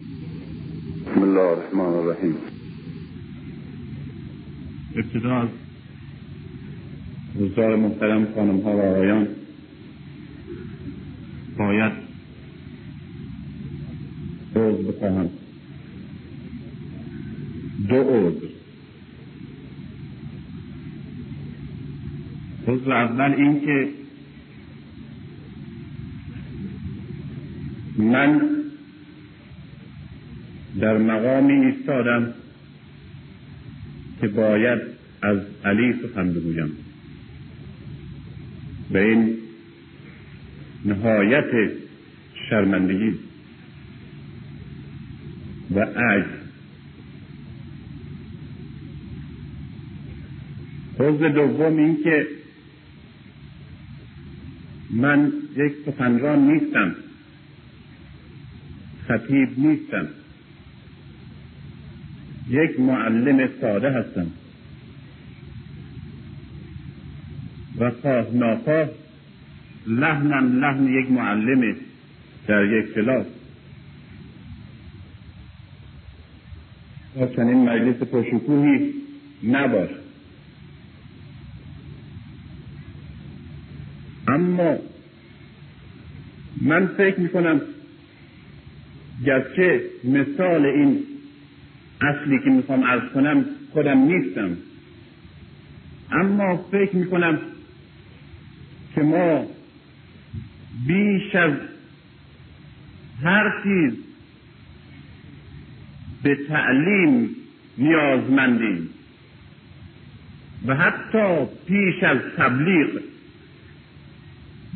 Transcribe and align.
بسم 0.00 1.22
الله 1.22 1.40
الرحمن 1.40 1.80
الرحیم. 1.80 2.34
ابتدا 4.96 5.36
از 5.36 5.48
روزگار 7.34 7.76
محترم 7.76 8.26
خانم 8.34 8.60
ها 8.60 8.76
و 8.76 8.80
آقایان 8.80 9.28
باید 11.58 11.92
عضو 14.56 14.92
بخواهم. 14.92 15.30
دو 17.88 17.96
عضو 17.96 18.46
عضو 22.68 22.90
اول 22.90 23.32
این 23.32 23.60
که 23.60 23.88
من 27.98 28.59
در 30.80 30.98
مقامی 30.98 31.52
ایستادم 31.52 32.34
که 34.20 34.28
باید 34.28 34.80
از 35.22 35.38
علی 35.64 35.94
سخن 36.02 36.32
بگویم. 36.32 36.72
به 38.90 39.02
این 39.08 39.38
نهایت 40.84 41.70
شرمندگی 42.50 43.18
و 45.70 45.80
عجز. 45.80 46.40
حوض 50.98 51.20
دوم 51.20 51.76
این 51.76 52.02
که 52.04 52.26
من 54.90 55.32
یک 55.56 55.72
سخنران 55.86 56.38
نیستم. 56.38 56.94
خطیب 59.08 59.48
نیستم. 59.58 60.08
یک 62.50 62.80
معلم 62.80 63.48
ساده 63.60 63.90
هستم. 63.90 64.26
و 67.78 67.90
خواه 67.90 68.26
ناخواه 68.32 68.88
لحنم 69.86 70.64
لحن 70.64 70.88
یک 70.88 71.10
معلم 71.10 71.76
در 72.46 72.64
یک 72.64 72.94
کلاس. 72.94 73.26
و 77.16 77.26
چنین 77.26 77.68
مجلس 77.68 77.96
پرشکوهی 77.96 78.94
نباش. 79.44 79.90
اما 84.28 84.78
من 86.62 86.86
فکر 86.86 87.20
می‌کنم 87.20 87.60
گرچه 89.24 89.82
مثال 90.04 90.66
این 90.66 91.09
اصلی 92.02 92.38
که 92.38 92.50
می‌خوام 92.50 92.82
ارز 92.82 93.12
کنم 93.14 93.44
خودم 93.72 93.98
نیستم. 93.98 94.56
اما 96.12 96.56
فکر 96.56 96.96
می‌کنم 96.96 97.38
که 98.94 99.00
ما 99.00 99.46
بیش 100.86 101.34
از 101.34 101.52
هر 103.22 103.62
چیز 103.62 103.92
به 106.22 106.34
تعلیم 106.48 107.36
نیازمندیم 107.78 108.88
و 110.66 110.76
حتی 110.76 111.46
پیش 111.66 112.02
از 112.02 112.18
تبلیغ 112.36 113.00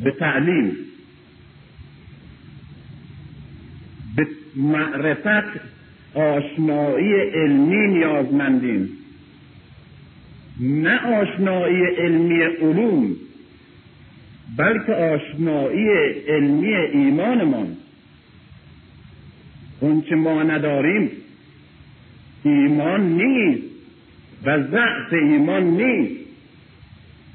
به 0.03 0.11
تعلیم. 0.11 0.77
به 4.15 4.27
معرفت 4.55 5.74
آشنایی 6.15 7.13
علمی 7.13 7.87
نیازمندیم. 7.87 8.89
نه 10.59 10.99
آشنایی 10.99 11.85
علمی 11.85 12.41
علوم 12.41 13.15
بلکه 14.57 14.93
آشنایی 14.93 15.89
علمی 16.27 16.75
ایمانمان. 16.75 17.67
اون 19.79 20.01
که 20.01 20.15
ما 20.15 20.43
نداریم 20.43 21.11
ایمان 22.43 23.01
نیست 23.01 23.63
و 24.45 24.63
ضعف 24.63 25.13
ایمان 25.13 25.63
نیست. 25.63 26.25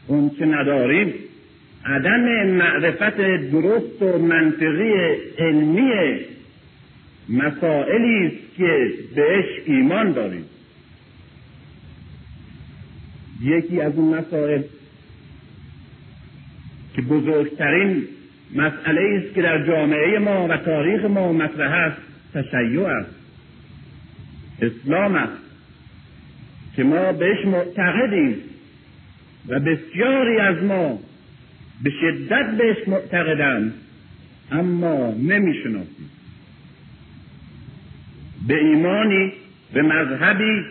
اون 0.07 0.31
که 0.39 0.47
نداریم 0.47 1.15
عدم 1.85 2.47
معرفت 2.47 3.17
درست 3.51 4.03
و 4.03 4.19
منطقی 4.19 4.93
علمی 5.39 5.91
مسائلی 7.31 8.27
است 8.27 8.57
که 8.57 8.93
بهش 9.15 9.45
ایمان 9.65 10.13
داریم. 10.13 10.45
یکی 13.43 13.81
از 13.81 13.93
اون 13.97 14.19
مسائل 14.19 14.63
که 16.95 17.03
بزرگترین 17.03 18.05
مسئله 18.55 19.23
است 19.23 19.35
که 19.35 19.43
در 19.43 19.67
جامعه 19.67 20.19
ما 20.19 20.49
و 20.49 20.57
تاریخ 20.57 21.05
ما 21.05 21.33
مطرح 21.33 21.73
است 21.73 22.01
تشیع 22.35 22.87
است. 22.87 23.11
اسلام 24.63 25.15
است 25.15 25.43
که 26.77 26.85
ما 26.85 27.13
بهش 27.13 27.45
معتقدیم 27.47 28.37
و 29.49 29.61
بسیاری 29.61 30.41
از 30.41 30.63
ما 30.63 30.99
به 31.83 31.91
شدت 31.91 32.57
بهش 32.59 32.89
معتقدند 32.89 33.75
اما 34.51 35.15
نمی‌شناسیم. 35.19 36.11
به 38.49 38.55
ایمانی 38.55 39.33
به 39.73 39.83
مذهبی 39.83 40.65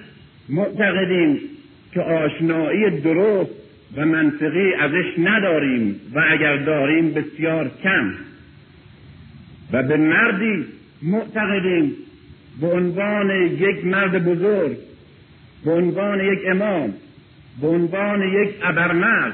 معتقدیم 0.49 1.39
که 1.93 2.01
آشنایی 2.01 3.01
درست 3.01 3.51
و 3.97 4.05
منطقی 4.05 4.73
ازش 4.73 5.13
نداریم 5.17 6.01
و 6.13 6.23
اگر 6.29 6.57
داریم 6.57 7.13
بسیار 7.13 7.71
کم. 7.83 8.13
و 9.73 9.83
به 9.83 9.97
مردی 9.97 10.65
معتقدیم 11.01 11.91
به 12.61 12.67
عنوان 12.67 13.29
یک 13.45 13.85
مرد 13.85 14.25
بزرگ 14.25 14.77
به 15.65 15.71
عنوان 15.71 16.19
یک 16.19 16.39
امام 16.47 16.93
به 17.61 17.67
عنوان 17.67 18.21
یک 18.21 18.49
ابرمرد 18.63 19.33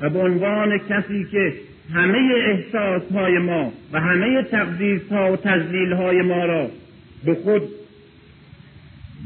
و 0.00 0.10
به 0.10 0.18
عنوان 0.18 0.78
کسی 0.78 1.26
که 1.30 1.52
همه 1.94 2.34
احساس 2.46 3.02
های 3.12 3.38
ما 3.38 3.72
و 3.92 4.00
همه 4.00 4.42
تقدیس 4.42 5.12
ها 5.12 5.32
و 5.32 5.36
تجلیل 5.36 5.92
های 5.92 6.22
ما 6.22 6.44
را 6.44 6.70
به 7.24 7.34
خود 7.34 7.62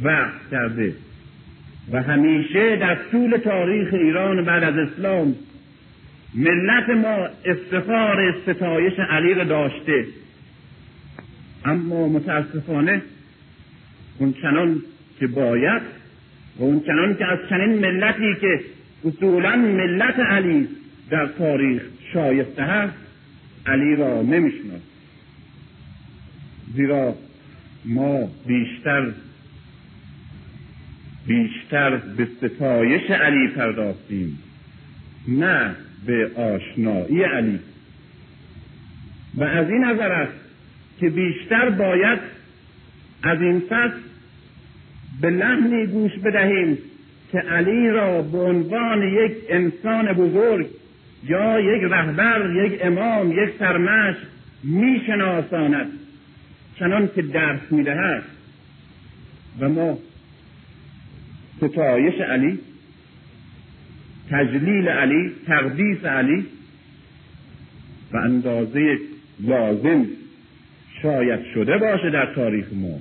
وقت 0.02 0.50
کرده 0.50 0.94
و 1.92 2.02
همیشه 2.02 2.76
در 2.76 2.98
طول 3.10 3.36
تاریخ 3.36 3.94
ایران 3.94 4.44
بعد 4.44 4.64
از 4.64 4.74
اسلام 4.76 5.34
ملت 6.34 6.88
ما 6.88 7.28
افتخار 7.44 8.34
ستایش 8.42 8.98
علی 8.98 9.34
را 9.34 9.44
داشته. 9.44 10.06
اما 11.64 12.08
متاسفانه 12.08 13.02
اون 14.18 14.32
چنان 14.42 14.82
که 15.20 15.26
باید 15.26 15.82
و 16.58 16.62
اون 16.62 16.80
چنان 16.80 17.16
که 17.16 17.26
از 17.26 17.38
چنین 17.50 17.78
ملتی 17.78 18.34
که 18.40 18.60
اصولا 19.04 19.56
ملت 19.56 20.18
علی 20.18 20.68
در 21.10 21.26
تاریخ 21.26 21.82
شایسته 22.12 22.62
هست 22.62 22.94
علی 23.66 23.96
را 23.96 24.22
نمی‌شناسیم 24.22 24.82
زیرا 26.74 27.14
ما 27.86 28.28
بیشتر 28.46 29.12
بیشتر 31.26 31.96
به 31.96 32.28
ستایش 32.36 33.10
علی 33.10 33.48
پرداختیم 33.48 34.38
نه 35.28 35.74
به 36.06 36.30
آشنایی 36.36 37.22
علی. 37.22 37.58
و 39.34 39.44
از 39.44 39.70
این 39.70 39.84
نظر 39.84 40.12
است 40.12 40.32
که 41.00 41.10
بیشتر 41.10 41.70
باید 41.70 42.18
از 43.22 43.42
این 43.42 43.60
پس 43.60 43.90
به 45.20 45.30
لحنی 45.30 45.86
گوش 45.86 46.12
بدهیم 46.18 46.78
که 47.32 47.38
علی 47.38 47.90
را 47.90 48.22
به 48.22 48.38
عنوان 48.38 49.02
یک 49.02 49.32
انسان 49.48 50.12
بزرگ 50.12 50.66
یا 51.24 51.60
یک 51.60 51.82
رهبر 51.82 52.64
یک 52.64 52.80
امام 52.84 53.32
یک 53.32 53.50
سرمش 53.58 54.16
میشناساند. 54.64 55.86
چنان 56.78 57.10
که 57.14 57.22
درس 57.22 57.60
می‌دهد. 57.70 58.22
و 59.60 59.68
ما 59.68 59.98
ستایش 61.56 62.20
علی 62.20 62.58
تجلیل 64.30 64.88
علی 64.88 65.32
تقدیس 65.46 66.04
علی 66.04 66.46
و 68.12 68.16
اندازه 68.16 68.98
لازم 69.40 70.06
شاید 71.02 71.40
شده 71.54 71.78
باشه 71.78 72.10
در 72.10 72.34
تاریخ 72.34 72.66
ما. 72.72 73.00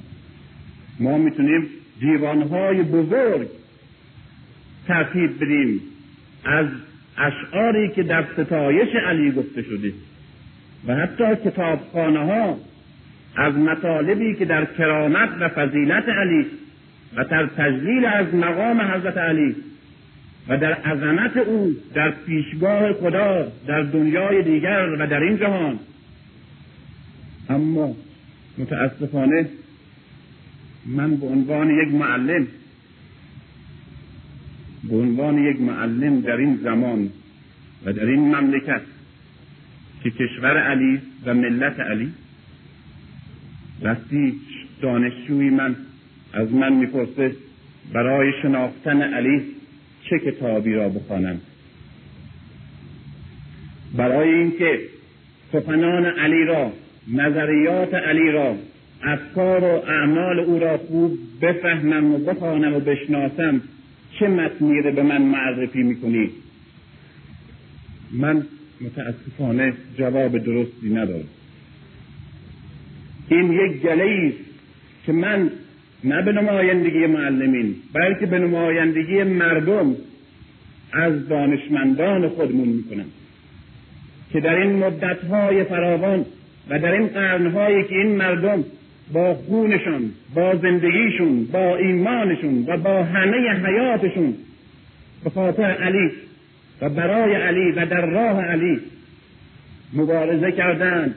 ما 1.00 1.18
می‌تونیم 1.18 1.68
دیوانهای 2.00 2.84
بزرگ 2.84 3.48
ترتیب 4.88 5.36
بدیم 5.44 5.82
از 6.46 6.68
اشعاری 7.18 7.90
که 7.90 8.04
در 8.04 8.26
ستایش 8.34 8.96
علی 8.96 9.32
گفته 9.32 9.62
شده 9.62 9.94
و 10.88 10.96
حتی 10.96 11.36
کتابخانه 11.46 12.20
ها 12.20 12.58
از 13.36 13.58
مطالبی 13.58 14.36
که 14.36 14.46
در 14.46 14.66
کرامت 14.66 15.30
و 15.40 15.50
فضیلت 15.50 16.10
علی 16.10 16.46
و 17.16 17.24
در 17.24 17.46
تجلیل 17.46 18.06
از 18.06 18.36
مقام 18.36 18.82
حضرت 18.82 19.18
علی 19.18 19.56
و 20.48 20.58
در 20.58 20.74
عظمت 20.74 21.38
او 21.38 21.76
در 21.94 22.12
پیشگاه 22.12 22.94
خدا 22.94 23.52
در 23.68 23.82
دنیای 23.82 24.44
دیگر 24.44 24.90
و 25.00 25.08
در 25.08 25.20
این 25.20 25.38
جهان. 25.38 25.80
اما 27.50 27.96
متاسفانه 28.58 29.50
من 30.86 31.16
به 31.16 31.26
عنوان 31.26 31.70
یک 31.70 31.94
معلم 31.94 32.48
به 34.90 34.96
عنوان 34.96 35.38
یک 35.38 35.62
معلم 35.62 36.22
در 36.22 36.38
این 36.38 36.60
زمان 36.64 37.10
و 37.86 37.94
در 37.94 38.06
این 38.06 38.36
مملکت 38.36 38.82
که 40.04 40.10
کشور 40.10 40.58
علی 40.58 41.02
و 41.26 41.34
ملت 41.34 41.80
علی 41.80 42.12
وقتی 43.82 44.34
دانشجوی 44.82 45.50
من 45.50 45.76
از 46.34 46.54
من 46.54 46.74
می‌پرسه 46.74 47.36
برای 47.94 48.32
شناختن 48.42 49.02
علی 49.02 49.42
چه 50.10 50.20
کتابی 50.20 50.74
را 50.74 50.90
بخوانم. 50.90 51.42
برای 53.98 54.34
اینکه 54.34 54.80
سخنان 55.52 56.06
علی 56.06 56.46
را 56.46 56.72
نظریات 57.14 57.94
علی 57.94 58.32
را 58.32 58.56
افکار 59.04 59.64
و 59.64 59.84
اعمال 59.88 60.40
او 60.40 60.60
را 60.60 60.78
خوب 60.78 61.18
بفهمم 61.42 62.14
و 62.14 62.18
بخوانم 62.18 62.74
و 62.74 62.80
بشناسم 62.80 63.62
چه 64.20 64.28
متنی 64.28 64.82
به 64.82 65.04
من 65.04 65.22
معرفی 65.22 65.84
می‌کنی؟ 65.84 66.30
من 68.12 68.46
متاسفانه 68.82 69.74
جواب 69.98 70.38
درستی 70.38 70.90
ندارم. 70.90 71.28
این 73.30 73.54
یک 73.54 73.82
گله 73.82 74.34
که 75.06 75.12
من 75.12 75.52
نه 76.04 76.22
به 76.22 76.32
نمایندگی 76.32 77.06
معلمین 77.06 77.76
بلکه 77.94 78.26
به 78.26 78.40
نمایندگی 78.40 79.24
مردم 79.24 79.96
از 80.94 81.28
دانشمندان 81.28 82.30
خودمون 82.30 82.68
می‌کنم. 82.68 83.06
که 84.34 84.40
در 84.40 84.56
این 84.56 84.76
مدتهای 84.76 85.64
فراوان 85.64 86.26
و 86.70 86.80
در 86.80 86.92
این 86.92 87.08
قرنهایی 87.08 87.84
که 87.84 87.96
این 87.96 88.16
مردم 88.16 88.64
با 89.14 89.34
خونشون 89.34 90.12
با 90.36 90.56
زندگیشون 90.56 91.46
با 91.46 91.76
ایمانشون 91.76 92.66
و 92.68 92.78
با 92.78 93.04
همه 93.04 93.66
حیاتشون 93.66 94.34
به 95.24 95.30
خاطر 95.30 95.64
علی 95.64 96.12
و 96.82 96.90
برای 96.90 97.36
علی 97.36 97.72
و 97.72 97.86
در 97.86 98.06
راه 98.06 98.42
علی 98.42 98.80
مبارزه 99.94 100.52
کردند 100.52 101.16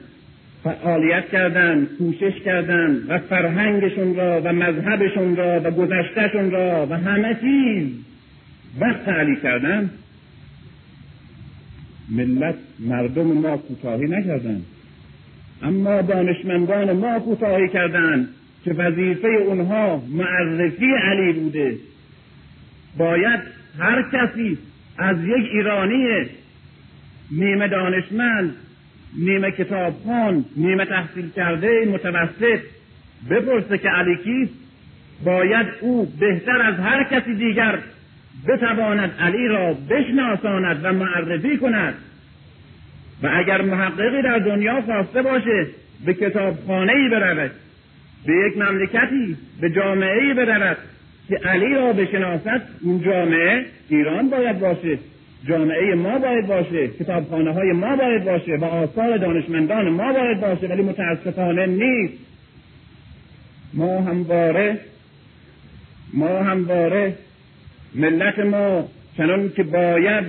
فعالیت 0.63 1.29
کردند 1.29 1.87
کوشش 1.97 2.41
کردند 2.45 3.09
و 3.09 3.17
فرهنگشون 3.17 4.15
را 4.15 4.41
و 4.41 4.53
مذهبشون 4.53 5.35
را 5.35 5.61
و 5.63 5.71
گذشتهشون 5.71 6.51
را 6.51 6.87
و 6.89 6.93
همه 6.93 7.37
چیز. 7.41 7.87
وقت 8.79 9.07
علی 9.07 9.35
کردند 9.35 9.89
ملت 12.09 12.55
مردم 12.79 13.23
ما 13.23 13.57
کوتاهی 13.57 14.07
نکردند 14.07 14.65
اما 15.61 16.01
دانشمندان 16.01 16.91
ما 16.91 17.19
کوتاهی 17.19 17.67
کردند 17.67 18.29
که 18.65 18.73
وظیفه 18.73 19.27
اونها 19.27 20.03
معرفی 20.09 20.91
علی 21.03 21.33
بوده. 21.33 21.77
باید 22.97 23.39
هر 23.79 24.05
کسی 24.13 24.57
از 24.97 25.17
یک 25.23 25.45
ایرانی 25.51 26.25
نیمه 27.31 27.67
دانشمند 27.67 28.55
نیمه 29.17 29.51
کتابخان 29.51 30.45
نیمه 30.57 30.85
تحصیل 30.85 31.29
کرده 31.29 31.85
متوسط. 31.85 32.59
بپرسه 33.29 33.77
که 33.77 33.89
علی 33.89 34.17
کیست؟ 34.23 34.53
باید 35.25 35.67
او 35.81 36.13
بهتر 36.19 36.61
از 36.61 36.75
هر 36.75 37.03
کسی 37.03 37.35
دیگر 37.35 37.79
بتواند 38.47 39.11
علی 39.19 39.47
را 39.47 39.73
بشناساند 39.89 40.79
و 40.83 40.93
معرفی 40.93 41.57
کند. 41.57 41.93
و 43.23 43.29
اگر 43.33 43.61
محققی 43.61 44.21
در 44.21 44.37
دنیا 44.37 44.81
خواسته 44.81 45.21
باشه 45.21 45.67
به 46.05 46.13
کتابخانه 46.13 46.93
ای 46.93 47.09
برود 47.09 47.51
به 48.25 48.33
یک 48.47 48.57
مملکتی 48.57 49.37
به 49.61 49.69
جامعه 49.69 50.23
ای 50.23 50.33
برود 50.33 50.77
که 51.27 51.35
علی 51.35 51.73
را 51.73 51.93
بشناسد 51.93 52.61
اون 52.81 53.01
جامعه 53.01 53.65
ایران 53.89 54.29
باید 54.29 54.59
باشه. 54.59 54.97
جامعه 55.47 55.95
ما 55.95 56.19
باید 56.19 56.47
باشه 56.47 56.87
کتابخانه 56.87 57.53
های 57.53 57.71
ما 57.71 57.95
باید 57.95 58.25
باشه 58.25 58.57
و 58.57 58.65
آثار 58.65 59.17
دانشمندان 59.17 59.89
ما 59.89 60.13
باید 60.13 60.41
باشه 60.41 60.67
ولی 60.67 60.81
متاسفانه 60.81 61.65
نیست. 61.65 62.13
ما 63.73 64.01
همواره 64.01 64.79
ما 66.13 66.43
همواره 66.43 67.13
ملت 67.95 68.39
ما 68.39 68.87
چنان 69.17 69.51
که 69.55 69.63
باید 69.63 70.25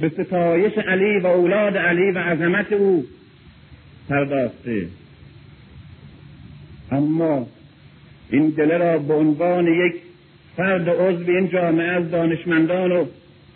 به 0.00 0.08
ستایش 0.08 0.78
علی 0.78 1.18
و 1.18 1.26
اولاد 1.26 1.76
علی 1.76 2.10
و 2.10 2.18
عظمت 2.18 2.72
او 2.72 3.04
پرداخته. 4.08 4.86
اما 6.90 7.46
این 8.30 8.48
دله 8.48 8.78
را 8.78 8.98
به 8.98 9.14
عنوان 9.14 9.66
یک 9.66 9.94
فرد 10.56 10.88
عضو 10.88 11.30
این 11.30 11.48
جامعه 11.48 11.88
از 11.88 12.10
دانشمندان 12.10 12.92
و 12.92 13.04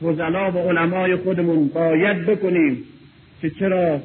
فضلا 0.02 0.50
و 0.50 0.58
علمای 0.58 1.16
خودمون 1.16 1.68
باید 1.68 2.26
بکنیم 2.26 2.84
که 3.40 3.50
چرا 3.50 4.00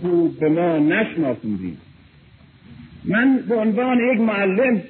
خوب 0.00 0.40
به 0.40 0.48
ما 0.48 0.78
نشناسوندیم 0.78 1.78
من 3.04 3.38
به 3.48 3.54
عنوان 3.54 3.98
یک 4.12 4.20
معلم 4.20 4.82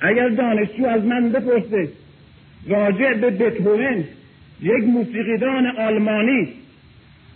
اگر 0.00 0.28
دانشجو 0.28 0.86
از 0.86 1.04
من 1.04 1.28
بپرسه 1.28 1.88
راجع 2.68 3.14
به 3.14 3.30
بتهوون 3.30 4.04
یک 4.62 4.84
موسیقیدان 4.84 5.66
آلمانی 5.66 6.48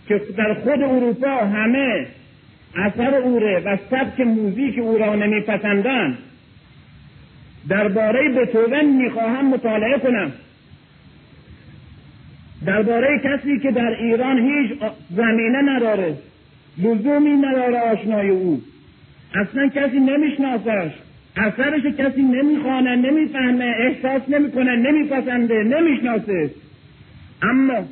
که 0.07 0.21
در 0.37 0.53
خود 0.53 0.83
اروپا 0.83 1.37
همه 1.37 2.07
اثر 2.75 3.15
اوره 3.15 3.59
و 3.65 3.77
سبک 3.89 4.19
موزیک 4.19 4.79
او 4.79 4.97
را 4.97 5.15
نمیپسندند 5.15 6.17
درباره 7.69 8.29
بتوون 8.29 8.85
می‌خواهم 8.85 9.49
مطالعه 9.49 9.99
کنم. 9.99 10.31
درباره 12.65 13.21
کسی 13.23 13.59
که 13.59 13.71
در 13.71 13.95
ایران 13.99 14.37
هیچ 14.39 14.79
زمینه 15.15 15.61
نداره 15.61 16.15
لزومی 16.77 17.31
نداره 17.31 17.79
آشنای 17.79 18.29
او. 18.29 18.61
اصلا 19.33 19.69
کسی 19.69 19.99
نمیشناسش. 19.99 20.91
اثرش 21.35 21.81
کسی 21.97 22.21
نمی‌خوانه 22.21 22.95
نمی‌فهمه 22.95 23.65
احساس 23.65 24.29
نمی‌کنه 24.29 24.75
نمیپسنده 24.75 25.63
نمی‌شناسه. 25.63 26.49
اما 27.41 27.85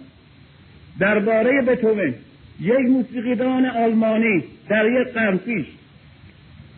درباره 1.00 1.62
بتوون 1.62 2.14
یک 2.62 2.90
موسیقیدان 2.90 3.66
آلمانی 3.66 4.44
در 4.70 5.02
یک 5.02 5.08
قرن 5.08 5.38
پیش 5.38 5.66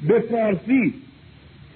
به 0.08 0.20
فارسی 0.20 0.94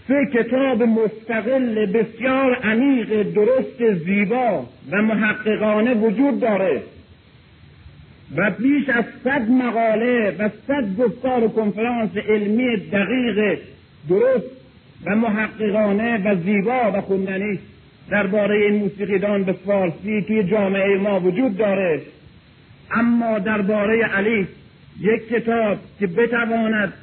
سه 0.07 0.25
کتاب 0.33 0.83
مستقل 0.83 1.85
بسیار 1.85 2.55
عمیق 2.55 3.23
درست 3.33 3.93
زیبا 4.05 4.65
و 4.91 5.01
محققانه 5.01 5.93
وجود 5.93 6.39
داره. 6.39 6.83
و 8.35 8.51
بیش 8.51 8.89
از 8.89 9.05
صد 9.23 9.49
مقاله 9.49 10.35
و 10.39 10.49
صد 10.67 10.97
گفتار 10.97 11.43
و 11.43 11.47
کنفرانس 11.47 12.17
علمی 12.29 12.77
دقیق 12.77 13.59
درست 14.09 14.45
و 15.05 15.15
محققانه 15.15 16.17
و 16.17 16.35
زیبا 16.35 16.91
و 16.93 17.01
خوندنی 17.01 17.59
درباره 18.09 18.55
این 18.55 18.75
موسیقیدان 18.75 19.43
به 19.43 19.53
فارسی 19.53 20.21
توی 20.21 20.43
جامعه 20.43 20.97
ما 20.97 21.19
وجود 21.19 21.57
داره. 21.57 22.01
اما 22.91 23.39
درباره 23.39 24.03
علی 24.03 24.47
یک 24.99 25.29
کتاب 25.29 25.77
که 25.99 26.07
بتواند 26.07 26.93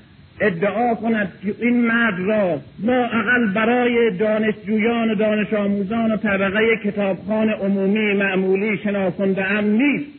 ادعا 0.40 0.94
کند 0.94 1.32
که 1.42 1.54
این 1.60 1.86
مرد 1.86 2.20
را 2.20 2.60
اقل 2.88 3.52
برای 3.54 4.16
دانشجویان 4.16 5.10
و 5.10 5.14
دانش 5.14 5.52
آموزان 5.52 6.12
و 6.12 6.16
طبقه 6.16 6.76
کتابخان 6.84 7.48
عمومی 7.48 8.12
معمولی 8.12 8.78
شناسنده 8.78 9.44
ام 9.44 9.64
نیست. 9.64 10.10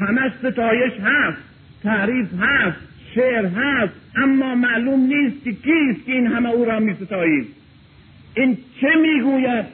همش 0.00 0.32
ستایش 0.38 0.92
هست 1.02 1.38
تعریف 1.82 2.28
هست 2.40 2.78
شعر 3.14 3.46
هست 3.46 3.92
اما 4.16 4.54
معلوم 4.54 5.00
نیست 5.00 5.44
که 5.44 5.52
کیست 5.52 6.06
که 6.06 6.12
این 6.12 6.26
همه 6.26 6.50
او 6.50 6.64
را 6.64 6.80
می 6.80 6.94
ستایید 6.94 7.46
این 8.34 8.58
چه 8.80 8.88
می‌گوید؟ 9.02 9.64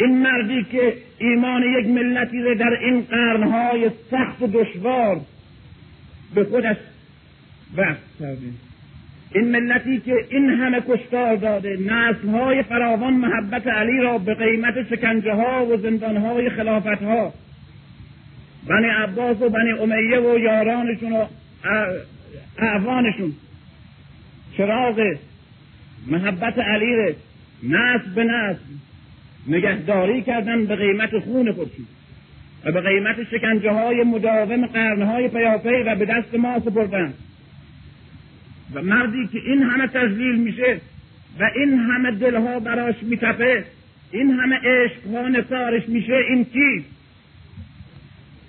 این 0.00 0.22
مردی 0.22 0.64
که 0.64 0.94
ایمان 1.18 1.62
یک 1.62 1.86
ملتی 1.86 2.42
را 2.42 2.54
در 2.54 2.78
این 2.80 3.00
قرنهای 3.00 3.90
سخت 4.10 4.42
و 4.42 4.46
دشوار 4.46 5.20
به 6.34 6.44
خودش 6.44 6.76
وقت 7.76 7.98
کرده 8.20 8.46
این 9.34 9.50
ملتی 9.50 10.00
که 10.00 10.14
این 10.30 10.50
همه 10.50 10.80
کشتار 10.88 11.36
داده 11.36 11.78
های 12.32 12.62
فراوان 12.62 13.12
محبت 13.12 13.66
علی 13.66 14.00
را 14.00 14.18
به 14.18 14.34
قیمت 14.34 14.88
شکنجه 14.90 15.32
ها 15.32 15.66
و 15.66 15.76
زندان 15.76 16.16
های 16.16 16.50
خلافت 16.50 17.02
ها 17.02 17.32
بنی 18.66 18.86
عباس 18.86 19.42
و 19.42 19.48
بنی 19.48 19.70
امیه 19.70 20.20
و 20.20 20.38
یارانشون 20.38 21.12
و 21.12 21.26
اعوانشون. 22.58 23.32
چراغ 24.56 25.16
محبت 26.06 26.58
علی 26.58 26.96
ره. 26.96 27.16
نسل 27.62 28.14
به 28.14 28.24
نسل 28.24 28.58
نگهداری 29.46 30.22
کردن 30.22 30.66
به 30.66 30.76
قیمت 30.76 31.18
خون 31.18 31.52
خودشون. 31.52 31.86
و 32.64 32.72
به 32.72 32.80
قیمت 32.80 33.16
شکنجه 33.30 33.70
های 33.70 34.02
مداوم 34.02 34.66
قرنهای 34.66 35.28
پیاپی 35.28 35.82
و 35.86 35.96
به 35.96 36.04
دست 36.04 36.34
ما 36.34 36.60
سپردن. 36.60 37.14
و 38.74 38.82
مردی 38.82 39.26
که 39.26 39.38
این 39.38 39.62
همه 39.62 39.86
تزلیل 39.86 40.36
میشه 40.36 40.80
و 41.40 41.50
این 41.54 41.78
همه 41.78 42.10
دلها 42.10 42.60
براش 42.60 42.94
میتپه 43.02 43.64
این 44.10 44.30
همه 44.30 44.56
عشقها 44.56 45.28
نثارش 45.28 45.88
میشه 45.88 46.14
این 46.28 46.44
کی 46.44 46.84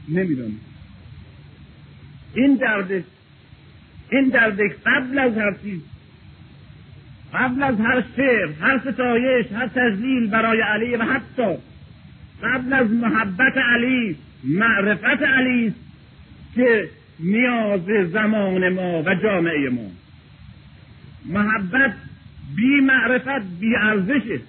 نمی‌دونم. 0.09 0.59
این 2.33 2.55
درد 2.55 3.03
این 4.11 4.29
درد 4.29 4.59
قبل 4.85 5.19
از 5.19 5.37
هر 5.37 5.55
چیز 5.63 5.81
قبل 7.33 7.63
از 7.63 7.79
هر 7.79 8.03
شعر 8.15 8.49
هر 8.61 8.79
ستایش 8.79 9.45
هر 9.51 9.67
تزلیل 9.67 10.27
برای 10.27 10.61
علی 10.61 10.95
و 10.95 11.03
حتی 11.03 11.57
قبل 12.43 12.73
از 12.73 12.91
محبت 12.91 13.57
علی 13.57 14.15
معرفت 14.43 15.23
علی 15.23 15.73
که 16.55 16.89
نیاز 17.19 18.11
زمان 18.11 18.69
ما 18.69 19.03
و 19.03 19.15
جامعه 19.15 19.69
ما. 19.69 20.00
محبت 21.25 21.93
بی 22.55 22.79
معرفت 22.79 23.59
بی 23.59 23.75
ارزشه 23.75 24.39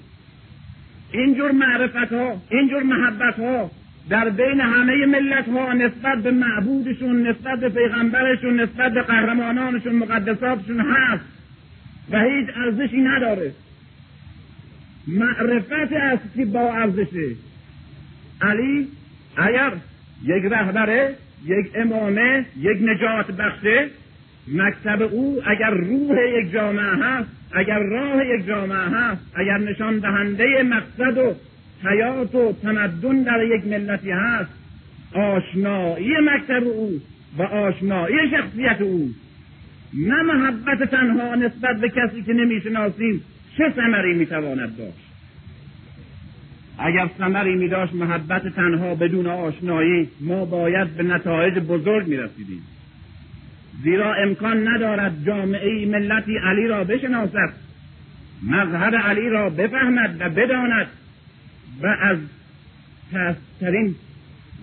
اینجور 1.12 1.52
معرفت 1.52 2.12
ها 2.12 2.43
اینجور 2.50 2.83
محبت 2.83 3.38
ها 3.38 3.71
در 4.09 4.29
بین 4.29 4.61
همه 4.61 5.07
ملت 5.07 5.49
ها 5.49 5.73
نسبت 5.73 6.23
به 6.23 6.31
معبودشون 6.31 7.26
نسبت 7.26 7.61
به 7.61 7.69
پیغمبرشون 7.69 8.61
نسبت 8.61 8.93
به 8.93 9.02
قهرمانانشون 9.02 9.95
مقدساتشون 9.95 10.81
هست 10.81 11.25
و 12.11 12.21
هیچ 12.21 12.49
ارزشی 12.57 13.00
نداره. 13.00 13.52
معرفت 15.07 15.93
است 15.93 16.35
که 16.37 16.45
با 16.45 16.73
ارزشه 16.73 17.37
علی 18.41 18.88
اگر 19.37 19.73
یک 20.23 20.45
رهبره 20.45 21.14
یک 21.45 21.67
امامه 21.75 22.47
یک 22.61 22.79
نجات 22.83 23.31
بخشه 23.31 23.91
مکتب 24.49 25.02
او 25.02 25.42
اگر 25.46 25.70
روح 25.70 26.18
یک 26.38 26.52
جامعه 26.52 26.84
هست 26.84 27.28
اگر 27.52 27.78
راه 27.78 28.26
یک 28.26 28.46
جامعه 28.46 28.78
هست 28.78 29.22
اگر 29.34 29.58
نشان 29.58 29.99
دهنده 29.99 30.62
مقصد 30.62 31.18
و 31.18 31.34
حیات 31.88 32.34
و 32.34 32.52
تمدن 32.62 33.22
در 33.22 33.44
یک 33.44 33.66
ملتی 33.66 34.11
هست 34.11 34.50
آشنایی 35.12 36.11
مکتب 36.22 36.66
او 36.66 37.00
و 37.38 37.42
آشنایی 37.42 38.16
شخصیت 38.30 38.80
او. 38.80 39.11
نه 39.94 40.22
محبت 40.22 40.90
تنها 40.90 41.34
نسبت 41.34 41.80
به 41.80 41.88
کسی 41.88 42.22
که 42.22 42.32
نمی‌شناسیم 42.32 43.25
چه 43.58 43.72
ثمری 43.76 44.14
می‌تواند 44.14 44.76
داشت؟ 44.78 45.12
اگر 46.78 47.11
ثمری 47.18 47.54
می 47.54 47.68
داشت 47.68 47.94
محبت 47.94 48.49
تنها 48.49 48.94
بدون 48.94 49.26
آشنایی 49.26 50.08
ما 50.20 50.44
باید 50.44 50.96
به 50.96 51.02
نتایج 51.02 51.58
بزرگ 51.58 52.06
می 52.06 52.16
رسیدیم 52.16 52.62
زیرا 53.85 54.14
امکان 54.14 54.69
ندارد 54.69 55.25
جامعه 55.26 55.87
ملتی 55.87 56.38
علی 56.38 56.67
را 56.67 56.85
بشناسد 56.85 57.52
مظهر 58.43 58.97
علی 58.97 59.29
را 59.29 59.50
بفهمد 59.50 60.17
و 60.21 60.31
بداند 60.31 60.87
و 61.83 61.87
از 61.87 62.19
پسترین 63.12 63.95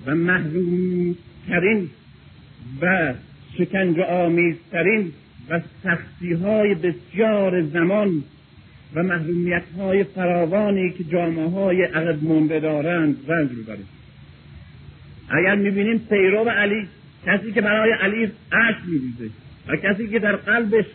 و 0.05 0.15
محرومترین 0.15 1.89
و 2.81 3.13
شکنج 3.57 3.99
آمیزترین 3.99 5.11
و 5.49 5.59
سختی 5.83 6.33
های 6.33 6.75
بسیار 6.75 7.61
زمان 7.61 8.23
و 8.95 9.03
محرومیت 9.03 9.63
های 9.77 10.03
فراوانی 10.03 10.91
که 10.91 11.03
جامعه 11.03 11.49
های 11.49 11.83
عقب 11.83 12.23
مونده 12.23 12.59
دارند 12.59 13.17
رنج 13.27 13.49
ببرید 13.49 13.85
اگر 15.29 15.55
می‌بینیم 15.55 15.97
پیرو 16.09 16.49
علی 16.49 16.87
کسی 17.25 17.51
که 17.51 17.61
برای 17.61 17.91
علی 17.91 18.31
عشق 18.51 18.85
میریزه 18.85 19.29
و 19.67 19.75
کسی 19.75 20.07
که 20.07 20.19
در 20.19 20.35
قلبش 20.35 20.85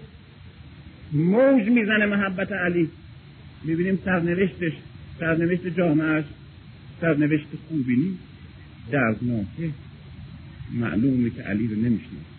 موج 1.13 1.69
می‌زنه 1.69 2.07
محبت 2.07 2.53
علی 2.53 2.91
می‌بینیم 3.65 3.99
سرنوشتش 4.05 4.73
سرنوشت 5.21 5.67
جامعهش 5.67 6.25
سرنوشت 7.01 7.47
خوبی 7.69 7.97
نیست. 7.97 8.19
دردناکه. 8.91 9.71
معلومه 10.73 11.31
که 11.31 11.43
علی 11.43 11.67
رو 11.69 11.75
نمی‌شناسه. 11.75 12.35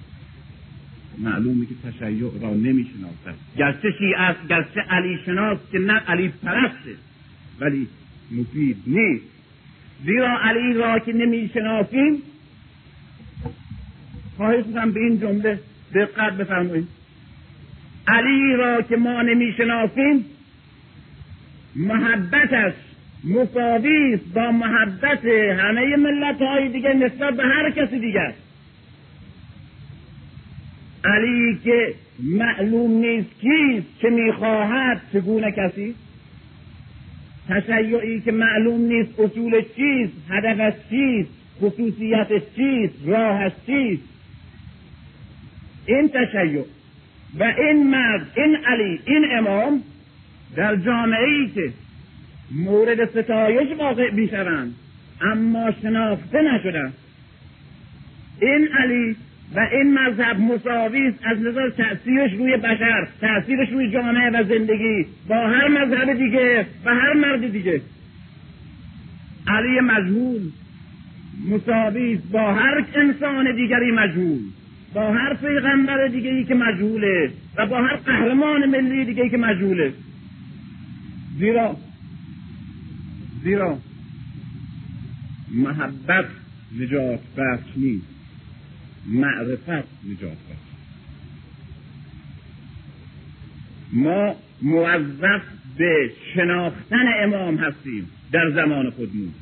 معلومه 1.17 1.65
که 1.65 1.75
تشیع 1.83 2.31
را 2.41 2.53
نمی‌شناسد 2.53 3.35
گرچه 3.57 3.91
شیعه 3.97 4.19
است 4.19 4.47
گرچه 4.47 4.81
علی 4.81 5.19
شناس 5.25 5.57
که 5.71 5.79
نه 5.79 5.93
علی 5.93 6.27
پرسته 6.43 6.95
ولی 7.59 7.87
مفید 8.31 8.77
نیست. 8.87 9.25
زیرا 10.05 10.39
علی 10.41 10.73
را 10.73 10.99
که 10.99 11.13
نمی‌شناسیم 11.13 12.21
خواهش 14.37 14.65
می‌کنم 14.65 14.91
به 14.91 14.99
این 14.99 15.19
جمله 15.19 15.59
دقت 15.95 16.33
بفرمایید. 16.33 16.87
علی 18.07 18.55
را 18.55 18.81
که 18.81 18.95
ما 18.97 19.21
نمی‌شناسیم 19.21 20.25
محبتش 21.75 22.73
مساوی 23.23 24.19
با 24.33 24.51
محبت 24.51 25.25
همه 25.57 25.95
ملت 25.95 26.41
های 26.41 26.69
دیگه 26.69 26.93
نسبت 26.93 27.33
به 27.33 27.43
هر 27.43 27.71
کسی 27.71 27.99
دیگر 27.99 28.33
علی 31.05 31.59
که 31.63 31.93
معلوم 32.23 32.91
نیست 32.91 33.29
کیست 33.41 33.87
چه 34.01 34.09
می‌خواهد 34.09 35.01
چگونه 35.13 35.51
کسی؟ 35.51 35.95
تشیعی 37.49 38.21
که 38.21 38.31
معلوم 38.31 38.81
نیست 38.81 39.19
اصول 39.19 39.61
چیست 39.75 40.13
هدفش 40.29 40.73
چیست 40.89 41.29
خصوصیتش 41.61 42.41
چیست 42.55 42.93
راهش 43.05 43.51
چیست؟ 43.65 44.14
این 45.85 46.09
تشیع 46.09 46.63
و 47.39 47.43
این 47.43 47.89
مرد 47.89 48.27
این 48.35 48.55
علی 48.55 48.99
این 49.05 49.25
امام 49.31 49.83
در 50.55 50.75
جامعه 50.75 51.25
ای 51.25 51.49
که 51.49 51.73
مورد 52.51 53.09
ستایش 53.09 53.77
واقع 53.77 54.11
می‌شوند 54.11 54.75
اما 55.21 55.71
شناخته 55.81 56.41
نشدن 56.41 56.93
این 58.41 58.67
علی 58.67 59.15
و 59.55 59.59
این 59.59 59.93
مذهب 59.93 60.39
مساوی 60.39 61.13
از 61.23 61.41
نظر 61.41 61.69
تأثیرش 61.69 62.33
روی 62.33 62.57
بشر 62.57 63.07
تأثیرش 63.21 63.69
روی 63.69 63.91
جامعه 63.91 64.29
و 64.29 64.43
زندگی 64.43 65.05
با 65.27 65.47
هر 65.47 65.67
مذهب 65.67 66.13
دیگه 66.13 66.65
و 66.85 66.95
هر 66.95 67.13
مرد 67.13 67.51
دیگه. 67.51 67.81
علی 69.47 69.79
مجهول 69.79 70.41
مساوی 71.49 72.15
با 72.31 72.53
هر 72.53 72.85
انسان 72.95 73.55
دیگری 73.55 73.91
مجهول. 73.91 74.39
با 74.95 75.13
هر 75.13 75.33
پیغمبر 75.33 76.07
دیگری 76.07 76.45
که 76.45 76.55
مجهوله 76.55 77.31
و 77.57 77.65
با 77.65 77.81
هر 77.81 77.95
قهرمان 77.95 78.65
ملی 78.65 79.05
دیگری 79.05 79.29
که 79.29 79.37
مجهوله. 79.37 79.93
زیرا 81.39 81.77
زیرا 83.43 83.77
محبت 85.51 86.25
نجات 86.79 87.19
بخش 87.37 87.69
نیست. 87.77 88.07
معرفت 89.07 89.87
نجات 90.11 90.37
بخش 90.49 90.65
ما 93.93 94.35
موظف 94.61 95.41
به 95.77 96.11
شناختن 96.33 97.05
امام 97.23 97.57
هستیم 97.57 98.09
در 98.31 98.51
زمان 98.51 98.89
خودمون. 98.89 99.33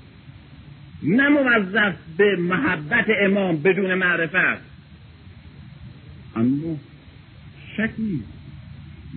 نه 1.04 1.30
موظف 1.30 1.96
به 2.18 2.36
محبت 2.36 3.06
امام 3.22 3.58
بدون 3.58 3.94
معرفت. 3.94 4.73
اما 6.36 6.78
شک 7.78 7.90
نیست. 7.98 8.44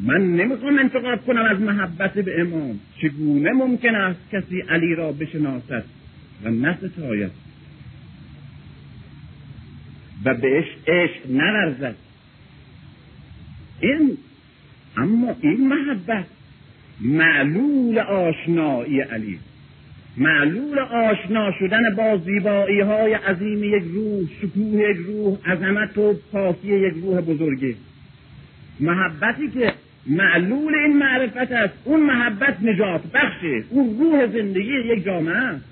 من 0.03 0.37
نمی‌خوام 0.37 0.79
انتقاد 0.79 1.25
کنم 1.25 1.43
از 1.43 1.61
محبت 1.61 2.15
به 2.15 2.41
امام. 2.41 2.81
چگونه 3.03 3.53
ممکن 3.53 3.95
است 3.95 4.21
کسی 4.33 4.61
علی 4.61 4.95
را 4.95 5.13
بشناسد 5.13 5.85
و 6.45 6.51
نستاید 6.51 7.33
و 10.25 10.35
بهش 10.35 10.67
عشق 10.87 11.31
نورزد. 11.31 11.95
این 13.81 14.19
اما 14.97 15.37
این 15.41 15.69
محبت 15.69 16.27
معلول 17.01 17.99
آشنایی 17.99 19.01
علی. 19.01 19.39
معلول 20.17 20.79
آشنا 20.79 21.53
شدن 21.59 21.95
با 21.97 22.17
زیبایی 22.17 22.81
های 22.81 23.15
عظیم 23.15 23.65
یک 23.65 23.83
روح 23.95 24.29
شکوه 24.41 24.91
یک 24.91 24.97
روح 24.97 25.39
عظمت 25.47 25.99
و 25.99 26.15
پاکی 26.33 26.69
یک 26.69 26.95
روح 27.03 27.21
بزرگی. 27.21 27.77
محبتی 28.81 29.51
که 29.51 29.73
معلول 30.07 30.75
این 30.75 30.99
معرفت 30.99 31.53
است 31.53 31.75
اون 31.85 32.01
محبت 32.01 32.57
نجات 32.63 33.01
بخشه 33.15 33.65
اون 33.71 33.99
روح 33.99 34.27
زندگی 34.27 34.73
یک 34.73 35.05
جامعه 35.05 35.37
است. 35.37 35.65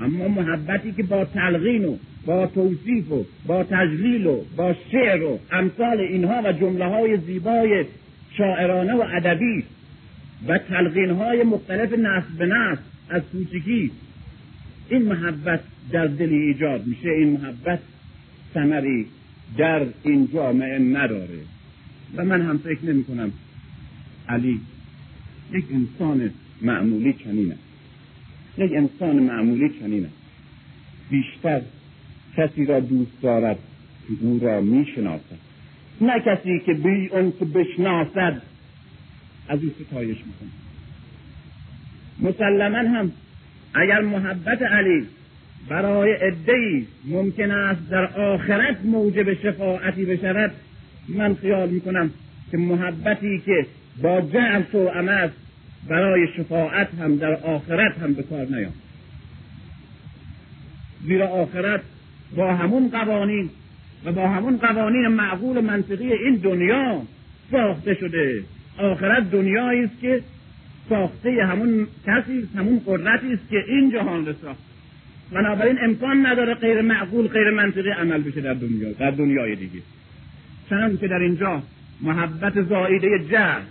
اما 0.00 0.28
محبتی 0.28 0.92
که 0.92 1.02
با 1.02 1.24
تلقین 1.24 1.84
و 1.84 1.96
با 2.26 2.46
توصیف 2.46 3.12
و 3.12 3.24
با 3.46 3.64
تجلیل 3.64 4.26
و 4.26 4.40
با 4.56 4.74
شعر 4.92 5.22
و 5.22 5.38
امثال 5.52 6.00
اینها 6.00 6.42
و 6.44 6.52
جمله 6.52 6.84
های 6.84 7.16
زیبای 7.16 7.84
شاعرانه 8.36 8.94
و 8.94 9.04
ادبی 9.16 9.64
و 10.48 10.58
تلقین 10.58 11.10
های 11.10 11.42
مختلف 11.42 11.92
نسل 11.92 12.36
به 12.38 12.46
نسل 12.46 12.82
از 13.08 13.22
کوچکی 13.32 13.90
این 14.88 15.02
محبت 15.02 15.60
در 15.90 16.06
دلی 16.06 16.36
ایجاد 16.36 16.86
میشه. 16.86 17.08
این 17.08 17.30
محبت 17.30 17.78
ثمری 18.54 19.06
در 19.58 19.86
این 20.02 20.28
جامعه 20.32 20.78
نداره. 20.78 21.38
و 22.16 22.24
من 22.24 22.42
هم 22.42 22.58
فکر 22.58 22.84
نمی 22.84 23.04
کنم 23.04 23.32
علی 24.28 24.60
یک 25.52 25.64
انسان 25.70 26.30
معمولی 26.62 27.12
چنین 27.12 27.52
است. 27.52 27.60
یک 28.58 28.72
انسان 28.74 29.18
معمولی 29.18 29.70
چنین 29.80 30.04
است. 30.04 30.14
بیشتر 31.10 31.60
کسی 32.36 32.66
را 32.66 32.80
دوست 32.80 33.22
دارد 33.22 33.58
که 34.08 34.14
او 34.20 34.38
را 34.38 34.60
می‌شناسد. 34.60 35.38
نه 36.00 36.20
کسی 36.26 36.60
که 36.66 36.74
بی 36.74 37.08
اون 37.08 37.32
که 37.38 37.44
بشناسد. 37.44 38.42
از 39.48 39.64
او 39.64 39.70
ستایش 39.70 40.16
می‌کنه 40.16 40.67
مسلما 42.20 42.78
هم 42.78 43.12
اگر 43.74 44.00
محبت 44.00 44.62
علی 44.62 45.06
برای 45.68 46.12
عدهای 46.12 46.86
ممکن 47.04 47.50
است 47.50 47.90
در 47.90 48.06
آخرت 48.06 48.76
موجب 48.84 49.34
شفاعتی 49.34 50.04
بشود 50.04 50.50
من 51.08 51.34
خیال 51.34 51.68
می‌کنم 51.68 52.10
که 52.50 52.56
محبتی 52.56 53.38
که 53.38 53.66
با 54.02 54.20
جعل 54.20 54.62
تو 54.62 54.78
است 54.78 55.34
برای 55.88 56.26
شفاعت 56.36 56.88
هم 56.94 57.16
در 57.16 57.34
آخرت 57.34 57.98
هم 57.98 58.12
به 58.12 58.22
کار 58.22 58.46
نیام 58.46 58.72
زیرا 61.04 61.28
آخرت 61.28 61.80
با 62.36 62.54
همون 62.54 62.88
قوانین 62.88 63.50
و 64.04 64.12
با 64.12 64.28
همون 64.28 64.56
قوانین 64.56 65.08
معقول 65.08 65.60
منطقی 65.60 66.12
این 66.12 66.34
دنیا 66.34 67.02
ساخته 67.50 67.94
شده. 67.94 68.42
آخرت 68.78 69.30
دنیایی 69.30 69.84
است 69.84 70.00
که 70.00 70.22
ساخته 70.88 71.44
همون 71.44 71.86
کسی 72.06 72.48
همون 72.56 72.80
قدرتی 72.86 73.32
است 73.32 73.48
که 73.50 73.64
این 73.68 73.90
جهان 73.90 74.26
را 74.26 74.32
ساخت. 74.32 74.60
بنابراین 75.32 75.78
امکان 75.82 76.26
نداره 76.26 76.54
غیر 76.54 76.80
معقول 76.80 77.28
غیر 77.28 77.50
منطقی 77.50 77.90
عمل 77.90 78.22
بشه 78.22 78.40
در 78.40 78.54
دنیا 78.54 78.92
در 78.92 79.10
دنیای 79.10 79.56
دیگه. 79.56 79.80
چنان 80.70 80.96
که 80.96 81.08
در 81.08 81.18
اینجا 81.18 81.62
محبت 82.00 82.62
زایده 82.62 83.08
جهل 83.30 83.62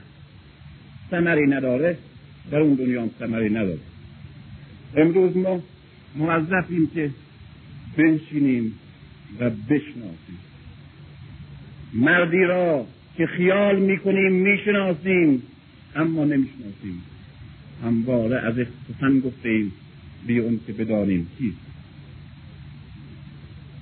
ثمری 1.11 1.47
نداره 1.47 1.97
در 2.51 2.59
اون 2.59 2.73
دنیا 2.73 3.01
هم 3.01 3.09
ثمری 3.19 3.49
نداره. 3.49 3.79
امروز 4.95 5.37
ما 5.37 5.63
موظفیم 6.15 6.91
که 6.95 7.09
بنشینیم 7.97 8.73
و 9.39 9.49
بشناسیم. 9.49 10.39
مردی 11.93 12.43
را 12.43 12.85
که 13.17 13.27
خیال 13.27 13.79
می‌کنیم 13.79 14.31
می‌شناسیم. 14.31 15.43
اما 15.97 16.25
نمی‌شناسیم. 16.25 17.01
همواره 17.83 18.37
از 18.39 18.55
سخن 18.87 19.19
گفتیم 19.19 19.71
بی 20.27 20.39
اون 20.39 20.59
که 20.67 20.73
بدانیم 20.73 21.27
کیست 21.37 21.57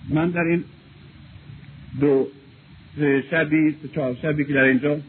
من 0.10 0.30
در 0.30 0.42
این 0.42 0.64
دو 2.00 2.28
شبی 3.32 3.76
چهار 3.96 4.18
شبی 4.22 4.46
که 4.46 4.54
در 4.54 4.64
اینجا 4.64 5.00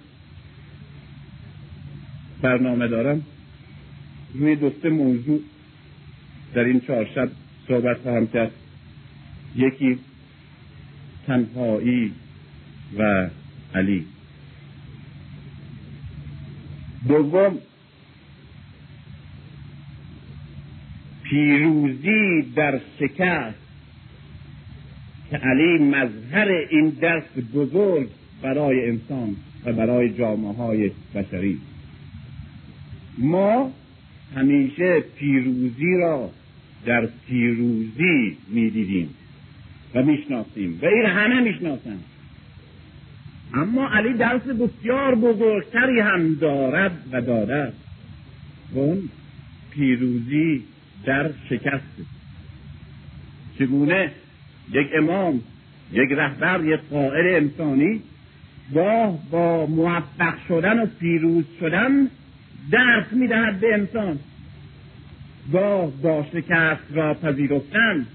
برنامه 2.43 2.89
دارم 2.89 3.23
روی 4.35 4.57
دوست 4.57 4.87
موضوع 4.87 5.41
در 6.55 6.65
این 6.65 6.81
چهار 6.81 7.09
شب 7.15 7.31
صحبت 7.69 7.97
خواهم 7.97 8.27
کرد. 8.27 8.51
یکی 9.57 9.99
تنهایی 11.27 12.13
و 12.99 13.31
علی. 13.75 14.07
دوم 17.09 17.59
پیروزی 21.23 22.43
در 22.57 22.81
شکست 22.99 23.59
که 25.31 25.37
علی 25.37 25.79
مظهر 25.79 26.49
این 26.71 26.89
درس 26.89 27.25
بزرگ 27.55 28.09
برای 28.43 28.89
انسان 28.91 29.37
و 29.65 29.73
برای 29.73 30.11
جامعه 30.11 30.53
های 30.53 30.91
بشری. 31.15 31.59
ما 33.19 33.73
همیشه 34.37 35.01
پیروزی 35.01 35.97
را 36.01 36.31
در 36.87 37.09
پیروزی 37.29 38.37
می‌دیدیم 38.49 39.11
و 39.95 40.03
می‌شناسیم 40.03 40.79
و 40.83 40.87
این 40.87 41.07
همه 41.07 41.41
می‌شناسند. 41.41 42.05
اما 43.55 43.89
علی 43.89 44.13
درس 44.13 44.43
بسیار 44.43 45.15
بزرگتری 45.15 46.01
هم 46.01 46.35
دارد 46.35 46.93
و 47.13 47.21
داده 47.21 47.73
و 48.75 48.79
اون 48.79 49.09
پیروزی 49.71 50.63
در 51.05 51.31
شکست. 51.51 51.97
چگونه 53.59 54.11
یک 54.73 54.87
امام 54.99 55.41
یک 55.93 56.13
رهبر 56.13 56.65
یک 56.65 56.81
قائل 56.91 57.35
انسانی 57.35 58.01
گاه 58.75 59.19
با 59.31 59.67
موفق 59.67 60.35
شدن 60.49 60.83
و 60.83 60.87
پیروز 60.87 61.45
شدن 61.61 62.09
درس 62.71 63.13
می‌دهد 63.13 63.61
به 63.61 63.75
انسان. 63.75 64.19
گاه 65.53 65.91
با 65.91 66.27
شکست 66.33 66.85
را 66.91 67.15
پذیرفتن 67.15 68.07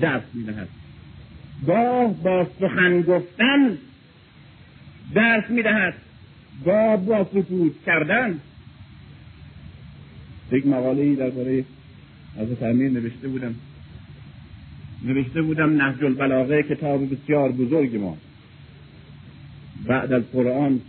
درس 0.00 0.22
می‌دهد. 0.34 0.68
گاه 1.66 2.22
با 2.22 2.46
سخن 2.60 3.02
گفتن 3.02 3.78
درس 5.14 5.50
می‌دهد. 5.50 5.94
گاه 6.64 6.96
با 6.96 7.24
سکوت 7.24 7.72
کردن. 7.86 8.38
یک 10.52 10.66
مقاله 10.66 11.02
ای 11.02 11.14
درباره 11.14 11.64
از 12.38 12.62
امیر 12.62 12.90
نوشته 12.90 13.28
بودم. 13.28 13.54
نوشته 15.04 15.42
بودم 15.42 15.82
نهج 15.82 16.04
البلاغه 16.04 16.62
کتاب 16.62 17.10
بسیار 17.14 17.52
بزرگ 17.52 17.96
ما. 17.96 18.16
بعد 19.86 20.12
از 20.12 20.22
قرآن 20.32 20.80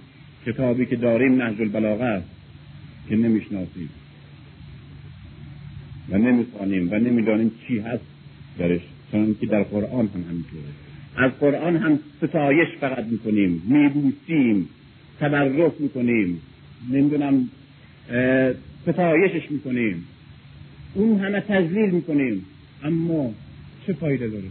کتابی 0.46 0.86
که 0.86 0.96
داریم 0.96 1.42
نهج 1.42 1.62
البلاغه 1.62 2.04
است 2.04 2.28
که 3.10 3.16
نمی‌شناسیم. 3.16 3.90
و 6.10 6.18
نمی‌خوانیم 6.18 6.92
و 6.92 6.96
نمی‌دانیم 6.96 7.52
چی 7.68 7.80
هست 7.80 8.04
درش. 8.58 8.82
چون 9.14 9.36
که 9.42 9.46
در 9.46 9.64
قرآن 9.64 10.08
هم 10.08 10.24
همینطوره. 10.30 10.64
از 11.16 11.32
قرآن 11.40 11.76
هم 11.76 12.00
ستایش 12.18 12.68
فقط 12.80 13.06
می‌کنیم 13.06 13.62
میبوسیم 13.66 14.70
تبرک 15.20 15.74
می‌کنیم 15.80 16.42
نمی‌دونم 16.92 17.50
ستایشش 18.82 19.52
می‌کنیم. 19.52 20.06
اون 20.94 21.20
همه 21.20 21.40
تجلیل 21.40 21.90
می‌کنیم. 21.90 22.46
اما 22.84 23.34
چه 23.88 23.94
فایده 23.94 24.28
داره؟ 24.28 24.48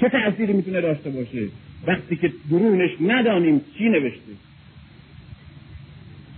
چه 0.00 0.08
تأثیری 0.08 0.52
می‌تونه 0.52 0.80
داشته 0.80 1.10
باشه؟ 1.10 1.48
وقتی 1.86 2.16
که 2.16 2.32
درونش 2.50 2.90
ندانیم 3.00 3.60
چی 3.78 3.88
نوشته. 3.88 4.32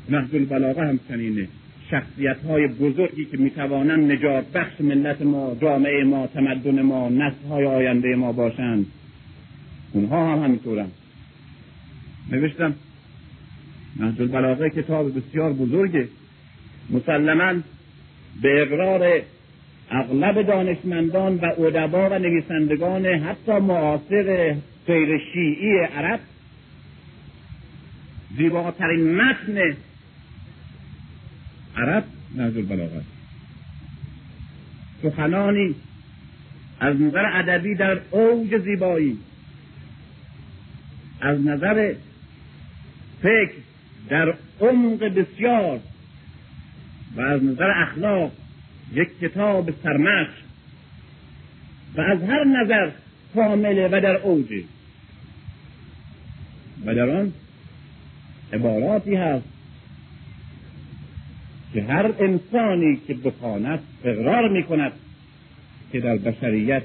نهج 0.08 0.34
البلاغه 0.34 0.88
هم 0.88 1.00
چنینه. 1.08 1.48
شخصیت 1.90 2.36
های 2.48 2.66
بزرگی 2.66 3.24
که 3.24 3.36
می‌توانند 3.36 4.12
نجات 4.12 4.52
بخش 4.52 4.80
ملت 4.80 5.22
ما 5.22 5.56
جامعه 5.60 6.04
ما 6.04 6.26
تمدن 6.26 6.82
ما 6.82 7.08
نسل 7.08 7.48
های 7.48 7.66
آینده 7.66 8.16
ما 8.16 8.32
باشند. 8.32 8.86
اونها 9.92 10.32
هم 10.32 10.44
همینطورن. 10.44 10.86
نوشتم 12.30 12.74
نهج 14.00 14.20
البلاغه 14.20 14.70
کتاب 14.70 15.18
بسیار 15.18 15.52
بزرگه. 15.52 16.08
مسلما 16.90 17.60
به 18.42 18.62
اقرار 18.62 19.22
اغلب 19.90 20.42
دانشمندان 20.42 21.34
و 21.34 21.44
ادبا 21.44 22.08
و 22.10 22.18
نویسندگان 22.18 23.06
حتی 23.06 23.52
معاصر 23.52 24.56
غیر 24.86 25.20
شیعی 25.32 25.78
عرب 25.78 26.20
زیباترین 28.36 29.14
متن 29.14 29.76
عرب 31.76 32.04
نهج 32.34 32.56
البلاغه 32.56 33.02
سخنانی 35.02 35.74
از 36.80 37.00
نظر 37.00 37.24
ادبی 37.32 37.74
در 37.74 38.00
اوج 38.10 38.58
زیبایی 38.58 39.18
از 41.20 41.46
نظر 41.46 41.94
فکر 43.22 43.54
در 44.08 44.34
عمق 44.60 45.04
بسیار 45.04 45.80
و 47.16 47.20
از 47.20 47.44
نظر 47.44 47.70
اخلاق 47.82 48.32
یک 48.92 49.18
کتاب 49.20 49.70
سرمش 49.82 50.28
و 51.96 52.00
از 52.00 52.22
هر 52.22 52.44
نظر 52.44 52.90
کامله 53.34 53.88
و 53.88 54.00
در 54.00 54.16
اوجه. 54.16 54.64
و 56.86 56.94
در 56.94 57.10
آن 57.10 57.32
عباراتی 58.52 59.14
هست 59.14 59.55
که 61.76 61.82
هر 61.82 62.12
انسانی 62.18 63.00
که 63.06 63.14
بخواند 63.14 63.80
اقرار 64.04 64.48
می 64.48 64.62
کند 64.62 64.92
که 65.92 66.00
در 66.00 66.16
بشریت 66.16 66.82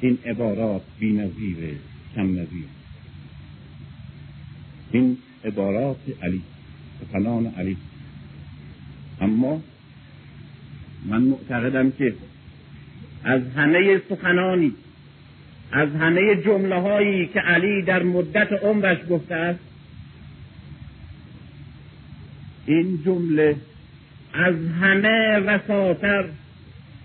این 0.00 0.18
عبارات 0.26 0.82
بی 0.98 1.12
نظیره 1.12 1.74
کم 2.14 2.30
نظیر. 2.30 2.64
این 4.92 5.18
عبارات 5.44 5.96
علی 6.22 6.42
سخنان 7.00 7.46
علی. 7.46 7.76
اما 9.20 9.62
من 11.06 11.22
معتقدم 11.22 11.90
که 11.90 12.14
از 13.24 13.42
همه 13.56 14.00
سخنانی 14.08 14.72
از 15.72 15.88
همه 15.88 16.36
جمله 16.36 16.80
هایی 16.80 17.26
که 17.26 17.40
علی 17.40 17.82
در 17.82 18.02
مدت 18.02 18.52
عمرش 18.52 18.98
گفته 19.10 19.34
است 19.34 19.60
این 22.66 23.02
جمله 23.04 23.56
از 24.32 24.54
همه 24.80 25.38
وساتر 25.38 26.28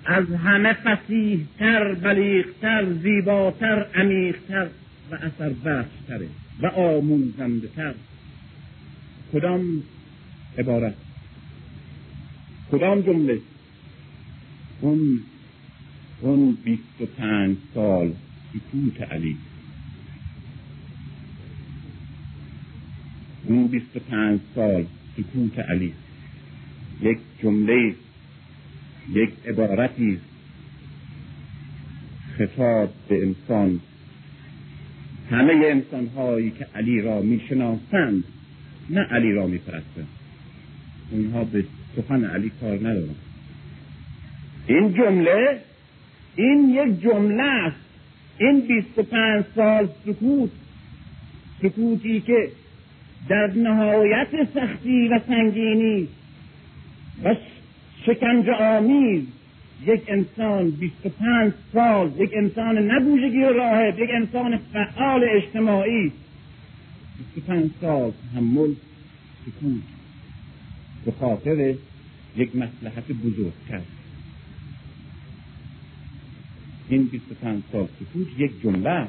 از 0.06 0.26
همه 0.32 0.74
فسیحتر 0.74 1.94
بلیغتر 1.94 2.94
زیباتر 2.94 3.86
عمیقتر 3.96 4.68
و 5.12 5.16
اثر 5.16 5.50
بخشتره 5.50 6.28
و 6.62 6.68
آموزنده 6.68 7.68
تر 7.68 7.94
کدام 9.34 9.84
عبارت؟ 10.58 10.96
کدام 12.72 13.02
جمله؟ 13.02 13.40
اون 14.82 15.20
اون 16.22 16.58
بیست 16.64 17.02
و 17.02 17.06
پنج 17.06 17.58
سال 17.74 18.14
سکوت 18.54 19.12
علی. 19.12 19.38
اون 23.44 23.68
بیست 23.68 23.96
و 23.96 24.00
پنج 24.00 24.40
سال 24.56 24.86
سکوت 25.18 25.60
علی. 25.60 25.94
یک 27.02 27.18
جمله 27.44 27.96
یک 29.14 29.30
عبارتی 29.48 30.20
خطاب 32.38 32.90
به 33.10 33.26
انسان. 33.26 33.80
همه 35.32 35.54
انسان 35.54 36.08
هایی 36.08 36.52
که 36.52 36.68
علی 36.76 37.02
را 37.02 37.22
می‌شناسند 37.22 38.24
نه 38.90 39.02
علی 39.02 39.32
را 39.32 39.48
میپرستند. 39.48 40.08
اونها 41.12 41.44
به 41.44 41.66
سخن 41.96 42.24
علی 42.24 42.52
کار 42.62 42.78
ندارند. 42.78 43.16
این 44.68 44.94
جمله 44.94 45.62
این 46.36 46.70
یک 46.70 47.02
جمله 47.02 47.44
است. 47.44 47.86
این 48.38 48.60
بیست 48.60 48.98
و 48.98 49.04
پنج 49.04 49.44
سال 49.56 49.90
سکوت 50.06 50.50
سکوتی 51.62 52.22
که 52.22 52.50
در 53.30 53.52
نهایت 53.56 54.28
سختی 54.54 55.08
و 55.08 55.20
سنگینی 55.28 56.08
و 57.24 57.36
شکنج 58.06 58.50
آمیز. 58.50 59.24
یک 59.86 60.02
انسان 60.08 60.70
بیست 60.70 61.06
و 61.06 61.10
پنج 61.10 61.54
سال 61.74 62.12
یک 62.18 62.30
انسان 62.34 62.78
نبوژگی 62.78 63.44
و 63.44 63.54
راهب 63.54 64.00
یک 64.00 64.10
انسان 64.14 64.60
فعال 64.74 65.26
اجتماعی. 65.36 66.12
بیست 67.18 67.38
و 67.38 67.42
پنج 67.54 67.70
سال 67.82 68.12
تحمل 68.34 68.74
سکوت 69.46 69.82
به 71.06 71.12
خاطر 71.12 71.76
یک 72.38 72.56
مسلحت 72.56 73.12
بزرگتر. 73.12 73.82
این 76.90 77.04
بیست 77.04 77.32
و 77.32 77.36
پنج 77.42 77.64
سال 77.72 77.88
سکوت 78.00 78.28
یک 78.38 78.62
جمله 78.64 79.08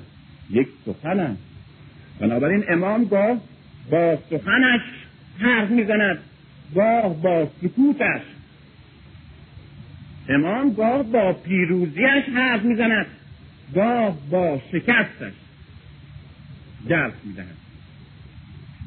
یک 0.51 0.69
سخن 0.87 1.21
است. 1.21 1.43
بنابراین 2.21 2.65
امام 2.69 3.05
گاه 3.05 3.41
با 3.91 4.19
سخنش 4.31 4.81
حرف 5.39 5.71
می‌زند. 5.71 6.19
گاه 6.75 7.23
با 7.23 7.49
سکوتش. 7.63 8.23
امام 10.29 10.73
گاه 10.73 11.03
با 11.03 11.33
پیروزیش 11.33 12.25
حرف 12.35 12.63
می‌زند. 12.63 13.07
گاه 13.75 14.17
با 14.31 14.61
شکستش 14.73 15.33
درس 16.89 17.13
می‌دهد. 17.25 17.57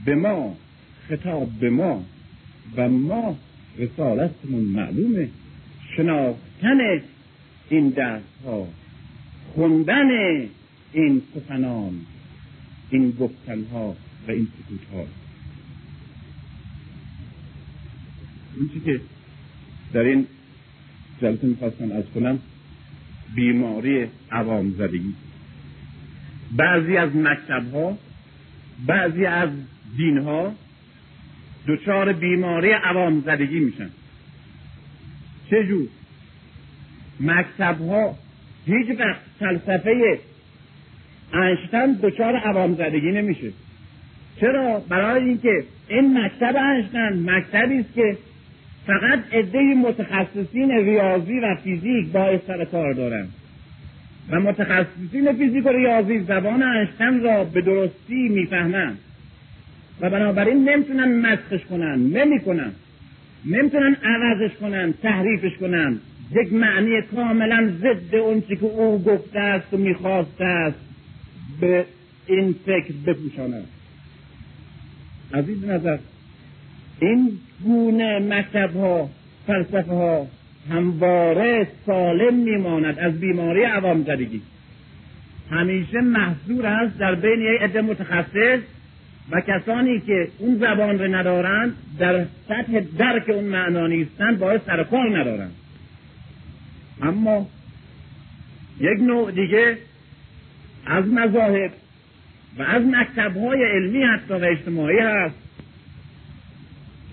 به 0.05 0.15
ما 0.15 0.57
خطاب 1.09 1.49
به 1.59 1.69
ما 1.69 2.05
و 2.75 2.89
ما 2.89 3.37
رسالتمون 3.77 4.61
معلومه. 4.61 5.29
شناختن 5.95 7.01
این 7.69 7.89
درس 7.89 8.21
ها 8.45 8.67
خوندن 9.55 10.09
این 10.91 11.21
سخنان 11.35 11.93
این 12.89 13.11
گفتن 13.19 13.63
ها 13.73 13.95
و 14.27 14.31
این 14.31 14.47
سکوت 14.57 14.93
ها 14.93 15.05
این 18.57 18.81
که 18.85 19.01
در 19.93 19.99
این 19.99 20.27
جلسه 21.21 21.47
می‌خواستم 21.47 21.91
از 21.91 22.03
کنم 22.15 22.39
بیماری 23.35 24.07
عوام 24.31 24.71
زدگی. 24.77 25.13
بعضی 26.51 26.97
از 26.97 27.15
مکتب 27.15 27.73
ها 27.73 27.97
بعضی 28.87 29.25
از 29.25 29.49
دین 29.97 30.17
ها 30.17 30.53
دچار 31.67 32.13
بیماری 32.13 32.71
عوام 32.71 33.21
زدگی 33.25 33.59
میشن. 33.59 33.89
چجور 35.49 35.87
مکتب 37.19 37.81
ها 37.81 38.15
هیچ 38.65 38.99
وقت 38.99 39.21
فلسفه 39.39 40.19
انشتن 41.33 41.93
دچار 42.03 42.35
عوام 42.35 42.75
زدگی 42.75 43.11
نمیشه. 43.11 43.51
چرا؟ 44.39 44.79
برای 44.79 45.23
اینکه 45.23 45.63
این 45.87 46.17
مکتب 46.17 46.55
انشتن 46.55 47.29
مکتبی 47.29 47.79
است 47.79 47.93
که 47.93 48.17
فقط 48.87 49.19
عده 49.33 49.59
متخصصین 49.59 50.71
ریاضی 50.71 51.39
و 51.39 51.55
فیزیک 51.55 52.07
با 52.07 52.39
سر 52.47 52.65
کار 52.65 52.93
دارند 52.93 53.33
و 54.29 54.39
متخصصین 54.39 55.33
فیزیک 55.33 55.65
و 55.65 55.69
ریاضی 55.69 56.19
زبان 56.19 56.63
انشتن 56.63 57.19
را 57.19 57.43
به 57.43 57.61
درستی 57.61 58.29
می‌فهمند 58.29 58.97
و 60.01 60.09
بنابراین 60.09 60.69
نمی‌تونن 60.69 61.21
مسخش 61.21 61.65
کنن 61.65 61.99
نمی‌کنن. 61.99 62.71
نمی‌تونن 63.45 63.95
عوضش 64.03 64.55
کنن 64.55 64.93
تحریفش 64.93 65.57
کنن. 65.57 65.99
یک 66.31 66.53
معنی 66.53 67.01
کاملا 67.01 67.71
ضد 67.81 68.15
اون 68.15 68.41
که 68.41 68.57
او 68.61 69.03
گفته 69.03 69.39
است 69.39 69.73
و 69.73 69.77
می‌خواسته 69.77 70.45
است. 70.45 70.79
به 71.61 71.85
این 72.27 72.55
فکر 72.65 72.93
بپوشاند 73.07 73.67
از 75.31 75.49
این 75.49 75.71
نظر. 75.71 75.97
این 76.99 77.31
گونه 77.63 78.19
مکتب 78.19 78.75
ها 78.75 79.09
فلسفه 79.47 79.93
ها 79.93 80.27
همواره 80.71 81.67
سالم 81.85 82.33
میماند 82.33 82.99
از 82.99 83.19
بیماری 83.19 83.63
عوام 83.63 84.03
زدگی 84.03 84.41
همیشه 85.51 86.01
محضور 86.01 86.65
است 86.65 86.97
در 86.97 87.15
بین 87.15 87.41
یک 87.41 87.61
عده 87.61 87.81
متخصص 87.81 88.59
و 89.31 89.41
کسانی 89.41 89.99
که 89.99 90.27
اون 90.37 90.55
زبان 90.55 90.99
رو 90.99 91.15
ندارند 91.15 91.75
در 91.99 92.25
سطح 92.47 92.79
درک 92.97 93.29
اون 93.29 93.43
معنا 93.43 93.87
نیستند 93.87 94.39
باید 94.39 94.61
سر 94.65 94.83
کار 94.83 95.19
ندارند 95.19 95.53
اما 97.01 97.47
یک 98.79 98.99
نوع 98.99 99.31
دیگه 99.31 99.77
از 100.85 101.05
مذاهب 101.07 101.71
و 102.57 102.61
از 102.61 102.83
مکتب 102.83 103.37
های 103.37 103.63
علمی 103.63 104.03
حتی 104.03 104.33
و 104.33 104.45
اجتماعی 104.45 104.99
هست. 104.99 105.48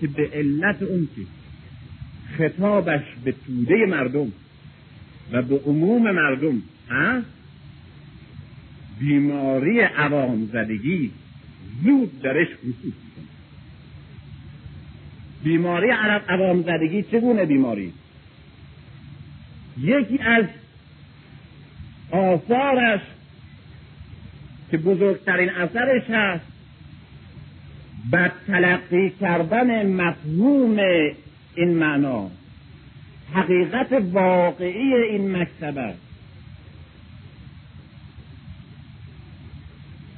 که 0.01 0.07
به 0.07 0.29
علت 0.33 0.81
اون 0.81 1.07
که 1.15 1.21
خطابش 2.37 3.03
به 3.23 3.31
توده 3.45 3.85
مردم 3.85 4.31
و 5.31 5.41
به 5.41 5.59
عموم 5.65 6.11
مردم 6.11 6.61
هست 6.89 7.27
بیماری 8.99 9.79
عوام 9.79 10.49
زدگی 10.53 11.11
زود 11.83 12.21
درش 12.21 12.47
خصوص 12.47 12.93
بیماری 15.43 15.89
عوام 16.29 16.61
زدگی 16.61 17.03
چگونه 17.03 17.45
بیماری؟ 17.45 17.93
یکی 19.81 20.19
از 20.19 20.45
آثارش 22.11 23.01
که 24.71 24.77
بزرگترین 24.77 25.49
اثرش 25.49 26.09
هست 26.09 26.56
بر 28.11 28.31
تلقی 28.47 29.09
کردن 29.09 29.85
مفهوم 29.85 30.77
این 31.55 31.69
معنا. 31.69 32.29
حقیقت 33.33 33.87
واقعی 34.11 34.93
این 34.93 35.37
مکتب 35.37 35.77
است. 35.77 35.99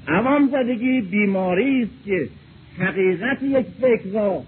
عوام 0.08 0.50
زدگی 0.52 1.02
بیماری 1.02 1.84
است 1.84 2.06
که 2.06 2.30
حقیقت 2.80 3.44
یک 3.44 3.66
فکر 3.82 4.10
را 4.14 4.44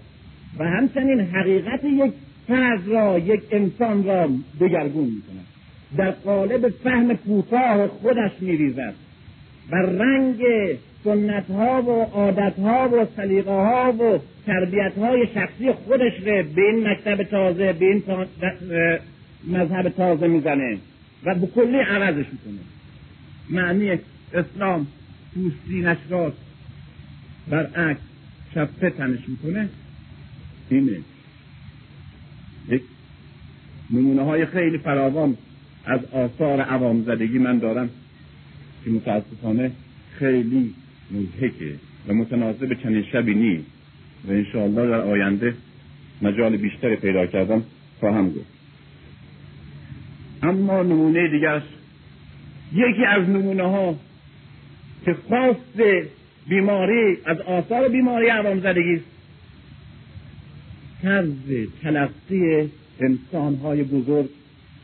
و 0.58 0.64
همچنین 0.64 1.20
حقیقت 1.20 1.84
یک 1.84 2.12
فرد 2.48 2.88
را 2.88 3.18
یک 3.18 3.42
انسان 3.50 4.04
را 4.04 4.30
دگرگون 4.60 5.04
می‌کند. 5.04 5.46
در 5.96 6.10
قالب 6.10 6.68
فهم 6.68 7.16
کوتاه 7.16 7.86
خودش 7.86 8.30
میریزد 8.40 8.94
و 9.70 9.76
رنگ 9.76 10.42
سنت 11.04 11.50
ها 11.50 11.82
و 11.82 11.90
عادت 12.02 12.58
ها 12.58 12.88
و 12.88 13.06
سلیقه 13.16 13.50
ها 13.50 13.92
و 13.92 14.18
تربیت 14.46 14.98
های 14.98 15.26
شخصی 15.34 15.72
خودش 15.72 16.12
رو 16.18 16.42
به 16.54 16.62
این 16.62 16.88
مکتب 16.88 17.22
تازه 17.22 17.72
به 17.72 17.84
این 17.84 18.02
مذهب 19.46 19.88
تازه 19.88 20.26
می‌زنه 20.26 20.78
و 21.24 21.34
به 21.34 21.46
کلی 21.46 21.78
عوضش 21.78 22.26
می‌کنه. 22.32 22.60
معنی 23.50 23.98
اسلام 24.34 24.86
پوستینش 25.34 25.98
راست 26.10 26.36
برعکس 27.48 28.00
چپه 28.54 28.90
تنش 28.90 29.28
می‌کنه. 29.28 29.68
اینه. 30.70 30.98
یک 32.68 32.82
نمونه 33.90 34.22
های 34.22 34.46
خیلی 34.46 34.78
فراوان 34.78 35.36
از 35.84 36.00
آثار 36.12 36.60
عوام 36.60 37.02
زدگی 37.02 37.38
من 37.38 37.58
دارم 37.58 37.90
که 38.84 38.90
متاسفانه 38.90 39.70
خیلی 40.18 40.74
مزهکه 41.10 41.74
و 42.08 42.14
متناسب 42.14 42.74
چنین 42.82 43.04
شبی 43.12 43.34
نیست. 43.34 43.66
و 44.28 44.30
انشاءالله 44.30 44.86
در 44.86 45.00
آینده 45.00 45.54
مجال 46.22 46.56
بیشتری 46.56 46.96
پیدا 46.96 47.26
کردم 47.26 47.62
خواهم 48.00 48.28
گفت. 48.28 48.46
اما 50.42 50.82
نمونه 50.82 51.28
دیگرش 51.28 51.62
یکی 52.72 53.04
از 53.04 53.28
نمونه 53.28 53.62
ها 53.62 53.96
که 55.04 55.16
خواست 55.28 55.82
بیماری 56.48 57.16
از 57.24 57.40
آثار 57.40 57.88
بیماری 57.88 58.28
عوام 58.28 58.60
زدگی 58.60 58.94
است. 58.94 59.04
طرز 61.02 61.68
تلقی 61.82 62.70
انسان 63.00 63.54
های 63.54 63.82
بزرگ 63.82 64.28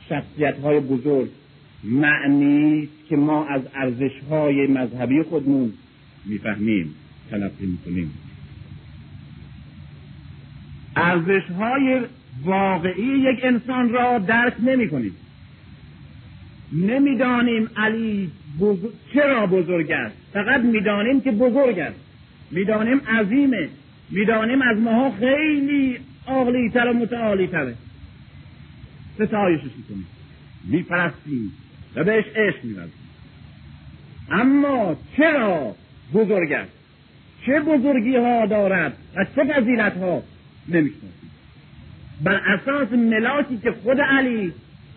شخصیت 0.09 0.59
های 0.59 0.81
بزرگ. 0.81 1.29
معنی 1.85 2.89
که 3.09 3.17
ما 3.17 3.45
از 3.45 3.63
ارزش 3.75 4.13
های 4.31 4.67
مذهبی 4.67 5.23
خودمون 5.23 5.73
می‌فهمیم 6.29 6.95
تلقی 7.31 7.67
می‌کنیم. 7.67 8.13
ارزش 10.97 11.51
های 11.59 12.01
واقعی 12.45 13.19
یک 13.19 13.41
انسان 13.43 13.93
را 13.93 14.19
درک 14.19 14.55
نمی 14.61 14.89
کنیم 14.89 15.15
نمی‌دانیم 16.73 17.71
علی 17.77 18.31
بزرگ... 18.61 18.93
چرا 19.15 19.47
بزرگ 19.47 19.91
است. 19.91 20.17
فقط 20.33 20.61
می‌دانیم 20.61 21.21
که 21.21 21.31
بزرگ 21.31 21.79
است. 21.79 22.01
می‌دانیم 22.51 23.01
عظیمه. 23.01 23.69
می‌دانیم 24.11 24.63
از 24.63 24.79
ماها 24.79 25.11
خیلی 25.11 25.99
عاقلی 26.27 26.71
تر 26.71 26.89
و 26.89 26.93
متعالی 26.93 27.47
تره 27.47 27.75
ستایشش 29.15 29.71
می‌کنیم. 29.77 30.07
میپرستیم 30.65 31.53
و 31.95 32.05
بهش 32.05 32.25
عشق 32.37 32.59
اما 34.31 34.97
چرا 35.17 35.77
بزرگ 36.15 36.53
است 36.53 36.71
چه 37.47 37.61
بزرگی 37.61 38.17
ها 38.17 38.47
دارد 38.47 38.97
و 39.17 39.25
چه 39.37 39.45
فضیلت 39.45 39.97
ها 39.97 40.23
نمی‌شناسیم 40.69 41.31
بر 42.25 42.35
اساس 42.35 42.93
ملاکی 42.93 43.59
که 43.59 43.71
خود 43.83 44.01
علی 44.01 44.53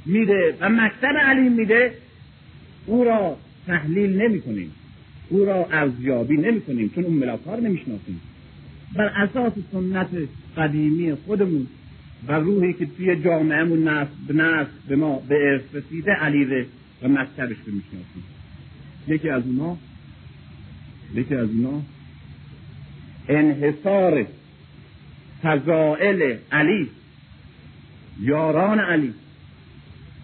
میده 0.05 0.55
و 0.59 0.69
مکتب 0.69 1.17
علی 1.17 1.49
میده 1.49 1.93
او 2.85 3.03
را 3.03 3.37
تحلیل 3.67 4.21
نمی 4.21 4.41
کنیم 4.41 4.71
او 5.29 5.45
را 5.45 5.67
ارزیابی 5.71 6.37
نمی 6.37 6.61
کنیم 6.61 6.91
چون 6.95 7.03
اون 7.03 7.13
ملاک 7.13 7.39
ها 7.45 7.55
رو 7.55 7.63
نمی‌شناسیم. 7.63 8.21
بر 8.95 9.05
اساس 9.05 9.53
سنت 9.71 10.07
قدیمی 10.57 11.15
خودمون 11.15 11.67
و 12.27 12.33
روحی 12.33 12.73
که 12.73 12.85
توی 12.85 13.15
جامعهمون 13.15 13.87
نصب 13.87 14.11
به 14.27 14.67
به 14.87 14.95
ما 14.95 15.23
به 15.29 15.35
ارث 15.35 15.61
رسیده 15.73 16.11
علیه 16.11 16.65
و 17.03 17.07
مکتبش 17.07 17.57
رو 17.65 17.73
می‌شناسیم. 17.73 18.23
یکی 19.07 19.29
از 19.29 19.43
اونا 19.45 19.77
یکی 21.13 21.35
از 21.35 21.49
اونا 21.49 21.81
انحصار 23.29 24.25
فضائل 25.43 26.37
علی 26.51 26.89
یاران 28.21 28.79
علی 28.79 29.13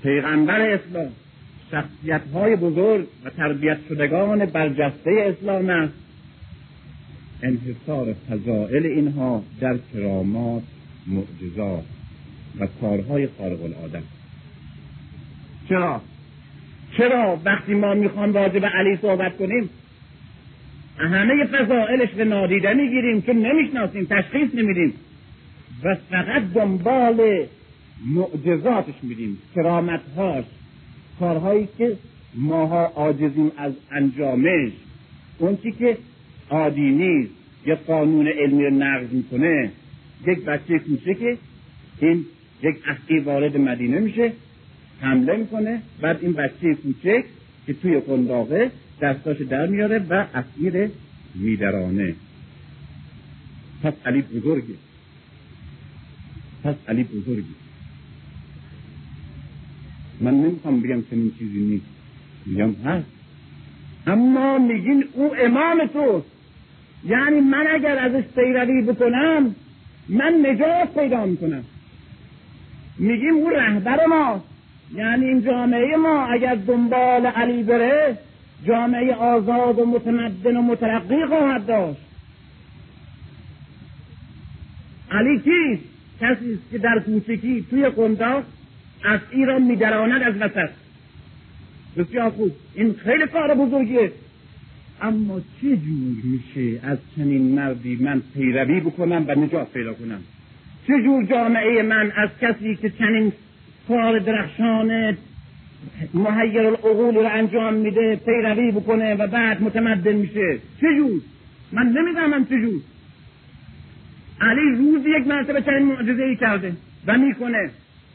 پیغمبر 0.04 0.62
اسلام 0.62 1.12
شخصیت 1.72 2.22
های 2.34 2.56
بزرگ 2.56 3.08
و 3.24 3.30
تربیت 3.30 3.78
شدگان 3.90 4.46
برجسته 4.46 5.36
اسلام 5.40 5.70
است. 5.70 5.94
انحصار 7.44 8.16
فضائل 8.30 8.86
اینها 8.86 9.44
در 9.60 9.78
کرامات 9.94 10.64
معجزات 11.08 11.84
و 12.60 12.68
کارهای 12.82 13.28
خارق 13.38 13.64
العاده 13.64 14.02
چرا؟ 15.70 16.02
چرا 16.98 17.42
وقتی 17.46 17.74
ما 17.74 17.94
می‌خوام 17.94 18.34
راجع 18.34 18.60
به 18.60 18.68
علی 18.68 18.98
صحبت 19.02 19.38
کنیم 19.38 19.70
همه 20.98 21.46
فضائلش 21.46 22.10
به 22.10 22.26
نادیده 22.26 22.74
می‌گیریم 22.74 23.22
چون 23.22 23.38
نمی‌شناسیم 23.38 24.08
تشخیص 24.10 24.56
نمیدیم. 24.56 24.94
و 25.84 25.96
فقط 26.10 26.44
دنبال 26.54 27.46
معجزاتش 28.08 28.94
میدیم 29.04 29.38
کرامتهاش. 29.56 30.46
کارهایی 31.20 31.68
که 31.78 31.98
ماها 32.36 32.86
عاجزیم 32.86 33.52
از 33.58 33.74
انجامش. 33.92 34.72
اون 35.38 35.58
چی 35.64 35.72
که 35.72 35.98
عادی 36.50 36.92
نیست. 36.92 37.32
یه 37.66 37.76
قانون 37.76 38.28
علمی 38.28 38.64
رو 38.64 38.70
نقض 38.70 39.14
می‌کنه. 39.14 39.72
یک 40.28 40.46
بچه 40.46 40.80
کوچکه 40.80 41.38
این 42.00 42.26
یک 42.64 42.76
اسیر 42.88 43.24
وارد 43.24 43.58
مدینه 43.58 44.00
میشه. 44.00 44.32
حمله 45.02 45.36
می‌کنه. 45.36 45.82
بعد 46.02 46.20
این 46.22 46.34
بچه 46.34 46.74
کوچک 46.74 47.24
که 47.66 47.74
توی 47.74 48.00
قنداقه 48.00 48.72
دستاش 49.02 49.42
در 49.42 49.68
میاره 49.68 50.00
و 50.10 50.26
اسیر 50.34 50.90
میدرانه. 51.36 52.16
پس 53.84 53.94
علی 54.06 54.22
بزرگه. 54.22 54.76
پس 56.64 56.76
علی 56.88 57.04
بزرگه. 57.04 57.58
من 60.22 60.34
نمی‌خوام 60.34 60.82
بگم 60.82 61.02
چنین 61.10 61.32
چیزی 61.40 61.60
نیست. 61.60 61.86
میگم 62.46 62.74
هست. 62.74 63.06
اما 64.08 64.58
میگین 64.58 65.06
او 65.14 65.36
امام 65.36 65.88
توست. 65.94 66.26
یعنی 67.06 67.40
من 67.40 67.68
اگر 67.70 67.98
ازش 67.98 68.24
پیروی 68.36 68.82
بکنم 68.82 69.56
من 70.10 70.46
نجات 70.46 70.94
پیدا 70.94 71.26
می‌کنم. 71.26 71.64
میگیم 72.98 73.34
او 73.34 73.50
رهبر 73.50 74.06
ما 74.06 74.44
یعنی 74.96 75.26
این 75.26 75.44
جامعه 75.44 75.98
ما 75.98 76.26
اگر 76.26 76.56
دنبال 76.56 77.26
علی 77.26 77.64
بره 77.64 78.18
جامعه 78.66 79.14
آزاد 79.16 79.80
و 79.80 79.86
متمدن 79.86 80.58
و 80.58 80.62
مترقی 80.62 81.26
خواهد 81.26 81.66
داشت. 81.66 82.00
علی 85.12 85.40
کیست؟ 85.40 85.84
کسی 86.22 86.60
که 86.72 86.78
در 86.78 87.00
کوچکی 87.06 87.66
توی 87.70 87.90
قنداق 87.90 88.44
از 89.04 89.20
ایران 89.32 89.62
میدراند 89.62 90.22
از 90.22 90.36
وسط. 90.42 90.70
بسیار 91.98 92.30
خوب. 92.30 92.52
این 92.76 92.94
خیلی 92.94 93.28
کار 93.28 93.56
بزرگیه. 93.56 94.12
اما 95.02 95.40
چه 95.40 95.78
جور 95.78 96.16
میشه 96.24 96.88
از 96.88 96.98
چنین 97.16 97.56
مردی 97.56 97.96
من 97.96 98.22
پیروی 98.34 98.80
بکنم 98.80 99.26
و 99.28 99.36
نجات 99.36 99.74
پیدا 99.74 99.94
کنم؟ 99.94 100.20
چه 100.88 100.94
جور 101.04 101.26
جامعه 101.26 101.84
من 101.84 102.12
از 102.16 102.30
کسی 102.42 102.76
که 102.76 102.90
چنین 102.90 103.32
کار 103.88 104.20
درخشان 104.20 105.18
محیر 106.14 106.60
العقول 106.60 107.16
رو 107.16 107.30
انجام 107.32 107.74
میده 107.74 108.16
پیروی 108.16 108.72
بکنه 108.72 109.16
و 109.16 109.28
بعد 109.28 109.62
متمدن 109.62 110.14
میشه. 110.14 110.58
چه 110.82 110.88
جور؟ 110.98 111.22
من 111.72 111.84
نمی‌دونم 111.84 112.46
چه 112.46 112.62
جور. 112.62 112.82
علی 114.42 114.76
روز 114.78 115.06
یک 115.06 115.28
مرتبه 115.28 115.62
چنین 115.62 115.86
معجزه 115.86 116.24
ای 116.24 116.36
کرده 116.36 116.74
و 117.08 117.18
می‌کنه. 117.18 117.70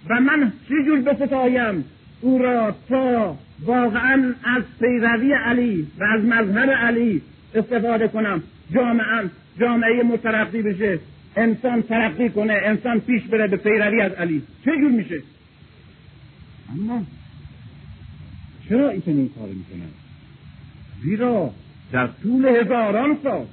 و 0.08 0.20
من 0.20 0.52
چه 0.68 0.74
جور 0.86 1.00
بستایم 1.00 1.84
او 2.20 2.38
را 2.38 2.74
تا 2.88 3.38
واقعا 3.64 4.34
از 4.44 4.62
پیروی 4.80 5.32
علی 5.32 5.86
و 5.98 6.04
از 6.04 6.24
مظهر 6.24 6.70
علی 6.70 7.22
استفاده 7.54 8.08
کنم. 8.08 8.42
جامعه 8.74 9.30
جامعه 9.60 10.02
مترقی 10.02 10.62
بشه. 10.62 10.98
انسان 11.36 11.82
ترقی 11.82 12.28
کنه. 12.28 12.60
انسان 12.64 13.00
پیش 13.00 13.22
بره 13.22 13.46
به 13.46 13.56
پیروی 13.56 14.00
از 14.00 14.12
علی. 14.12 14.42
چه 14.64 14.70
جور 14.70 14.90
میشه؟ 14.90 15.22
اما 16.72 17.02
چرا 18.72 18.88
این 18.88 19.00
چنین 19.00 19.28
کار 19.28 19.48
می‌کنن؟ 19.48 19.90
زیرا 21.02 21.50
در 21.92 22.06
طول 22.22 22.46
هزاران 22.46 23.18
سال 23.22 23.46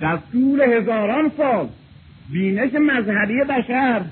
در 0.00 0.18
طول 0.32 0.60
هزاران 0.60 1.30
سال 1.36 1.68
بینش 2.30 2.74
مذهبی 2.74 3.40
بشر 3.48 4.04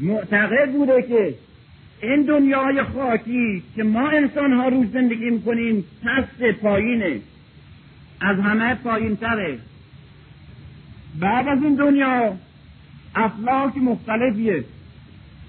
معتقد 0.00 0.72
بوده 0.72 1.02
که 1.02 1.34
این 2.02 2.22
دنیای 2.22 2.82
خاکی 2.82 3.62
که 3.76 3.82
ما 3.82 4.08
انسان 4.08 4.52
ها 4.52 4.68
روز 4.68 4.92
زندگی 4.92 5.30
می‌کنیم 5.30 5.84
پست 6.04 6.42
پایینه 6.42 7.20
از 8.20 8.38
همه 8.38 8.74
پایین 8.74 9.16
تره 9.16 9.58
بعد 11.20 11.48
از 11.48 11.62
این 11.62 11.74
دنیا 11.74 12.36
افلاک 13.14 13.76
مختلفیه 13.76 14.64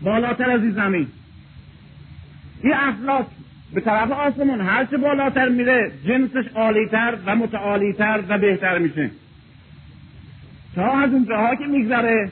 بالاتر 0.01 0.49
از 0.49 0.61
این 0.61 0.71
زمین. 0.71 1.07
این 2.63 2.73
افلاک 2.73 3.25
به 3.73 3.81
طرف 3.81 4.11
آسمون 4.11 4.61
هرچه 4.61 4.97
بالاتر 4.97 5.49
میره 5.49 5.91
جنسش 6.07 6.45
عالیتر 6.55 7.17
و 7.25 7.35
متعالیتر 7.35 8.23
و 8.29 8.37
بهتر 8.37 8.77
میشه. 8.77 9.09
تا 10.75 10.91
از 10.91 11.13
اونجاها 11.13 11.55
که 11.55 11.65
میگذره 11.65 12.31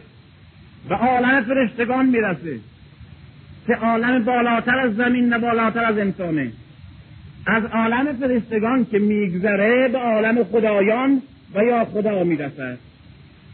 به 0.90 0.96
عالم 0.96 1.44
فرشتگان 1.44 2.06
می‌رسه 2.06 2.60
که 3.68 3.76
عالم 3.76 4.24
بالاتر 4.24 4.80
از 4.80 4.96
زمین 4.96 5.30
نه 5.30 5.38
بالاتر 5.38 5.86
از 5.86 5.98
انسانه. 5.98 6.52
از 7.48 7.64
عالم 7.66 8.14
فرشتگان 8.14 8.86
که 8.86 9.00
میگذره 9.00 9.88
به 9.88 9.98
عالم 9.98 10.44
خدایان 10.44 11.22
و 11.56 11.64
یا 11.64 11.86
خدا 11.86 12.24
می‌رسد. 12.24 12.78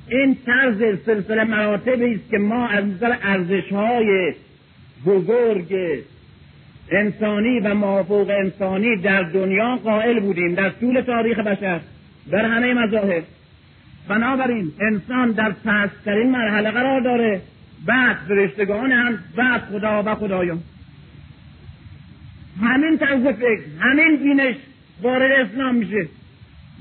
این 0.10 0.38
طرز 0.46 0.98
سلسله 1.06 1.44
مراتبی 1.44 2.16
است 2.16 2.30
که 2.32 2.38
ما 2.38 2.68
از 2.68 2.86
نظر 2.86 3.16
ارزش 3.24 3.72
های 3.72 4.34
بزرگ 5.06 5.76
انسانی 6.92 7.60
و 7.60 7.74
موافق 7.74 8.30
انسانی 8.30 8.96
در 8.96 9.24
دنیا 9.24 9.76
قائل 9.76 10.20
بودیم 10.20 10.56
در 10.56 10.70
طول 10.70 11.02
تاریخ 11.02 11.40
بشر 11.40 11.80
در 12.32 12.46
همه 12.46 12.74
مذاهب. 12.74 13.24
بنابراین 14.08 14.72
انسان 14.80 15.32
در 15.32 15.52
پسترین 15.66 16.32
مرحله 16.32 16.72
قرار 16.72 17.02
داره. 17.02 17.42
بعد 17.86 18.18
فرشتگان 18.28 18.92
هم 18.92 19.20
بعد 19.36 19.62
خدا 19.62 20.04
و 20.06 20.16
خدایان. 20.16 20.60
همین 22.62 22.98
طرز 22.98 23.24
فکر 23.24 23.62
همین 23.80 24.18
بینش 24.18 24.56
وارد 25.02 25.32
اسلام 25.32 25.76
میشه. 25.76 26.08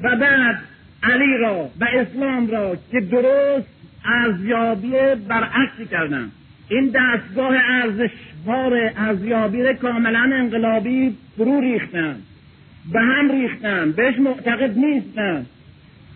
و 0.03 0.17
بعد 0.17 0.59
علی 1.03 1.39
را 1.39 1.71
و 1.81 1.85
اسلام 1.85 2.51
را 2.51 2.77
که 2.93 3.01
درست 3.01 3.67
ارزیابی 4.05 4.93
برعکسی 5.29 5.87
کردن. 5.91 6.31
این 6.69 6.93
دستگاه 6.95 7.57
ارزشوار 7.71 8.93
ارزیابی 8.97 9.75
کاملا 9.75 10.31
انقلابی 10.35 11.17
فرو 11.37 11.61
ریختن. 11.61 12.17
به 12.93 13.01
هم 13.01 13.31
ریختن. 13.31 13.93
بهش 13.93 14.19
معتقد 14.19 14.79
نیستن. 14.79 15.47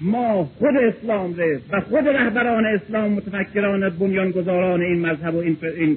ما 0.01 0.45
خود 0.45 0.77
اسلام 0.77 1.35
ره 1.37 1.61
و 1.73 1.81
خود 1.81 2.09
رهبران 2.09 2.67
اسلام 2.67 3.13
متفکران 3.13 3.89
بنیانگذاران 3.89 4.83
این 4.83 5.07
مذهب 5.07 5.35
و 5.35 5.39
این, 5.39 5.57
این 5.63 5.97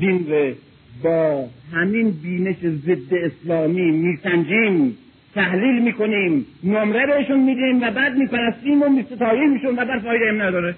دین 0.00 0.26
ره 0.28 0.54
با 1.02 1.48
همین 1.72 2.10
بینش 2.22 2.56
ضد 2.56 3.14
اسلامی 3.14 3.90
میسنجیم. 3.90 4.96
تحلیل 5.34 5.82
می‌کنیم. 5.82 6.46
نمره 6.64 7.06
بهشون 7.06 7.40
میدیم 7.40 7.82
و 7.82 7.90
بعد 7.90 8.16
میپرستیم 8.16 8.82
و 8.82 8.88
میستاییمشون 8.88 9.78
و 9.78 9.84
بعد 9.84 10.00
فایده 10.00 10.28
هم 10.28 10.42
نداره. 10.42 10.74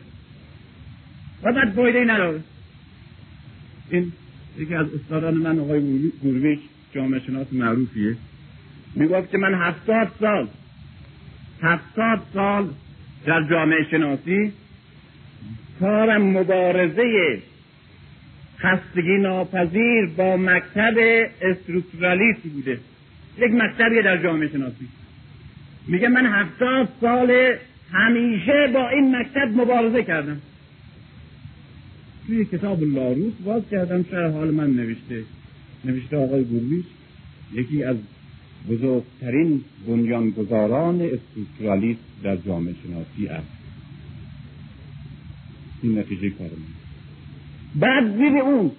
و 1.43 1.53
بعد 1.53 1.73
فایده 1.73 2.05
نداره 2.05 2.41
این 3.91 4.13
یکی 4.59 4.75
از 4.75 4.87
استادان 4.95 5.35
من 5.35 5.59
آقای 5.59 6.11
گورویچ 6.23 6.61
جامعه 6.95 7.21
شناس 7.21 7.47
معروفیه. 7.53 8.17
می‌گفت 8.95 9.31
که 9.31 9.39
من 9.39 9.55
هفتاد 9.55 10.11
سال 10.21 10.49
هفتاد 11.63 12.23
سال 12.35 12.69
در 13.27 13.43
جامعه 13.51 13.87
شناسی 13.91 14.53
کارم 15.81 16.23
مبارزه 16.23 17.39
خستگی 18.59 19.19
ناپذیر 19.19 20.07
با 20.17 20.37
مکتب 20.37 20.95
استروکتورالیست 21.43 22.41
بوده. 22.41 22.79
یک 23.39 23.53
مکتبی 23.53 24.03
در 24.03 24.23
جامعه 24.23 24.49
شناسی. 24.49 24.89
میگه 25.89 26.09
من 26.09 26.27
هفتاد 26.27 26.89
سال 27.01 27.57
همیشه 27.93 28.71
با 28.75 28.89
این 28.89 29.17
مکتب 29.17 29.49
مبارزه 29.57 30.03
کردم. 30.03 30.41
توی 32.29 32.45
کتاب 32.45 32.83
لاروس 32.83 33.33
باز 33.45 33.63
کردم 33.71 34.05
شهر 34.11 34.29
حال 34.29 34.51
من 34.51 34.71
نوشته 34.71 35.23
نوشته 35.85 36.17
آقای 36.17 36.45
گرویش 36.45 36.85
یکی 37.55 37.83
از 37.83 37.97
بزرگترین 38.71 39.61
بنیانگذاران 39.87 41.01
استروکتورالیست 41.01 42.01
در 42.23 42.37
جامعه 42.37 42.75
شناسی 42.85 43.29
است. 43.29 43.47
این 45.83 45.99
نتیجه 45.99 46.31
کار 46.31 46.49
بعد 47.75 48.17
زیر 48.17 48.39
اون 48.39 48.71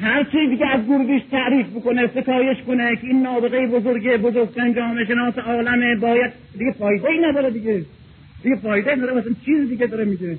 هر 0.00 0.24
چیزی 0.24 0.56
که 0.56 0.66
از 0.66 0.86
گروگیش 0.86 1.22
تعریف 1.30 1.66
بکنه 1.66 2.06
ستایش 2.06 2.58
کنه 2.66 2.96
که 2.96 3.06
این 3.06 3.22
نابغه 3.22 3.66
بزرگ 3.66 4.16
بزرگترین 4.16 4.74
جامعه 4.74 5.04
شناس 5.04 5.38
عالمه 5.38 5.96
باید 5.96 6.32
دیگه 6.58 6.72
فایده 6.72 7.08
ای 7.08 7.18
نداره 7.18 7.50
دیگه. 7.50 7.84
دیگه 8.42 8.56
فایده 8.56 8.94
نداره 8.94 9.14
مثلا 9.14 9.34
چیز 9.44 9.68
دیگه 9.68 9.86
داره 9.86 10.04
میگه. 10.04 10.38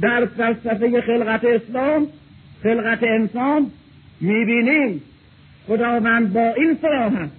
در 0.00 0.26
فلسفه 0.26 1.00
خلقت 1.00 1.44
اسلام 1.44 2.06
خلقت 2.62 3.02
انسان 3.02 3.70
می‌بینیم 4.20 5.02
خداوند 5.66 6.32
با 6.32 6.54
این 6.56 6.78
صراحت 6.82 7.30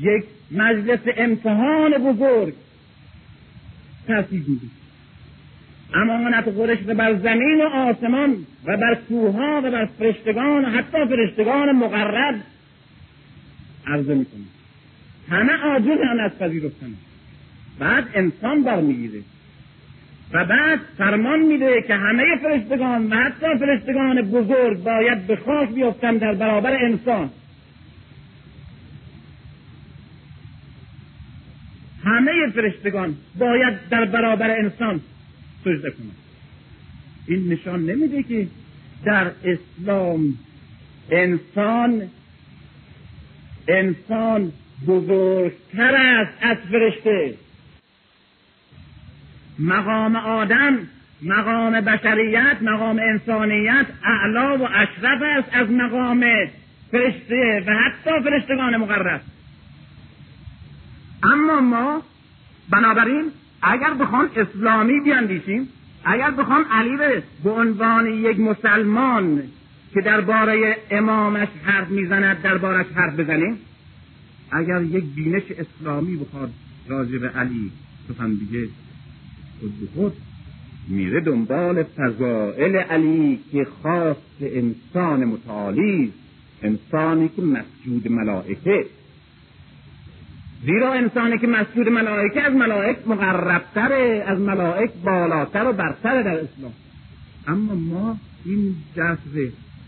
یک 0.00 0.24
مجلس 0.50 1.00
امتحان 1.16 1.90
بزرگ 1.90 2.54
ترتیب 4.06 4.48
میده 4.48 4.66
امانت 5.94 6.54
گذاشته 6.54 6.94
بر 6.94 7.14
زمین 7.14 7.60
و 7.60 7.68
آسمان 7.68 8.36
و 8.64 8.76
بر 8.76 8.94
کوها 9.08 9.60
و 9.64 9.70
بر 9.70 9.88
فرشتگان 9.98 10.64
و 10.64 10.68
حتی 10.68 11.04
فرشتگان 11.08 11.72
مقرب 11.72 12.34
عرضه 13.86 14.14
می‌کنه. 14.14 14.42
همه 15.28 15.52
عاجزن 15.52 16.20
از 16.20 16.38
پذیرفتن. 16.38 16.94
بعد 17.78 18.04
انسان 18.14 18.62
برمیگیره. 18.62 19.22
و 20.32 20.44
بعد 20.44 20.80
فرمان 20.98 21.40
میده 21.40 21.82
که 21.82 21.94
همه 21.94 22.24
فرشتگان 22.42 23.06
و 23.06 23.16
حتی 23.16 23.46
فرشتگان 23.58 24.22
بزرگ 24.22 24.82
باید 24.82 25.26
به 25.26 25.36
خاک 25.36 25.68
بیفتن 25.68 26.16
در 26.16 26.34
برابر 26.34 26.84
انسان. 26.84 27.30
همه 32.04 32.50
فرشتگان 32.54 33.16
باید 33.38 33.88
در 33.90 34.04
برابر 34.04 34.50
انسان 34.50 35.00
سجده 35.64 35.90
کنند. 35.90 36.16
این 37.28 37.52
نشان 37.52 37.86
نمیده 37.86 38.22
که 38.22 38.46
در 39.04 39.30
اسلام 39.44 40.34
انسان 41.10 42.10
انسان 43.68 44.52
بزرگتر 44.86 45.94
است 45.94 46.38
از 46.40 46.56
فرشته. 46.70 47.34
مقام 49.58 50.16
آدم 50.16 50.78
مقام 51.22 51.80
بشریت 51.80 52.56
مقام 52.62 52.98
انسانیت 52.98 53.86
اعلا 54.04 54.58
و 54.58 54.62
اشرف 54.62 55.22
است 55.22 55.48
از 55.52 55.70
مقام 55.70 56.24
فرشته 56.92 57.64
و 57.66 57.72
حتی 57.72 58.10
فرشتگان 58.24 58.76
مقرب. 58.76 59.20
اما 61.22 61.60
ما 61.60 62.02
بنابراین 62.70 63.24
اگر 63.62 63.94
بخوام 63.94 64.28
اسلامی 64.36 65.00
بیاندیشیم 65.00 65.68
اگر 66.04 66.30
بخوام 66.30 66.64
علی 66.70 66.96
به 67.44 67.50
عنوان 67.50 68.06
یک 68.06 68.40
مسلمان 68.40 69.42
که 69.94 70.00
درباره 70.00 70.76
امامش 70.90 71.48
حرف 71.64 71.88
می‌زند 71.88 72.42
دربارش 72.42 72.86
حرف 72.94 73.20
بزنیم 73.20 73.58
اگر 74.50 74.82
یک 74.82 75.04
بینش 75.04 75.42
اسلامی 75.58 76.16
بخواد 76.16 76.50
راجع 76.88 77.18
به 77.18 77.28
علی 77.28 77.70
سخن 78.08 78.34
دیگه 78.34 78.68
خود 79.94 80.12
میره 80.88 81.20
دنبال 81.20 81.82
فضائل 81.82 82.76
علی 82.76 83.40
که 83.52 83.66
خاص 83.82 84.16
انسان 84.40 85.24
متعالی 85.24 86.12
انسانی 86.62 87.28
که 87.36 87.42
مسجود 87.42 88.12
ملائکه 88.12 88.86
زیرا 90.66 90.92
انسانی 90.92 91.38
که 91.38 91.46
مسجود 91.46 91.88
ملائکه 91.88 92.42
از 92.42 92.52
ملائک 92.52 92.96
مقربتره 93.06 94.24
از 94.26 94.40
ملائک 94.40 94.90
بالاتر 95.04 95.68
و 95.68 95.72
برتره 95.72 96.22
در 96.22 96.38
اسلام. 96.38 96.72
اما 97.46 97.74
ما 97.74 98.18
این 98.44 98.74
دست 98.96 99.22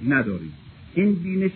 نداریم. 0.08 0.52
این 0.94 1.14
بینش 1.14 1.50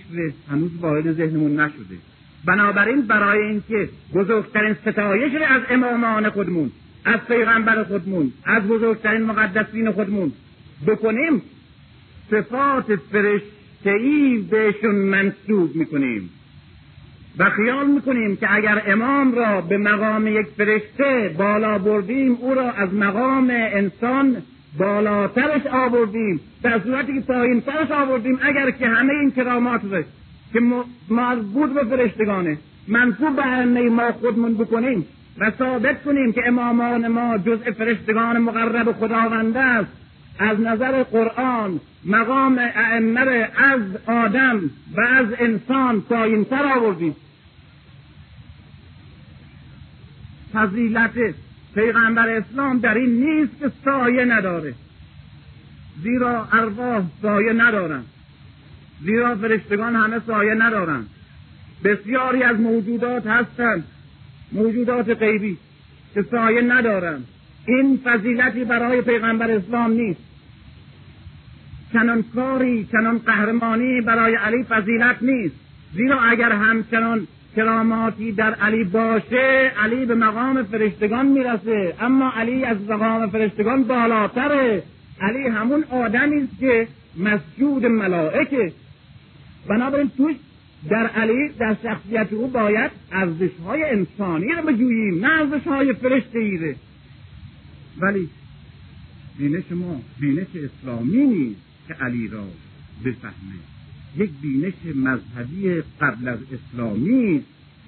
هنوز 0.51 0.71
وارد 0.81 1.13
ذهنمون 1.13 1.61
نشده. 1.61 1.97
بنابراین 2.45 3.03
برای 3.03 3.43
اینکه 3.43 3.89
بزرگترین 4.15 4.75
ستایش 4.75 5.33
از 5.49 5.63
امامان 5.71 6.31
خودمون 6.31 6.71
از 7.05 7.21
پیغمبر 7.29 7.85
خودمون 7.85 8.33
از 8.45 8.63
بزرگترین 8.63 9.23
مقدسین 9.23 9.91
خودمون. 9.91 10.33
بکنیم 10.87 11.43
صفات 12.31 12.97
فرشتهای 12.97 14.39
بهشون 14.51 14.95
منصوب 14.95 15.77
می‌کنیم. 15.77 16.31
و 17.39 17.51
خیال 17.51 17.87
می‌کنیم 17.87 18.37
که 18.37 18.55
اگر 18.55 18.83
امام 18.87 19.35
را 19.35 19.61
به 19.61 19.79
مقام 19.79 20.27
یک 20.27 20.47
فرشته 20.57 21.35
بالا 21.39 21.79
بردیم 21.79 22.33
او 22.41 22.55
را 22.55 22.71
از 22.71 22.95
مقام 22.95 23.51
انسان 23.51 24.37
بالاترش 24.79 25.67
آوردیم. 25.67 26.41
در 26.63 26.81
صورتی 26.81 27.15
که 27.15 27.21
پایینترش 27.21 27.91
آوردیم 27.91 28.39
اگر 28.43 28.71
که 28.71 28.89
همه 28.89 29.13
این 29.13 29.31
کرامات 29.31 29.81
رو 29.85 30.03
که 30.53 30.61
مربوط 31.11 31.71
به 31.71 31.85
فرشتگانه 31.85 32.59
منصوب 32.89 33.37
به 33.75 33.91
ما 33.91 34.13
خودمون 34.13 34.55
بکنیم 34.55 35.07
و 35.39 35.51
ثابت 35.59 36.03
کنیم 36.03 36.33
که 36.33 36.49
امامان 36.49 37.09
ما 37.09 37.39
جزء 37.39 37.73
فرشتگان 37.73 38.39
مقرب 38.39 38.93
خداوند 38.93 39.57
است. 39.57 39.91
از 40.39 40.61
نظر 40.61 41.03
قرآن 41.03 41.81
مقام 42.05 42.59
ائمه 42.59 43.49
از 43.57 43.81
آدم 44.07 44.71
و 44.97 45.01
از 45.01 45.27
انسان 45.39 46.01
پایینتر 46.01 46.67
آوردیم. 46.67 47.17
فضیلت 50.53 51.35
پیغمبر 51.75 52.29
اسلام 52.29 52.79
در 52.79 52.95
این 52.95 53.11
نیست 53.11 53.59
که 53.59 53.73
سایه 53.85 54.25
نداره. 54.25 54.75
زیرا 56.03 56.49
ارواح 56.53 57.03
سایه 57.23 57.53
ندارن. 57.53 58.03
زیرا 59.05 59.37
فرشتگان 59.37 59.97
همه 59.97 60.21
سایه 60.27 60.55
ندارن. 60.55 61.07
بسیاری 61.85 62.43
از 62.43 62.61
موجودات 62.61 63.27
هستند 63.27 63.85
موجودات 64.53 65.11
غیبی 65.11 65.57
که 66.15 66.23
سایه 66.23 66.61
ندارم 66.61 67.25
این 67.67 68.01
فضیلتی 68.05 68.65
برای 68.65 69.03
پیغمبر 69.03 69.51
اسلام 69.51 69.93
نیست. 69.93 70.21
چنان 71.93 72.25
کاری 72.35 72.89
چنان 72.93 73.19
قهرمانی 73.19 74.01
برای 74.01 74.35
علی 74.35 74.65
فضیلت 74.65 75.17
نیست. 75.23 75.55
زیرا 75.95 76.21
اگر 76.21 76.53
همچنان 76.53 77.27
کراماتی 77.57 78.33
در 78.33 78.55
علی 78.55 78.85
باشه 78.85 79.73
علی 79.83 80.07
به 80.07 80.15
مقام 80.15 80.63
فرشتگان 80.63 81.27
می‌رسه. 81.27 81.95
اما 82.01 82.33
علی 82.37 82.65
از 82.65 82.77
مقام 82.89 83.31
فرشتگان 83.31 83.85
بالاتره. 83.85 84.83
علی 85.21 85.49
همون 85.49 85.85
آدمی 85.91 86.43
است 86.43 86.61
که 86.61 86.89
مسجود 87.19 87.87
ملائکه. 87.87 88.73
بنابراین 89.69 90.11
توش 90.17 90.35
در 90.89 91.07
علی 91.07 91.49
در 91.59 91.77
شخصیت 91.83 92.33
او 92.33 92.49
باید 92.49 92.91
ارزش 93.13 93.51
های 93.65 93.83
انسانی 93.83 94.47
رو 94.47 94.63
بجوییم 94.63 95.27
نه 95.27 95.33
ارزش 95.33 95.67
های 95.67 95.93
فرشته 95.93 96.77
ولی 98.01 98.29
بینش 99.39 99.73
ما 99.73 100.01
بینش 100.21 100.47
اسلامی 100.55 101.25
نیست 101.25 101.61
که 101.89 101.95
علی 101.95 102.29
را 102.29 102.45
بفهمه. 103.05 103.59
یک 104.17 104.31
بینش 104.43 104.75
مذهبی 104.95 105.83
قبل 106.01 106.29
از 106.29 106.39
اسلامی 106.53 107.43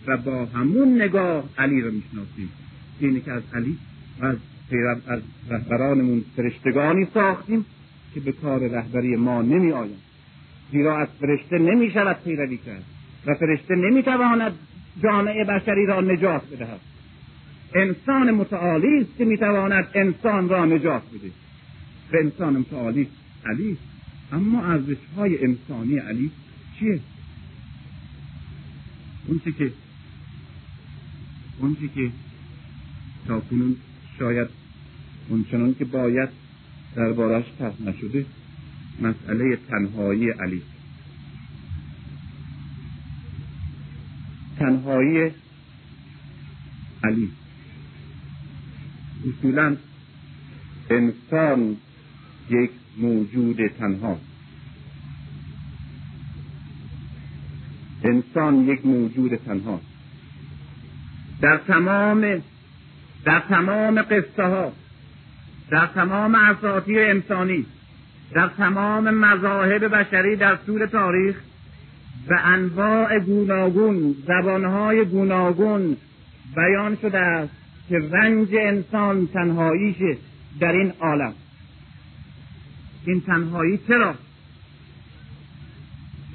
و 0.06 0.16
با 0.16 0.44
همون 0.44 1.02
نگاه 1.02 1.44
علی 1.58 1.80
را 1.80 1.90
می‌شناسیم. 1.90 2.48
اینه 3.00 3.20
که 3.20 3.32
از 3.32 3.42
علی 3.54 3.78
از 4.20 4.36
از 5.06 5.20
رهبرانمون 5.50 6.24
فرشتگانی 6.36 7.06
ساختیم 7.14 7.64
که 8.14 8.20
به 8.20 8.32
کار 8.32 8.68
رهبری 8.68 9.16
ما 9.16 9.42
نمی 9.42 9.72
آیم 9.72 9.96
زیرا 10.72 10.98
از 10.98 11.08
فرشته 11.20 11.58
نمی 11.58 11.90
شود 11.90 12.16
پیروی 12.24 12.56
کرد 12.56 12.84
و 13.26 13.34
فرشته 13.34 13.74
نمی 13.74 14.02
تواند 14.02 14.52
جامعه 15.02 15.44
بشری 15.44 15.86
را 15.86 16.00
نجات 16.00 16.42
بدهد. 16.52 16.80
انسان 17.74 18.30
متعالی 18.30 19.00
است 19.00 19.16
که 19.18 19.24
می 19.24 19.36
تواند 19.36 19.88
انسان 19.94 20.48
را 20.48 20.64
نجات 20.64 21.02
بده. 21.14 21.30
و 22.12 22.16
انسان 22.16 22.56
متعالی 22.56 23.08
علی 23.46 23.76
اما 24.32 24.64
ارزش 24.64 24.96
های 25.16 25.44
انسانی 25.44 25.98
علی 25.98 26.30
چیه؟ 26.78 27.00
اون 29.26 29.40
که 29.58 29.72
اون 31.58 31.76
که 31.94 32.10
تا 33.28 33.40
کنون 33.40 33.76
شاید 34.18 34.48
اونچنان 35.28 35.74
که 35.74 35.84
باید 35.84 36.28
دربارش 36.96 37.44
طرح 37.58 37.82
نشده 37.82 38.26
مسئله 39.00 39.58
تنهایی 39.68 40.30
علی. 40.30 40.62
تنهایی 44.58 45.30
علی. 47.04 47.32
اصولا 49.28 49.76
انسان 50.90 51.76
یک 52.50 52.70
موجود 52.98 53.66
تنها. 53.66 54.18
انسان 58.04 58.54
یک 58.68 58.86
موجود 58.86 59.36
تنها. 59.36 59.80
در 61.40 61.56
تمام 61.56 62.42
در 63.24 63.40
تمام 63.40 64.02
قصه 64.02 64.42
ها 64.42 64.72
در 65.70 65.86
تمام 65.86 66.34
اساطیر 66.34 66.98
انسانی 67.00 67.66
در 68.34 68.48
تمام 68.48 69.10
مذاهب 69.10 69.84
بشری 69.84 70.36
در 70.36 70.56
طول 70.56 70.86
تاریخ 70.86 71.36
به 72.28 72.46
انواع 72.46 73.18
گوناگون 73.18 74.14
زبانهای 74.26 75.04
گوناگون 75.04 75.96
بیان 76.56 76.96
شده 77.02 77.18
است 77.18 77.52
که 77.88 77.98
رنج 77.98 78.48
انسان 78.54 79.26
تنهاییشه 79.26 80.16
در 80.60 80.72
این 80.72 80.92
عالم. 81.00 81.34
این 83.06 83.20
تنهایی 83.20 83.78
چرا؟ 83.88 84.14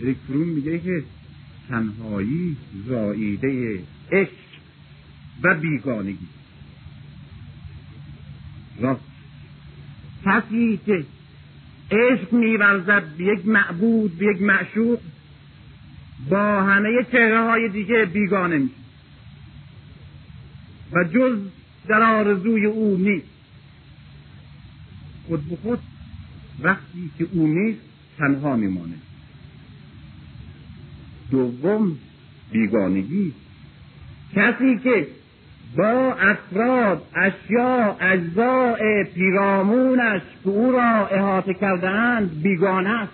ریکرون 0.02 0.48
میگه 0.48 0.80
که 0.80 1.04
تنهایی 1.70 2.58
زاییده 2.88 3.80
عشق 4.12 4.32
و 5.44 5.56
بیگانگی. 5.56 6.28
راست. 8.80 9.02
کسی 10.26 10.80
که 10.86 11.06
عشق 11.92 12.34
میورزد 12.34 13.04
به 13.18 13.24
یک 13.24 13.48
معبود 13.48 14.18
به 14.18 14.26
یک 14.26 14.42
معشوق. 14.42 15.00
با 16.30 16.64
همه 16.64 16.90
چهره 17.12 17.42
های 17.42 17.70
دیگه 17.70 18.06
بیگانه 18.06 18.58
میشه 18.58 18.74
و 20.94 21.04
جز 21.04 21.38
در 21.88 22.04
آرزوی 22.04 22.66
او 22.66 22.98
نیست. 22.98 23.28
خود 25.28 25.50
به 25.50 25.56
خود 25.56 25.80
وقتی 26.62 27.12
که 27.18 27.28
او 27.34 27.48
نیست 27.48 27.82
تنها 28.18 28.56
میمانه 28.56 28.96
دوم 31.32 31.98
بیگانگی. 32.52 33.34
کسی 34.36 34.78
که 34.84 35.08
با 35.76 36.14
افراد 36.14 37.02
اشیا 37.16 37.98
اجزاء 38.00 39.04
پیرامونش 39.16 40.22
که 40.44 40.50
او 40.50 40.72
را 40.72 41.08
احاطه 41.08 41.54
کردهاند 41.54 42.42
بیگانه 42.42 42.90
است. 42.90 43.14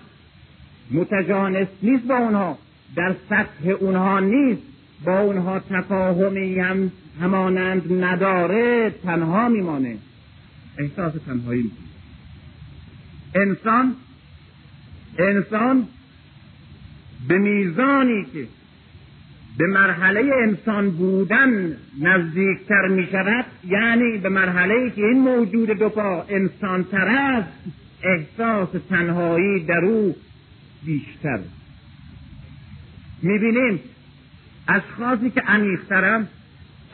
متجانس 0.90 1.68
نیست 1.82 2.04
با 2.06 2.16
اونها. 2.16 2.58
در 2.96 3.14
سطح 3.28 3.68
اونها 3.80 4.20
نیست. 4.20 4.62
با 5.04 5.20
اونها 5.20 5.58
تفاهمی 5.58 6.58
هم 6.58 6.92
همانند 7.20 8.04
نداره 8.04 8.90
تنها 8.90 9.48
میمانه. 9.48 9.96
احساس 10.78 11.12
تنهایی 11.26 11.70
انسان 13.34 13.94
انسان 15.18 15.88
به 17.28 17.38
میزانی 17.38 18.24
که 18.32 18.46
به 19.58 19.66
مرحله 19.66 20.30
انسان 20.42 20.90
بودن 20.90 21.76
نزدیکتر 22.00 22.88
می 22.88 23.06
شود 23.12 23.44
یعنی 23.68 24.18
به 24.18 24.28
مرحله 24.28 24.90
که 24.90 25.02
این 25.04 25.20
موجود 25.20 25.70
دو 25.70 25.88
پا 25.88 26.24
انسان 26.28 26.84
تر 26.84 27.08
است 27.08 27.48
احساس 28.02 28.68
تنهایی 28.88 29.64
در 29.64 29.84
او 29.84 30.16
بیشتر. 30.84 31.38
می‌بینیم 33.22 33.80
اشخاصی 34.68 35.30
که 35.30 35.40
عمیقترند 35.40 36.28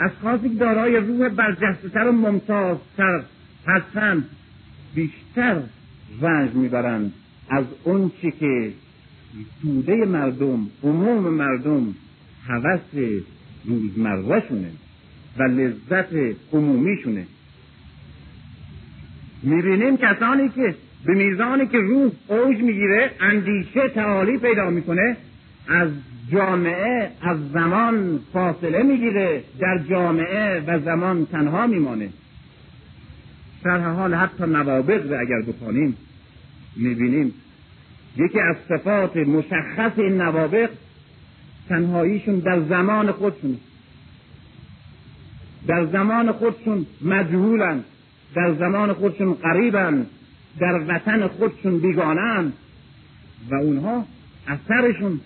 اشخاصی 0.00 0.48
که 0.48 0.54
دارای 0.54 0.96
روح 0.96 1.28
برجستهتر 1.28 2.08
و 2.08 2.12
ممتازتر 2.12 3.22
هستند 3.66 4.28
بیشتر 4.94 5.62
رنج 6.20 6.54
می‌برند 6.54 7.12
از 7.50 7.64
اون 7.84 8.12
که 8.20 8.72
توده 9.62 10.06
مردم 10.06 10.66
عموم 10.82 11.34
مردم 11.34 11.94
هوس 12.46 13.14
روزمرهشونه 13.64 14.70
و 15.38 15.42
لذت 15.42 16.36
عمومیشونه. 16.52 17.26
می‌بینیم 19.42 19.96
کسانی 19.96 20.48
که 20.48 20.74
به 21.04 21.14
میزانی 21.14 21.66
که 21.66 21.78
روح 21.78 22.12
اوج 22.28 22.56
می‌گیره 22.58 23.10
اندیشه 23.20 23.88
تعالی 23.88 24.38
پیدا 24.38 24.70
می‌کنه 24.70 25.16
از 25.68 25.90
جامعه 26.32 27.10
از 27.22 27.50
زمان 27.52 28.20
فاصله 28.32 28.82
می‌گیره 28.82 29.42
در 29.58 29.78
جامعه 29.90 30.60
و 30.66 30.80
زمان 30.80 31.26
تنها 31.26 31.66
میمانه. 31.66 32.08
در 33.64 33.78
حال 33.78 34.14
حتی 34.14 34.44
نوابق 34.44 35.10
رو 35.10 35.20
اگر 35.20 35.42
بخوانیم 35.42 35.96
می‌بینیم 36.76 37.34
یکی 38.16 38.40
از 38.40 38.56
صفات 38.68 39.16
مشخص 39.16 39.92
این 39.96 40.20
نوابق 40.20 40.70
تنهاییشون 41.70 42.38
در 42.38 42.60
زمان 42.60 43.12
خودشون. 43.12 43.56
در 45.66 45.86
زمان 45.86 46.32
خودشون 46.32 46.86
مجهولن. 47.02 47.84
در 48.34 48.54
زمان 48.54 48.92
خودشون 48.92 49.34
قریبن. 49.34 50.06
در 50.60 50.80
وطن 50.88 51.28
خودشون 51.28 51.78
بیگانن 51.78 52.52
و 53.50 53.54
اونها 53.54 54.04
اثرشون 54.48 55.20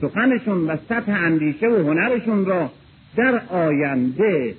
سخنشون 0.00 0.66
و 0.66 0.76
سطح 0.88 1.12
اندیشه 1.12 1.68
و 1.68 1.90
هنرشون 1.90 2.46
را 2.46 2.70
در 3.16 3.40
آینده 3.48 4.54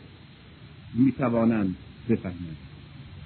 می‌توانند 0.94 1.76
بفهمند. 2.10 2.58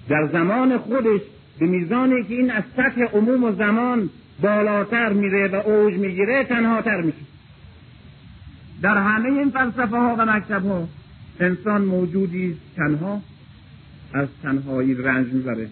در 0.09 0.29
زمان 0.31 0.77
خودش 0.77 1.21
به 1.59 1.65
میزانی 1.65 2.23
که 2.23 2.33
این 2.33 2.51
از 2.51 2.63
سطح 2.77 3.01
عموم 3.01 3.43
و 3.43 3.51
زمان 3.51 4.09
بالاتر 4.41 5.13
میره 5.13 5.47
و 5.47 5.55
اوج 5.55 5.93
می‌گیره 5.93 6.43
تنهاتر 6.43 7.01
میشه. 7.01 7.32
در 8.83 8.97
همه 8.97 9.29
این 9.29 9.49
فلسفه 9.49 9.97
ها 9.97 10.15
و 10.19 10.25
مکتب 10.25 10.65
ها 10.65 10.87
انسان 11.39 11.81
موجودی 11.85 12.57
تنها 12.75 13.21
از 14.13 14.27
تنهایی 14.43 14.93
رنج 14.93 15.27
می‌بره. 15.33 15.67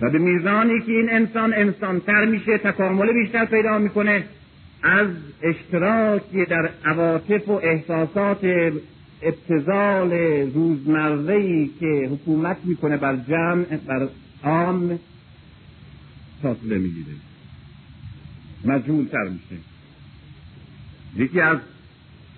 و 0.00 0.10
به 0.10 0.18
میزانی 0.18 0.80
که 0.80 0.92
این 0.92 1.10
انسان 1.10 1.54
انسانتر 1.54 2.24
میشه 2.24 2.58
تکامل 2.58 3.12
بیشتر 3.12 3.44
پیدا 3.44 3.78
می‌کنه 3.78 4.24
از 4.82 5.08
اشتراکی 5.42 6.44
در 6.44 6.70
عواطف 6.84 7.48
و 7.48 7.52
احساسات 7.52 8.72
ابتزال 9.22 10.12
روزمره 10.54 11.66
که 11.80 12.08
حکومت 12.12 12.56
می‌کنه 12.64 12.96
بر 12.96 13.16
جمع 13.16 13.64
بر 13.64 14.08
عام 14.42 14.98
فاصله 16.42 16.78
می‌گیره. 16.78 17.16
مجهول 18.64 19.04
تر 19.04 19.28
میشه. 19.28 19.62
یکی 21.16 21.40
از 21.40 21.58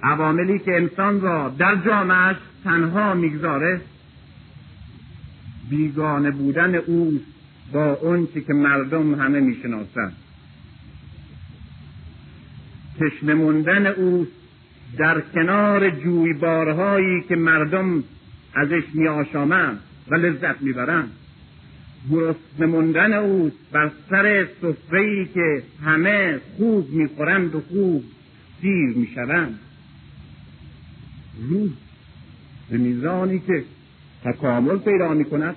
عواملی 0.02 0.58
که 0.58 0.76
انسان 0.76 1.20
را 1.20 1.54
در 1.58 1.76
جامعش 1.76 2.36
تنها 2.64 3.14
می‌گذاره 3.14 3.80
بیگانه 5.70 6.30
بودن 6.30 6.74
او 6.74 7.20
با 7.72 7.92
اون 7.92 8.28
که 8.46 8.54
مردم 8.54 9.14
همه 9.14 9.40
می‌شناسند. 9.40 10.16
تشنه 13.00 13.34
موندن 13.34 13.86
او 13.86 14.26
در 14.98 15.20
کنار 15.20 15.90
جویبارهایی 15.90 17.22
که 17.28 17.36
مردم 17.36 18.04
ازش 18.54 18.82
میآشامند 18.94 19.80
و 20.08 20.14
لذت 20.14 20.62
می‌برند. 20.62 21.10
گرسنه 22.10 22.66
موندن 22.66 23.12
او 23.12 23.50
بر 23.72 23.90
سر 24.10 24.48
سفرهای 24.62 25.26
که 25.26 25.62
همه 25.84 26.40
خوب 26.56 26.90
می‌خورند 26.90 27.54
و 27.54 27.60
خوب 27.60 28.04
سیر 28.60 28.96
می‌شوند. 28.96 29.58
روح 31.50 31.70
به 32.70 32.76
میزانی 32.76 33.38
که 33.38 33.64
تکامل 34.24 34.78
پیدا 34.78 35.14
می‌کند 35.14 35.56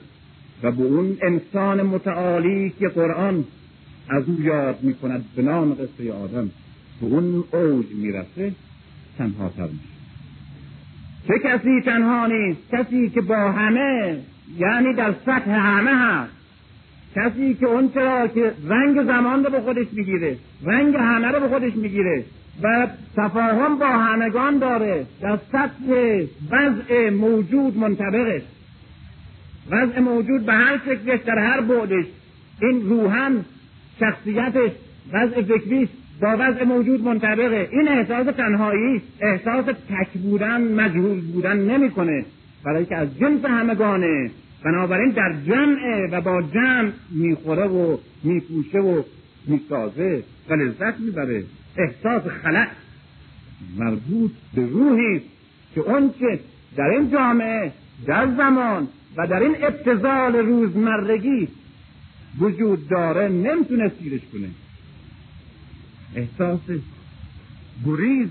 و 0.63 0.71
به 0.71 0.83
اون 0.83 1.17
انسان 1.21 1.81
متعالی 1.81 2.73
که 2.79 2.87
قرآن 2.87 3.45
از 4.09 4.23
او 4.27 4.41
یاد 4.41 4.79
می‌کند 4.81 5.25
به 5.35 5.41
نام 5.41 5.73
قصه 5.73 6.13
آدم 6.13 6.51
به 7.01 7.07
اون 7.07 7.43
اوج 7.51 7.85
می‌رسه 7.93 8.51
تنها 9.17 9.49
تر 9.49 9.67
میشه. 9.67 9.91
چه 11.27 11.33
کسی 11.43 11.81
تنها 11.85 12.27
نیست؟ 12.27 12.59
کسی 12.71 13.09
که 13.09 13.21
با 13.21 13.51
همه 13.51 14.19
یعنی 14.57 14.93
در 14.93 15.13
سطح 15.25 15.51
همه 15.51 15.91
هست. 15.95 16.31
کسی 17.15 17.53
که 17.53 17.65
اون 17.65 17.91
چرا 17.93 18.27
که 18.27 18.53
رنگ 18.67 19.03
زمان 19.05 19.43
رو 19.43 19.51
به 19.51 19.61
خودش 19.61 19.87
می‌گیره 19.91 20.37
رنگ 20.63 20.95
همه 20.95 21.27
رو 21.27 21.39
به 21.39 21.47
خودش 21.47 21.75
می‌گیره. 21.75 22.25
و 22.63 22.87
تفاهم 23.15 23.79
با 23.79 23.87
همگان 23.87 24.57
داره. 24.57 25.05
در 25.21 25.39
سطح 25.51 26.23
وضع 26.51 27.09
موجود 27.09 27.77
منطبقش 27.77 28.41
وضع 29.71 29.99
موجود 29.99 30.45
به 30.45 30.53
هر 30.53 30.77
شکلش 30.85 31.19
در 31.25 31.39
هر 31.39 31.61
بعدش. 31.61 32.05
این 32.61 32.89
روحن 32.89 33.45
شخصیتش 33.99 34.71
وضع 35.13 35.41
فکریش 35.41 35.89
با 36.21 36.35
وضع 36.39 36.63
موجود 36.63 37.03
منطبقه. 37.03 37.69
این 37.71 37.87
احساس 37.87 38.35
تنهایی 38.35 39.01
احساس 39.21 39.65
تک 39.65 40.09
بودن 40.23 40.61
مجهول 40.61 41.21
بودن 41.21 41.57
نمی‌کنه. 41.57 42.25
برای 42.65 42.85
که 42.85 42.95
از 42.95 43.19
جنس 43.19 43.45
همگانه 43.45 44.31
بنابراین 44.63 45.09
در 45.09 45.33
جمعه 45.47 46.07
و 46.11 46.21
با 46.21 46.41
جمع 46.41 46.91
می‌خوره 47.11 47.67
و 47.67 47.97
میپوشه 48.23 48.79
و 48.79 49.03
می‌سازه 49.47 50.23
و 50.49 50.53
لذت 50.53 50.99
می‌بره. 50.99 51.43
احساس 51.77 52.23
خلق 52.43 52.67
مربوط 53.77 54.31
به 54.53 54.65
روحی 54.65 55.21
که 55.75 55.81
که 56.19 56.39
در 56.75 56.83
این 56.83 57.11
جامعه 57.11 57.73
در 58.05 58.27
زمان 58.37 58.87
و 59.17 59.27
در 59.27 59.39
این 59.39 59.55
ابتزال 59.63 60.35
روزمرگی 60.35 61.47
وجود 62.39 62.87
داره 62.87 63.27
نمی‌تونه 63.27 63.91
سیرش 63.99 64.21
کنه. 64.33 64.49
احساس 66.15 66.59
گریز 67.85 68.29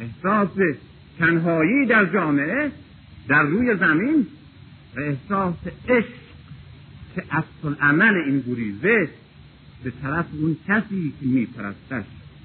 احساس 0.00 0.58
تنهایی 1.18 1.86
در 1.86 2.04
جامعه 2.04 2.70
در 3.28 3.42
روی 3.42 3.76
زمین 3.76 4.26
و 4.96 5.00
احساس 5.00 5.54
عشق 5.88 6.08
که 7.14 7.22
اصل 7.30 7.74
عمل 7.80 8.14
این 8.26 8.40
گریزه 8.40 9.08
به 9.84 9.92
طرف 10.02 10.26
اون 10.40 10.56
کسی 10.68 11.12
که 11.20 11.26
میپرستش. 11.26 12.04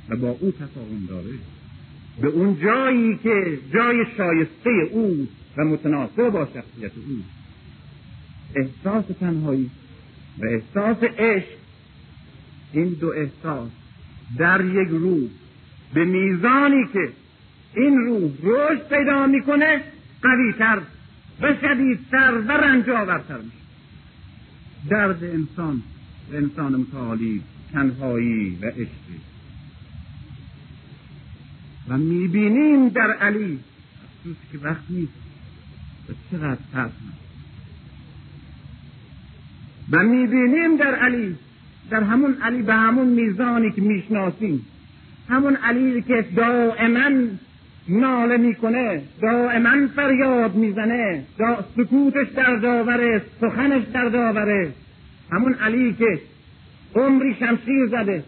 و 0.10 0.16
با 0.16 0.30
او 0.30 0.52
تفاهم 0.52 1.06
داره. 1.10 1.34
به 2.22 2.28
اون 2.28 2.60
جایی 2.60 3.18
که 3.24 3.60
جای 3.74 4.06
شایسته 4.18 4.70
او 4.92 5.28
و 5.58 5.66
متناسب 5.66 6.30
با 6.30 6.46
شخصیت 6.46 6.92
او. 7.08 7.24
احساس 8.56 9.06
تنهایی 9.20 9.70
و 10.40 10.46
احساس 10.46 11.04
عشق. 11.04 11.48
این 12.74 12.90
دو 12.90 13.10
احساس 13.10 13.70
در 14.38 14.66
یک 14.66 14.88
روح. 14.90 15.30
به 15.94 16.06
میزانی 16.06 16.88
که 16.94 17.10
این 17.76 17.98
روح 17.98 18.32
رشد 18.44 18.88
پیدا 18.90 19.28
می‌کنه 19.28 19.82
قویتر 20.22 20.82
و 21.42 21.56
شدیدتر 21.62 22.34
و 22.48 22.52
رنجاورتر 22.52 23.38
میشه. 23.38 23.58
درد 24.90 25.24
انسان 25.24 25.84
انسان 26.34 26.76
متعالی 26.76 27.42
تنهایی 27.74 28.58
و 28.62 28.66
عشقی. 28.66 29.33
و 31.88 31.98
می‌بینیم 31.98 32.90
در 32.90 33.12
علی. 33.14 33.60
افسوس 34.04 34.38
که 34.52 34.58
وقت 34.58 34.84
نیست. 34.90 35.14
و 36.10 36.14
چقدر 36.32 36.62
ترس 36.74 36.92
و 39.92 40.04
می‌بینیم 40.04 40.78
در 40.78 40.96
علی. 40.96 41.36
در 41.90 42.04
همون 42.04 42.38
علی 42.42 42.62
به 42.62 42.74
همون 42.74 43.08
میزانی 43.08 43.72
که 43.72 43.82
می‌شناسیم. 43.82 44.66
همون 45.30 45.56
علی 45.56 46.02
که 46.02 46.26
دائما 46.36 47.10
ناله 47.90 48.38
می‌کنه 48.38 49.02
دائما 49.22 49.88
فریاد 49.96 50.56
می‌زنه 50.56 51.24
دا 51.38 51.66
سکوتش 51.78 52.28
در 52.36 52.56
داوره 52.56 53.22
سخنش 53.42 53.84
در 53.94 54.10
داوره 54.10 54.72
همون 55.32 55.54
علی 55.54 55.94
که 55.94 56.22
عمری 56.96 57.36
شمشیر 57.40 57.88
زده 57.92 58.24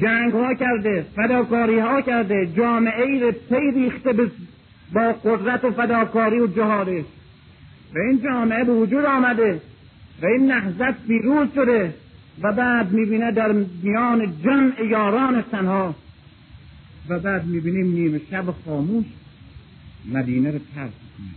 جنگ 0.00 0.32
ها 0.32 0.54
کرده 0.54 1.06
فداکاری 1.16 1.78
ها 1.78 2.00
کرده 2.00 2.48
جامعه 2.56 3.02
ای 3.02 3.32
پی 3.32 3.70
ریخته 3.74 4.12
با 4.94 5.12
قدرت 5.12 5.64
و 5.64 5.70
فداکاری 5.70 6.40
و 6.40 6.46
جهادش. 6.46 7.04
و 7.94 7.98
این 7.98 8.22
جامعه 8.22 8.64
به 8.64 8.72
وجود 8.72 9.04
آمده 9.04 9.60
و 10.22 10.26
این 10.26 10.52
نهضت 10.52 11.06
پیروز 11.06 11.48
شده 11.54 11.94
و 12.42 12.52
بعد 12.52 12.92
می‌بینه 12.92 13.32
در 13.32 13.52
میان 13.82 14.32
جمع 14.44 14.84
یاران 14.90 15.42
تنها 15.42 15.94
و 17.08 17.18
بعد 17.18 17.46
می‌بینیم 17.46 17.92
نیمه 17.92 18.20
شب 18.30 18.44
خاموش 18.64 19.04
مدینه 20.12 20.50
رو 20.50 20.58
ترک 20.74 20.90
کنه 20.90 21.28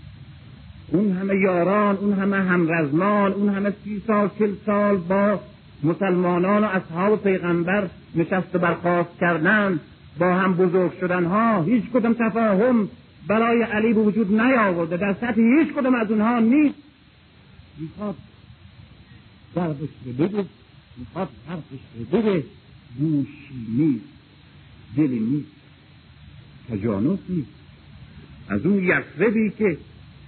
اون 0.91 1.11
همه 1.11 1.35
یاران 1.35 1.95
اون 1.95 2.13
همه 2.13 2.37
همرزمان 2.37 3.31
اون 3.31 3.49
همه 3.49 3.73
سی 3.83 4.01
سال 4.07 4.29
چل 4.39 4.51
سال 4.65 4.97
با 4.97 5.39
مسلمانان 5.85 6.63
و 6.63 6.67
اصحاب 6.67 7.23
پیغمبر 7.23 7.89
نشست 8.15 8.55
و 8.55 8.59
برخواست 8.59 9.19
کردن 9.19 9.79
با 10.19 10.35
هم 10.35 10.53
بزرگ 10.53 10.99
شدن 10.99 11.25
ها 11.25 11.63
هیچ 11.63 11.83
کدام 11.93 12.13
تفاهم 12.13 12.89
برای 13.27 13.61
علی 13.61 13.93
به 13.93 14.01
وجود 14.01 14.41
نیاورده. 14.41 14.97
در 14.97 15.13
سطح 15.13 15.41
هیچ 15.41 15.73
کدام 15.73 15.95
از 15.95 16.11
اونها 16.11 16.39
نیست. 16.39 16.75
می‌خواد 17.79 18.15
دردش 19.55 19.89
رو 20.05 20.13
بگه. 20.13 20.45
می‌خواد 20.97 21.29
حرفش 21.47 21.79
رو 22.11 22.21
بگه. 22.21 22.43
گوشی 22.99 23.65
نیست. 23.77 24.05
دلی 24.97 25.19
نیست. 25.19 25.51
تجانس 26.69 27.19
نیست. 27.29 27.49
از 28.49 28.65
اون 28.65 28.83
یسربی 28.83 29.49
که 29.57 29.77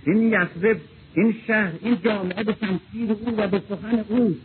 این 0.06 0.28
یسرب 0.28 0.82
این 1.14 1.36
شهر 1.48 1.72
این 1.82 1.98
جامعه 2.04 2.44
به 2.44 2.54
تمثیل 2.54 3.12
او 3.12 3.38
و 3.38 3.48
به 3.48 3.62
سخن 3.70 4.04
او 4.08 4.38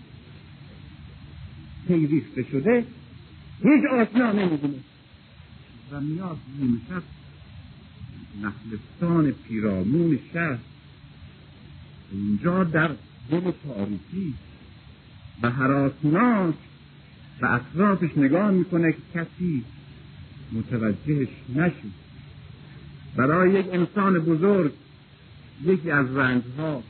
پیوسته 1.87 2.43
شده 2.53 2.85
هیچ 3.62 3.85
آشنا 3.93 4.33
نمی‌دونه 4.33 4.74
و 5.93 6.01
میاد 6.01 6.39
نیمه 6.59 6.80
نخلستان 8.43 9.30
پیرامون 9.30 10.18
شهر. 10.33 10.59
اونجا 12.12 12.64
در 12.64 12.91
دل 13.30 13.51
تاریکی. 13.64 14.35
و 15.43 15.51
حراسناک. 15.51 16.55
و 17.41 17.47
اطرافش 17.47 18.11
نگاه 18.16 18.51
می‌کنه 18.51 18.93
که 18.93 18.99
کسی 19.14 19.64
متوجهش 20.53 21.28
نشد. 21.55 21.93
برای 23.16 23.53
یک 23.53 23.66
انسان 23.72 24.18
بزرگ 24.18 24.72
یکی 25.64 25.91
از 25.91 26.16
رنجها 26.16 26.83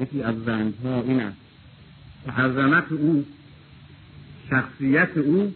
یکی 0.00 0.22
از 0.22 0.48
رنجها 0.48 1.02
این 1.02 1.20
است 1.20 1.36
که 2.88 2.94
او 2.94 3.24
شخصیت 4.54 5.16
او 5.16 5.54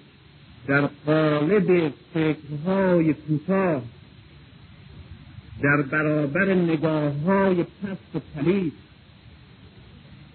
در 0.66 0.86
قالب 1.07 1.92
فکرهای 2.14 3.14
کوتاه 3.14 3.82
در 5.62 5.82
برابر 5.82 6.55
نگاه 6.55 7.12
های 7.12 7.62
پست 7.62 8.14
و 8.14 8.18
پلید 8.34 8.72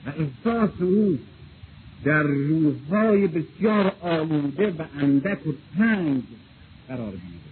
و 0.05 0.09
احساس 0.09 0.69
او 0.81 1.19
در 2.03 2.23
روحهای 2.23 3.27
بسیار 3.27 3.93
آلوده 4.01 4.71
و 4.71 4.83
اندک 4.99 5.47
و 5.47 5.51
تنگ 5.77 6.23
قرار 6.87 7.11
میده 7.11 7.43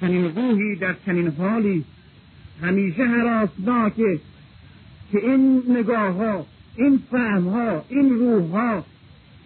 چنین 0.00 0.34
روحی 0.34 0.76
در 0.76 0.96
چنین 1.06 1.28
حالی 1.28 1.84
همیشه 2.62 3.04
حراسناکه 3.04 4.20
که 5.12 5.18
این 5.18 5.62
نگاه 5.68 6.12
ها 6.12 6.46
این 6.76 7.02
فهم 7.10 7.48
ها 7.48 7.84
این 7.88 8.10
روح 8.10 8.50
ها 8.50 8.84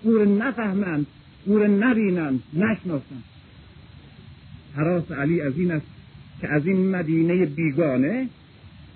او 0.03 0.19
نفهمند 0.19 1.07
او 1.45 1.59
نبینند 1.59 2.43
نشناسند. 2.55 3.25
حراس 4.77 5.13
علی 5.13 5.41
از 5.41 5.53
این 5.57 5.71
است 5.71 5.87
که 6.41 6.49
از 6.49 6.67
این 6.67 6.91
مدینه 6.91 7.47
بیگانه 7.47 8.29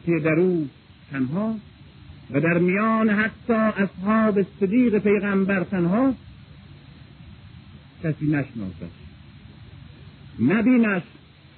که 0.06 0.12
در 0.24 0.40
او 0.40 0.68
تنها 1.10 1.56
و 2.30 2.40
در 2.40 2.58
میان 2.58 3.10
حتی 3.10 3.52
اصحاب 3.52 4.46
صدیق 4.60 4.98
پیغمبر 4.98 5.64
تنها 5.64 6.14
کسی 8.02 8.26
نشناسد. 8.26 8.90
نبینش 10.40 11.02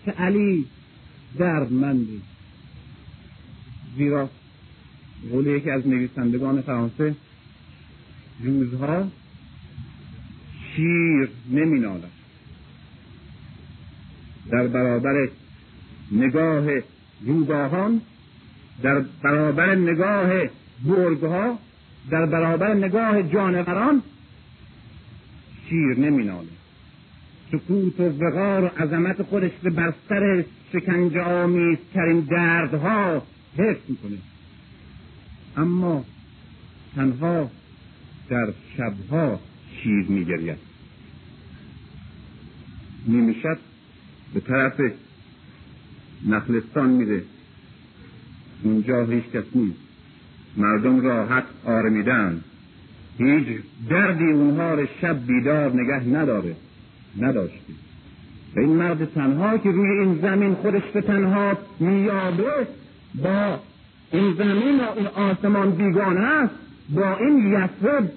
که 0.05 0.11
علی 0.11 0.65
دردمندی 1.39 2.23
زیرا 3.97 4.31
قول 5.31 5.47
یکی 5.47 5.71
از 5.71 5.89
نویسندگان 5.89 6.63
فرانسه 6.63 7.15
روزها 8.45 9.09
شیر 10.79 11.29
نمینالد 11.51 12.11
در 14.51 14.67
برابر 14.67 15.29
نگاه 16.13 16.67
روباهان 17.27 18.01
در 18.83 19.05
برابر 19.23 19.75
نگاه 19.75 20.29
برگها 20.85 21.59
در 22.11 22.27
برابر 22.27 22.75
نگاه 22.75 23.23
جانوران 23.23 24.03
شیر 25.69 25.99
نمیناله 25.99 26.49
سکوت 27.53 28.01
و 28.01 28.25
وقار 28.25 28.65
و 28.65 28.67
عظمت 28.67 29.23
خودش 29.23 29.53
به 29.63 29.71
بر 29.71 29.95
سر 30.09 30.45
شکنجه 30.73 31.23
آمیزترین 31.23 32.21
دردها 32.21 33.23
حفظ 33.59 33.81
می‌کنه. 33.89 34.19
اما 35.57 36.05
تنها 36.97 37.51
در 38.29 38.53
شبها 38.77 39.41
شیر 39.83 40.07
میگرید. 40.09 40.68
نیمه 43.07 43.35
شب 43.43 43.59
به 44.35 44.41
طرف 44.41 44.81
نخلستان 46.27 46.91
میره. 46.91 47.23
اونجا 48.63 49.05
هیچ 49.05 49.25
کس 49.25 49.45
نیست. 49.55 49.79
مردم 50.57 51.01
راحت 51.01 51.45
آرمیدن. 51.65 52.41
هیچ 53.19 53.47
دردی 53.91 54.25
اونها 54.33 54.75
رو 54.75 54.87
شب 55.01 55.27
بیدار 55.27 55.73
نگه 55.73 56.09
نداره. 56.19 56.57
نداشتی. 57.21 57.75
و 58.57 58.61
این 58.61 58.69
مرد 58.69 59.05
تنها 59.15 59.59
که 59.59 59.71
روی 59.71 59.91
این 59.91 60.19
زمین 60.23 60.55
خودش 60.55 60.83
به 60.95 61.01
تنها 61.01 61.59
میابه 61.81 62.67
با 63.15 63.61
این 64.13 64.35
زمین 64.35 64.81
و 64.81 64.91
این 64.97 65.07
آسمان 65.07 65.71
بیگانه 65.71 66.21
است. 66.21 66.55
با 66.95 67.17
این 67.17 67.39
یسرب 67.39 68.11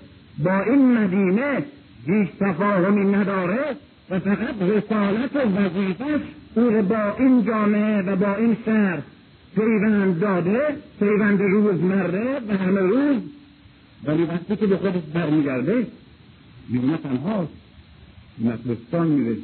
با 0.44 0.62
این 0.62 0.98
مدینه 0.98 1.64
هیچ 2.06 2.30
تفاهمی 2.40 3.12
نداره. 3.12 3.76
و 4.12 4.20
فقط 4.20 4.62
رسالت 4.62 5.36
و 5.36 5.40
وظیفش 5.40 6.22
او 6.56 6.82
با 6.82 7.16
این 7.20 7.46
جامعه 7.46 8.02
و 8.02 8.16
با 8.16 8.36
این 8.36 8.58
شهر 8.66 9.02
پیوند 9.56 10.20
داده 10.20 10.76
پیوند 11.00 11.42
روزمره 11.42 12.40
و 12.48 12.58
همه 12.58 12.82
روز. 12.82 13.22
ولی 14.04 14.24
وقتی 14.24 14.56
که 14.56 14.68
به 14.68 14.78
خودش 14.78 15.02
برمیگرده 15.14 15.88
میونه 16.70 16.98
تنهاست 16.98 17.52
نقلستان 18.44 19.08
میره 19.08 19.38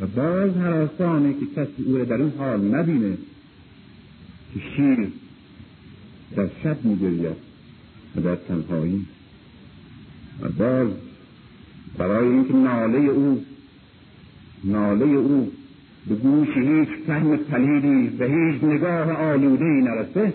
و 0.00 0.06
باز 0.06 0.56
هر 0.56 0.86
که 1.32 1.46
کسی 1.56 1.84
او 1.86 1.96
را 1.96 2.04
در 2.04 2.16
این 2.16 2.32
حال 2.38 2.60
نبینه 2.60 3.16
که 4.54 4.60
شیر 4.76 5.08
در 6.36 6.48
شب 6.62 6.84
میگرید 6.84 7.36
و 8.16 8.20
در 8.20 8.36
تنهایی. 8.36 9.06
و 10.40 10.48
باز 10.48 10.88
برای 11.98 12.28
اینکه 12.28 12.52
ناله 12.52 12.98
او 12.98 13.44
ناله 14.64 15.04
او 15.04 15.52
به 16.08 16.14
گوش 16.14 16.48
هیچ 16.56 16.88
فهم 17.06 17.36
پلیدی 17.36 18.16
و 18.18 18.24
هیچ 18.24 18.64
نگاه 18.64 19.12
آلوده 19.12 19.64
نرسه 19.64 20.34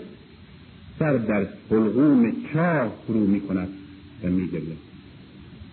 سر 0.98 1.16
در 1.16 1.46
حلقوم 1.70 2.32
چاه 2.52 2.92
فرو 3.06 3.26
می 3.26 3.40
کند 3.40 3.68
و 4.24 4.28
می 4.28 4.48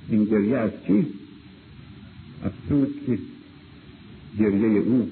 این 0.10 0.24
گریه 0.26 0.58
از 0.58 0.72
چیست 0.88 1.10
افسوس 2.46 2.90
که 3.06 3.18
گریه 4.40 4.80
او 4.80 5.12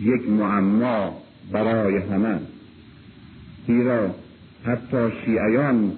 یک 0.00 0.28
معما 0.28 1.22
برای 1.52 1.96
همه 1.96 2.38
زیرا 3.66 4.14
حتی 4.64 5.08
شیعیان 5.24 5.92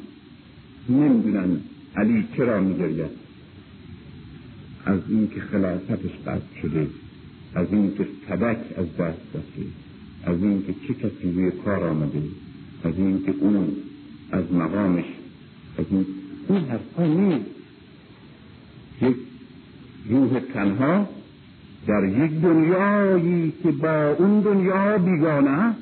نمی‌دونن 0.89 1.61
علی 1.97 2.29
چرا 2.37 2.61
میگرید 2.61 3.26
از 4.87 5.01
اینکه 5.09 5.41
خلافتش 5.41 6.11
قطع 6.27 6.61
شده 6.63 6.87
از 7.55 7.67
اینکه 7.71 8.07
صدک 8.29 8.59
از 8.79 8.87
دست 8.87 9.21
رفته 9.35 9.63
از 10.25 10.43
اینکه 10.43 10.75
چه 10.89 10.95
کسی 10.95 11.33
روی 11.33 11.51
کار 11.51 11.89
آمده 11.89 12.23
از 12.85 12.95
اینکه 12.97 13.35
اون 13.41 13.77
از 14.33 14.53
مقامش 14.53 15.05
از 15.79 15.85
این 15.91 16.07
اون 16.49 16.65
حرفها 16.65 17.07
نیست. 17.07 17.51
یک 19.03 19.17
روح 20.11 20.41
تنها 20.55 21.09
در 21.87 22.05
یک 22.05 22.41
دنیایی 22.41 23.53
که 23.63 23.73
با 23.73 24.15
اون 24.19 24.41
دنیا 24.41 24.99
بیگانه 24.99 25.75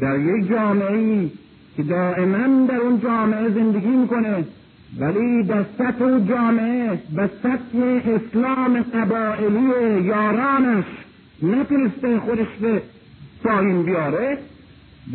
در 0.00 0.20
یک 0.20 0.48
جامعه 0.48 1.28
که 1.76 1.82
دائما 1.82 2.66
در 2.66 2.76
اون 2.76 3.00
جامعه 3.00 3.50
زندگی 3.50 3.88
می‌کنه. 3.88 4.44
ولی 4.96 5.42
در 5.42 5.64
سطح 5.78 6.18
جامعه 6.28 6.98
به 7.16 7.30
سطح 7.42 7.78
اسلام 8.06 8.82
قبائلی 8.82 10.04
یارانش 10.04 10.84
نتونسته 11.42 12.20
خودش 12.20 12.46
به 12.60 12.82
پایین 13.42 13.82
بیاره 13.82 14.38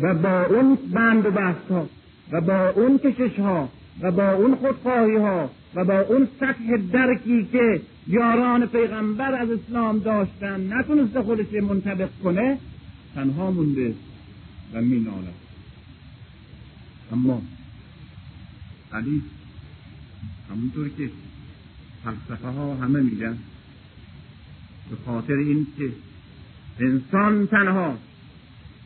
و 0.00 0.14
با 0.14 0.44
اون 0.44 0.78
بند 0.92 1.26
و 1.26 1.30
بحث 1.30 1.70
ها 1.70 1.88
و 2.32 2.40
با 2.40 2.68
اون 2.68 2.98
کشش 2.98 3.38
ها 3.38 3.68
و 4.00 4.12
با 4.12 4.32
اون 4.32 4.54
خودخواهی 4.54 5.16
ها 5.16 5.50
و 5.74 5.84
با 5.84 6.00
اون 6.00 6.28
سطح 6.40 6.76
درکی 6.92 7.48
که 7.52 7.80
یاران 8.06 8.66
پیغمبر 8.66 9.34
از 9.34 9.48
اسلام 9.50 9.98
داشتن 9.98 10.72
نتونسته 10.72 11.22
خودش 11.22 11.52
منطبق 11.62 12.08
کنه 12.24 12.58
تنها 13.14 13.50
مونده 13.50 13.94
و 14.74 14.80
میناله 14.80 15.32
اما 17.12 17.42
علی 18.92 19.22
همونطور 20.50 20.88
که 20.88 21.10
فلسفه 22.04 22.48
ها 22.48 22.74
همه 22.74 23.00
میگن. 23.00 23.38
به 24.90 24.96
خاطر 25.06 25.34
این 25.34 25.66
که 25.78 25.88
انسان 26.80 27.46
تنها 27.46 27.98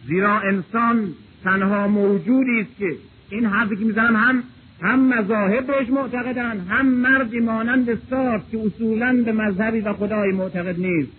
زیرا 0.06 0.40
انسان 0.40 1.14
تنها 1.44 1.88
موجودی 1.88 2.60
است 2.60 2.78
که 2.78 2.96
این 3.30 3.46
حرفی 3.46 3.76
که 3.76 3.84
می‌زنم 3.84 4.16
هم 4.16 4.42
هم 4.82 5.00
مذاهب 5.00 5.66
بهش 5.66 5.88
معتقدن 5.88 6.60
هم 6.60 6.86
مردی 6.86 7.40
مانند 7.40 7.98
سارت 8.10 8.50
که 8.50 8.58
اصولا 8.58 9.22
به 9.24 9.32
مذهبی 9.32 9.80
و 9.80 9.92
خدای 9.92 10.32
معتقد 10.32 10.80
نیست. 10.80 11.12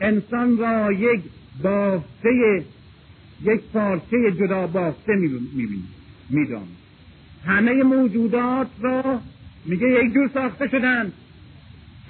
انسان 0.00 0.58
را 0.58 0.92
یک 0.92 1.20
بافته 1.62 2.64
یک 3.44 3.60
پارچه 3.60 4.32
جدا 4.40 4.66
بافته 4.66 5.14
می‌بینی 5.14 5.84
میدان 6.30 6.66
همه 7.46 7.82
موجودات 7.82 8.68
را 8.80 9.20
میگه 9.64 9.88
یک 9.88 10.14
جور 10.14 10.30
ساخته 10.34 10.68
شدن. 10.68 11.12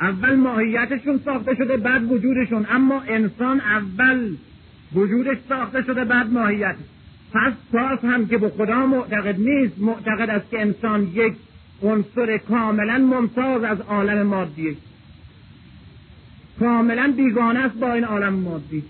اول 0.01 0.35
ماهیتشون 0.35 1.21
ساخته 1.25 1.55
شده 1.55 1.77
بعد 1.77 2.13
وجودشون. 2.13 2.67
اما 2.71 3.01
انسان 3.01 3.61
اول 3.61 4.37
وجودش 4.95 5.37
ساخته 5.49 5.83
شده 5.83 6.05
بعد 6.05 6.33
ماهیت. 6.33 6.77
پس 7.35 7.53
پاس 7.73 8.05
هم 8.05 8.27
که 8.27 8.39
به 8.39 8.49
خدا 8.49 8.87
معتقد 8.87 9.41
نیست 9.41 9.79
معتقد 9.79 10.31
است 10.31 10.51
که 10.51 10.61
انسان 10.61 11.03
یک 11.15 11.35
عنصر 11.83 12.39
کاملا 12.39 12.99
ممتاز 12.99 13.63
از 13.63 13.81
عالم 13.81 14.23
مادیه 14.23 14.77
کاملا 16.61 17.15
بیگانه 17.17 17.61
است 17.61 17.75
با 17.75 17.93
این 17.93 18.05
عالم 18.05 18.33
مادی. 18.33 18.83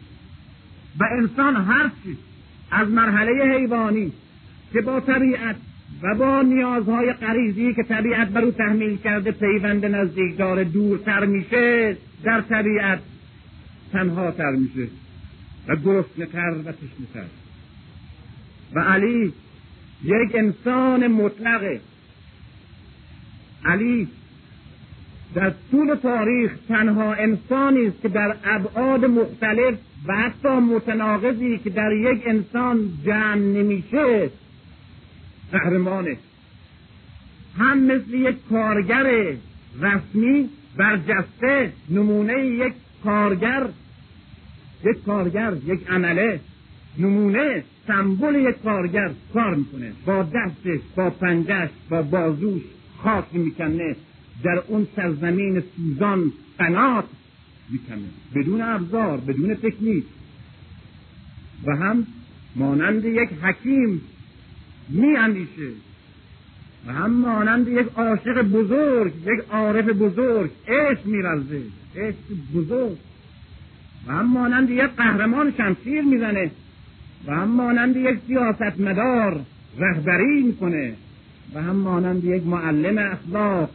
و 1.00 1.04
انسان 1.18 1.56
هرچی 1.56 2.18
از 2.70 2.88
مرحله 2.88 3.56
حیوانی 3.56 4.12
که 4.72 4.80
با 4.80 5.00
طبیعت 5.00 5.56
و 6.02 6.14
با 6.14 6.42
نیازهای 6.42 7.12
غریزی 7.12 7.74
که 7.74 7.82
طبیعت 7.82 8.28
بر 8.28 8.40
او 8.40 8.50
تحمیل 8.50 8.96
کرده 8.96 9.30
پیوند 9.30 9.86
نزدیک 9.86 10.36
داره 10.36 10.64
دورتر 10.64 11.24
میشه 11.24 11.96
در 12.24 12.40
طبیعت 12.40 12.98
تنها 13.92 14.30
تر 14.30 14.50
میشه 14.50 14.90
و 15.68 15.76
گرسنهتر 15.76 16.54
و 16.64 16.72
تشنهتر. 16.72 17.26
و 18.74 18.80
علی 18.80 19.32
یک 20.04 20.34
انسان 20.34 21.06
مطلقه. 21.06 21.80
علی 23.64 24.08
در 25.34 25.52
طول 25.70 25.94
تاریخ 25.94 26.52
تنها 26.68 27.14
انسانی 27.14 27.86
است 27.86 28.02
که 28.02 28.08
در 28.08 28.36
ابعاد 28.44 29.04
مختلف 29.04 29.74
و 30.06 30.16
حتی 30.16 30.48
متناقضی 30.48 31.58
که 31.58 31.70
در 31.70 31.92
یک 31.92 32.22
انسان 32.26 32.90
جمع 33.04 33.34
نمیشه. 33.34 34.30
قهرمانه. 35.52 36.16
هم 37.58 37.78
مثل 37.82 38.14
یک 38.14 38.36
کارگر 38.50 39.34
رسمی 39.80 40.48
برجسته 40.76 41.72
نمونه 41.90 42.46
یک 42.46 42.72
کارگر 43.04 43.68
یک 44.84 45.04
کارگر 45.04 45.52
یک 45.66 45.90
عمله 45.90 46.40
نمونه 46.98 47.64
سمبل 47.86 48.34
یک 48.34 48.62
کارگر 48.62 49.10
کار 49.34 49.54
می‌کنه. 49.54 49.92
با 50.06 50.22
دستش 50.22 50.80
با 50.96 51.10
پنجش 51.10 51.68
با 51.90 52.02
بازوش 52.02 52.62
خاک 52.98 53.24
می‌کنه. 53.32 53.96
در 54.44 54.62
اون 54.66 54.86
سرزمین 54.96 55.62
سوزان 55.76 56.32
قنات 56.58 57.04
می‌کنه. 57.70 58.08
بدون 58.34 58.60
ابزار 58.60 59.20
بدون 59.20 59.54
تکنیک. 59.54 60.04
و 61.66 61.76
هم 61.76 62.06
مانند 62.56 63.04
یک 63.04 63.28
حکیم 63.42 64.00
میاندیشه. 64.88 65.70
و 66.86 66.92
هم 66.92 67.10
مانند 67.10 67.68
یک 67.68 67.86
عاشق 67.96 68.42
بزرگ 68.42 69.12
یک 69.26 69.44
عارف 69.50 69.84
بزرگ 69.84 70.50
عشق 70.68 71.06
میرزه 71.06 71.62
عشق 71.96 72.16
بزرگ. 72.54 72.96
و 74.06 74.12
هم 74.12 74.32
مانند 74.32 74.70
یک 74.70 74.90
قهرمان 74.96 75.52
شمشیر 75.56 76.02
می‌زنه. 76.02 76.50
و 77.26 77.34
هم 77.34 77.48
مانند 77.48 77.96
یک 77.96 78.18
سیاستمدار 78.26 79.40
رهبری 79.78 80.42
می‌کنه. 80.42 80.94
و 81.54 81.62
هم 81.62 81.76
مانند 81.76 82.24
یک 82.24 82.46
معلم 82.46 82.98
اخلاق 83.12 83.70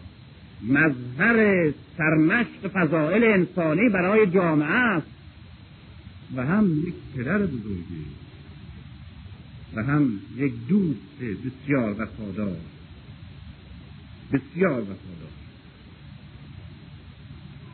مظهر 0.68 1.72
سرمشق 1.98 2.68
فضائل 2.74 3.24
انسانی 3.24 3.90
برای 3.90 4.28
جامعه 4.28 4.70
است. 4.70 5.08
و 6.36 6.46
هم 6.46 6.72
یک 6.88 6.94
پدر 7.16 7.38
بزرگی. 7.38 8.06
و 9.78 9.84
هم 9.84 10.20
یک 10.36 10.54
دوست 10.68 11.20
بسیار 11.20 11.92
وفادار. 11.92 12.58
بسیار 14.34 14.82
وفادار. 14.82 15.34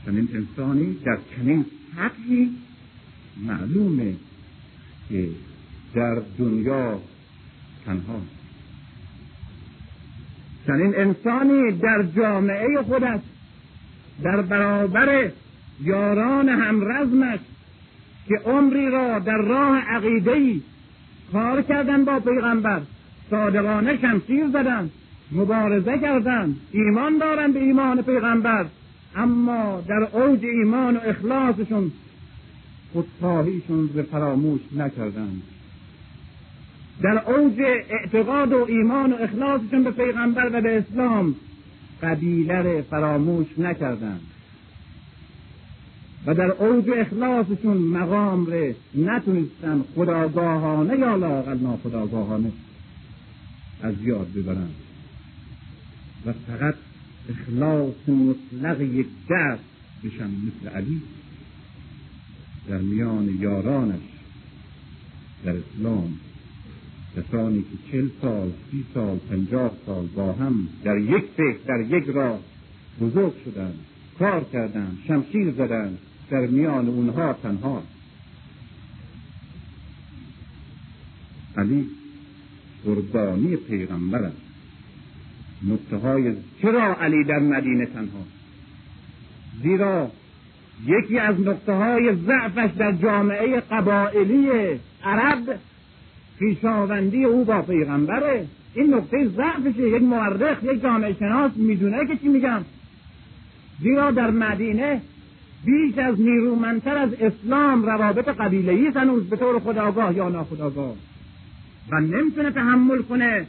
چنین 0.06 0.30
انسانی 0.34 0.94
در 0.94 1.18
چنین 1.36 1.66
سطحی 1.96 2.52
معلومه 3.38 4.16
که 5.10 5.30
در 5.94 6.22
دنیا 6.38 7.02
تنها. 7.86 8.22
چنین 10.68 10.96
انسانی 10.96 11.72
در 11.72 12.04
جامعه 12.16 12.82
خودش 12.82 13.22
در 14.24 14.42
برابر 14.42 15.32
یاران 15.82 16.50
همرزمش 16.50 17.40
که 18.28 18.36
عمری 18.46 18.90
را 18.90 19.20
در 19.20 19.38
راه 19.38 19.78
عقیدهی 19.78 20.64
کار 21.32 21.62
کردن 21.62 22.06
با 22.06 22.20
پیغمبر. 22.20 22.82
صادقانه 23.30 23.98
شمشیر 24.02 24.48
زدن. 24.48 24.90
مبارزه 25.32 25.98
کردن. 25.98 26.56
ایمان 26.72 27.18
دارن 27.18 27.52
به 27.52 27.60
ایمان 27.60 28.02
پیغمبر. 28.02 28.66
اما 29.16 29.84
در 29.88 30.08
اوج 30.14 30.46
ایمان 30.46 30.98
و 30.98 31.00
اخلاصشون 31.06 31.92
خودخواهیشون 32.94 33.88
به 33.88 34.04
فراموش 34.04 34.62
نکردند 34.76 35.42
در 37.02 37.32
اوج 37.32 37.62
اعتقاد 37.90 38.54
و 38.54 38.66
ایمان 38.70 39.14
و 39.14 39.16
اخلاصشون 39.16 39.84
به 39.84 39.92
پیغمبر 39.92 40.50
و 40.54 40.62
به 40.62 40.78
اسلام 40.78 41.36
قبیله 42.04 42.82
فراموش 42.82 43.48
نکردند 43.58 44.22
و 46.26 46.34
در 46.34 46.52
اوج 46.52 46.90
اخلاصشون 46.90 47.78
مقام 47.78 48.46
ره 48.46 48.76
نتونستن 48.96 49.84
خداگاهانه 49.96 51.00
یا 51.00 51.16
لاقل 51.16 51.58
ناخداگاهانه. 51.58 52.52
از 53.82 53.96
یاد 54.02 54.28
ببرند 54.34 54.76
و 56.26 56.34
فقط 56.34 56.76
اخلاص 57.30 57.94
مطلق 58.08 58.82
یک 58.82 59.08
دست 59.30 59.64
بشن 60.04 60.28
مثل 60.28 60.76
علی. 60.76 61.02
در 62.68 62.78
میان 62.78 63.38
یارانش 63.40 64.02
در 65.46 65.56
اسلام 65.58 66.20
کسانی 67.18 67.62
که 67.62 67.92
چل 67.92 68.10
سال 68.22 68.52
سی 68.72 68.86
سال 68.94 69.18
پنجاه 69.18 69.72
سال 69.86 70.06
با 70.06 70.34
هم 70.34 70.68
در 70.84 70.98
یک 70.98 71.24
فکر 71.38 71.58
در 71.68 71.98
یک 71.98 72.04
راه 72.08 72.40
بزرگ 73.02 73.34
شدند 73.46 73.80
کار 74.20 74.44
کردند 74.44 74.98
شمشیر 75.08 75.52
زدند 75.52 75.98
در 76.34 76.46
میان 76.46 76.88
اونها 76.88 77.34
تنها. 77.34 77.84
علی 81.58 81.90
قربانی 82.86 83.56
پیغمبر 83.56 84.24
است. 84.24 84.38
های 86.04 86.34
چرا 86.62 86.96
علی 86.96 87.24
در 87.24 87.40
مدینه 87.40 87.86
تنها؟ 87.86 88.24
زیرا 89.64 90.12
یکی 90.86 91.20
از 91.20 91.40
نقطه 91.40 91.74
های 91.74 92.16
ضعفش 92.16 92.70
در 92.78 92.92
جامعه 92.92 93.60
قبائلی 93.60 94.50
عرب 95.04 95.60
پیشاوندی 96.40 97.24
او 97.24 97.46
با 97.46 97.62
پیغمبره. 97.62 98.48
این 98.76 98.94
نقطه 98.94 99.28
ضعفشه 99.28 99.90
یک 99.90 100.02
مورخ 100.02 100.64
یک 100.64 100.82
جامعه 100.82 101.14
شناس 101.14 101.52
می‌دونه 101.56 102.08
که 102.08 102.18
چی 102.18 102.28
میگم. 102.28 102.62
زیرا 103.82 104.12
در 104.12 104.32
مدینه 104.32 105.02
بیش 105.66 105.98
از 105.98 106.22
نیرومندتر 106.22 106.98
از 106.98 107.14
اسلام 107.14 107.86
روابط 107.86 108.28
قبیلهی 108.28 108.88
هنوز 108.88 109.24
به 109.24 109.36
طور 109.36 109.60
خداگاه 109.60 110.16
یا 110.16 110.30
ناخداگاه. 110.30 110.96
و 111.92 112.00
نمی‌تونه 112.00 112.52
تحمل 112.52 113.02
کنه 113.02 113.46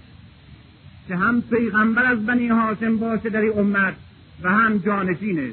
که 1.09 1.17
هم 1.17 1.43
پیغمبر 1.43 2.05
از 2.05 2.27
بنی 2.27 2.49
هاشم 2.49 2.97
باشه 2.97 3.29
در 3.29 3.41
این 3.41 3.59
امت 3.59 3.95
و 4.43 4.51
هم 4.51 4.79
جانشینه 4.79 5.51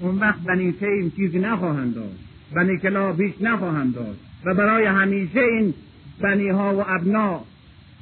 اون 0.00 0.18
وقت 0.18 0.40
بنی 0.40 0.72
تیم 0.72 1.12
چیزی 1.16 1.38
نخواهند 1.38 1.94
داشت. 1.94 2.18
بنی 2.54 2.78
کلاب 2.78 3.20
هیچ 3.20 3.34
نخواهند 3.40 3.94
داشت. 3.94 4.20
و 4.44 4.54
برای 4.54 4.84
همیشه 4.84 5.40
این 5.40 5.74
بنی 6.20 6.48
ها 6.48 6.74
و 6.74 6.84
ابنا 6.86 7.40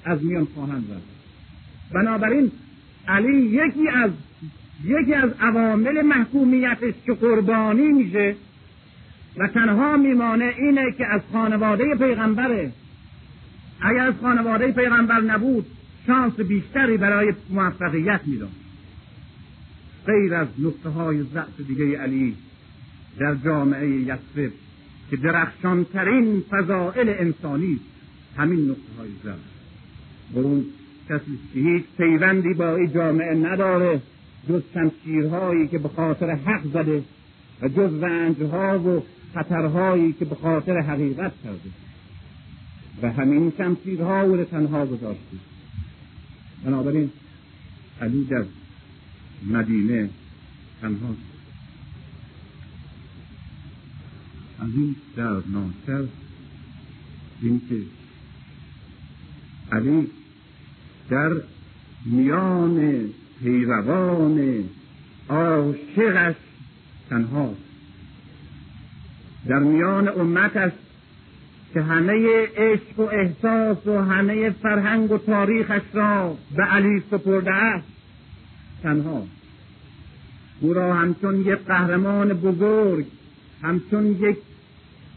از 0.05 0.25
میان 0.25 0.47
خواهند 0.55 0.85
رفت. 0.93 1.13
بنابراین 1.95 2.53
علی 3.09 3.39
یکی 3.39 3.89
از 3.89 4.11
یکی 4.85 5.15
از 5.15 5.31
عوامل 5.41 6.03
محکومیتش 6.03 6.95
که 7.07 7.13
قربانی 7.13 7.89
میشه 7.89 8.35
و 9.37 9.49
تنها 9.49 9.97
میمانه 9.97 10.55
اینه 10.59 10.93
که 10.99 11.07
از 11.07 11.21
خانواده 11.33 11.95
پیغمبره. 11.95 12.73
اگر 13.81 14.07
از 14.07 14.15
خانواده 14.23 14.73
پیغمبر 14.73 15.21
نبود 15.21 15.67
شانس 16.07 16.41
بیشتری 16.41 16.97
برای 16.97 17.33
موفقیت 17.51 18.21
می‌داد. 18.27 18.49
غیر 20.07 20.35
از 20.35 20.49
نقطه 20.59 20.89
های 20.89 21.23
ضعف 21.23 21.61
دیگه 21.69 21.99
علی 21.99 22.37
در 23.19 23.35
جامعه 23.35 23.89
یسرب 23.89 24.53
که 25.11 25.17
درخشانترین 25.17 26.43
فضائل 26.51 27.09
انسانی 27.19 27.81
همین 28.37 28.71
نقطه 28.71 28.99
های 28.99 29.11
ضعف. 29.25 29.39
و 30.35 30.39
اون 30.39 30.65
کسی 31.09 31.39
که 31.55 31.61
هیچ 31.61 31.85
پیوندی 31.97 32.55
با 32.55 32.77
این 32.77 32.93
جامعه 32.93 33.35
نداره 33.35 34.01
جز 34.49 34.63
شمشیرهایی 34.75 35.69
که 35.69 35.79
به 35.79 35.89
خاطر 35.89 36.31
حق 36.31 36.65
زده 36.73 37.03
و 37.63 37.69
جز 37.69 38.03
رنجها 38.03 38.79
و 38.79 39.03
خطرهایی 39.35 40.13
که 40.13 40.25
به 40.25 40.35
خاطر 40.35 40.81
حقیقت 40.81 41.33
کرده. 41.45 41.71
و 43.03 43.13
همین 43.13 43.53
شمشیرها 43.59 44.23
او 44.23 44.45
تنها 44.45 44.87
گذاشته. 44.87 45.37
بنابراین 46.65 47.11
علی 48.01 48.25
در 48.25 48.45
مدینه 49.47 50.11
تنها 50.81 51.15
از 54.59 54.69
این 54.77 54.97
دردناکتر 55.17 56.05
اینکه 57.43 57.83
علی 59.73 60.07
در 61.11 61.33
میان 62.05 63.05
پیروان 63.43 64.65
عاشقش 65.29 66.35
تنها. 67.11 67.55
در 69.49 69.59
میان 69.59 70.09
امتش 70.09 70.73
که 71.75 71.83
همه 71.83 72.47
عشق 72.57 73.01
و 73.01 73.03
احساس 73.03 73.87
و 73.87 73.99
همه 73.99 74.51
فرهنگ 74.51 75.13
و 75.13 75.19
تاریخش 75.19 75.83
را 75.93 76.37
به 76.57 76.63
علی 76.63 77.03
سپرده 77.11 77.53
است 77.53 77.89
تنها. 78.83 79.27
او 80.61 80.75
را 80.75 80.95
همچون 80.95 81.41
یک 81.41 81.59
قهرمان 81.59 82.33
بزرگ 82.33 83.07
همچون 83.63 84.07
یک 84.07 84.37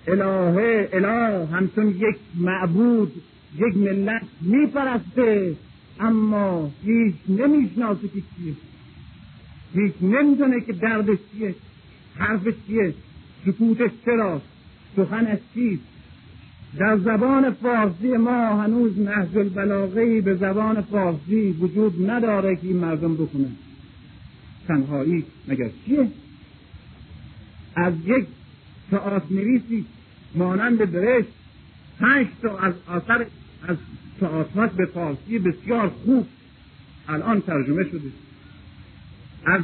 الهه 0.08 0.90
اله 0.94 1.46
همچون 1.46 1.88
یک 1.88 2.18
معبود 2.40 3.12
یک 3.58 3.78
ملت 3.78 4.22
میپرسته 4.42 5.56
اما 6.00 6.72
هیچ 6.84 7.16
نمی‌شناسه 7.30 8.08
که 8.08 8.22
چیست 8.38 8.62
هیچ 9.74 9.94
نمی‌دونه 10.02 10.62
که 10.62 10.74
دردش 10.74 11.18
چیه 11.32 11.56
حرفش 12.16 12.54
چیه 12.68 12.94
سکوتش 13.46 13.92
چراست 14.06 14.46
سخنش 14.96 15.40
چیست 15.54 15.84
در 16.78 16.98
زبان 16.98 17.52
فارسی 17.52 18.18
ما 18.18 18.62
هنوز 18.62 19.00
نهج 19.00 19.38
البلاغه 19.38 20.22
به 20.22 20.36
زبان 20.36 20.82
فارسی 20.82 21.52
وجود 21.52 22.10
نداره 22.10 22.56
که 22.56 22.68
این 22.68 22.78
مردم 22.78 23.14
بکنه 23.16 23.48
تنهایی 24.68 25.24
مگر 25.48 25.70
چیه؟ 25.86 26.08
از 27.76 27.94
یک 28.06 28.26
تئاتر 28.92 29.34
نویسی 29.34 29.86
مانند 30.36 30.92
برشت 30.92 31.28
پنج 32.00 32.28
تا 32.42 32.58
از 32.58 32.74
آثر 32.88 33.26
از 33.68 33.78
تئاترات 34.20 34.72
به 34.72 34.86
فارسی 34.86 35.40
بسیار 35.40 35.88
خوب 35.88 36.28
الان 37.10 37.42
ترجمه 37.42 37.84
شده. 37.84 38.12
از 39.46 39.62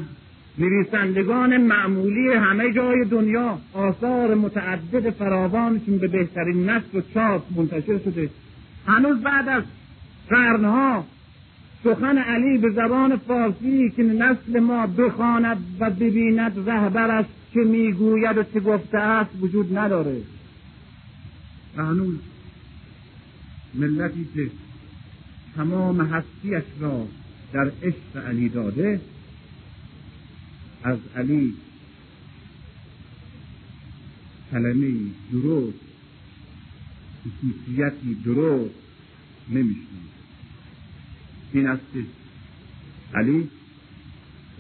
نویسندگان 0.58 1.58
معمولی 1.58 2.34
همه 2.34 2.74
جای 2.74 3.06
دنیا 3.06 3.58
آثار 3.74 4.36
متعدد 4.36 5.10
فراوانشون 5.10 5.98
به 5.98 6.08
بهترین 6.08 6.70
نسل 6.70 6.98
و 6.98 7.02
چاپ 7.14 7.44
منتشر 7.56 7.98
شده. 7.98 8.30
هنوز 8.88 9.22
بعد 9.22 9.50
از 9.50 9.64
قرنها 10.30 11.06
سخن 11.84 12.18
علی 12.18 12.58
به 12.58 12.70
زبان 12.70 13.18
فارسی 13.18 13.90
که 13.90 14.04
نسل 14.04 14.60
ما 14.60 14.88
بخواند 14.88 15.58
و 15.80 15.90
ببیند 15.90 16.70
رهبرش 16.70 17.26
چه 17.54 17.64
می‌گوید 17.64 18.38
و 18.38 18.44
چه 18.44 18.60
گفته 18.60 18.98
است 18.98 19.32
وجود 19.42 19.78
نداره. 19.78 20.22
هنوز 21.78 22.16
ملتی 23.74 24.28
که 24.36 24.52
تمام 25.56 26.02
هستیش 26.02 26.64
را 26.80 27.08
در 27.54 27.72
عشق 27.84 28.28
علی 28.28 28.50
داده 28.50 29.02
از 30.84 30.98
علی 31.16 31.54
کلمه 34.52 34.94
درست 35.32 35.80
خصوصیتی 37.22 38.16
درست 38.26 38.76
نمیشنید 39.50 40.12
این 41.54 41.68
است 41.68 41.84
که 41.94 42.00
علی 43.14 43.50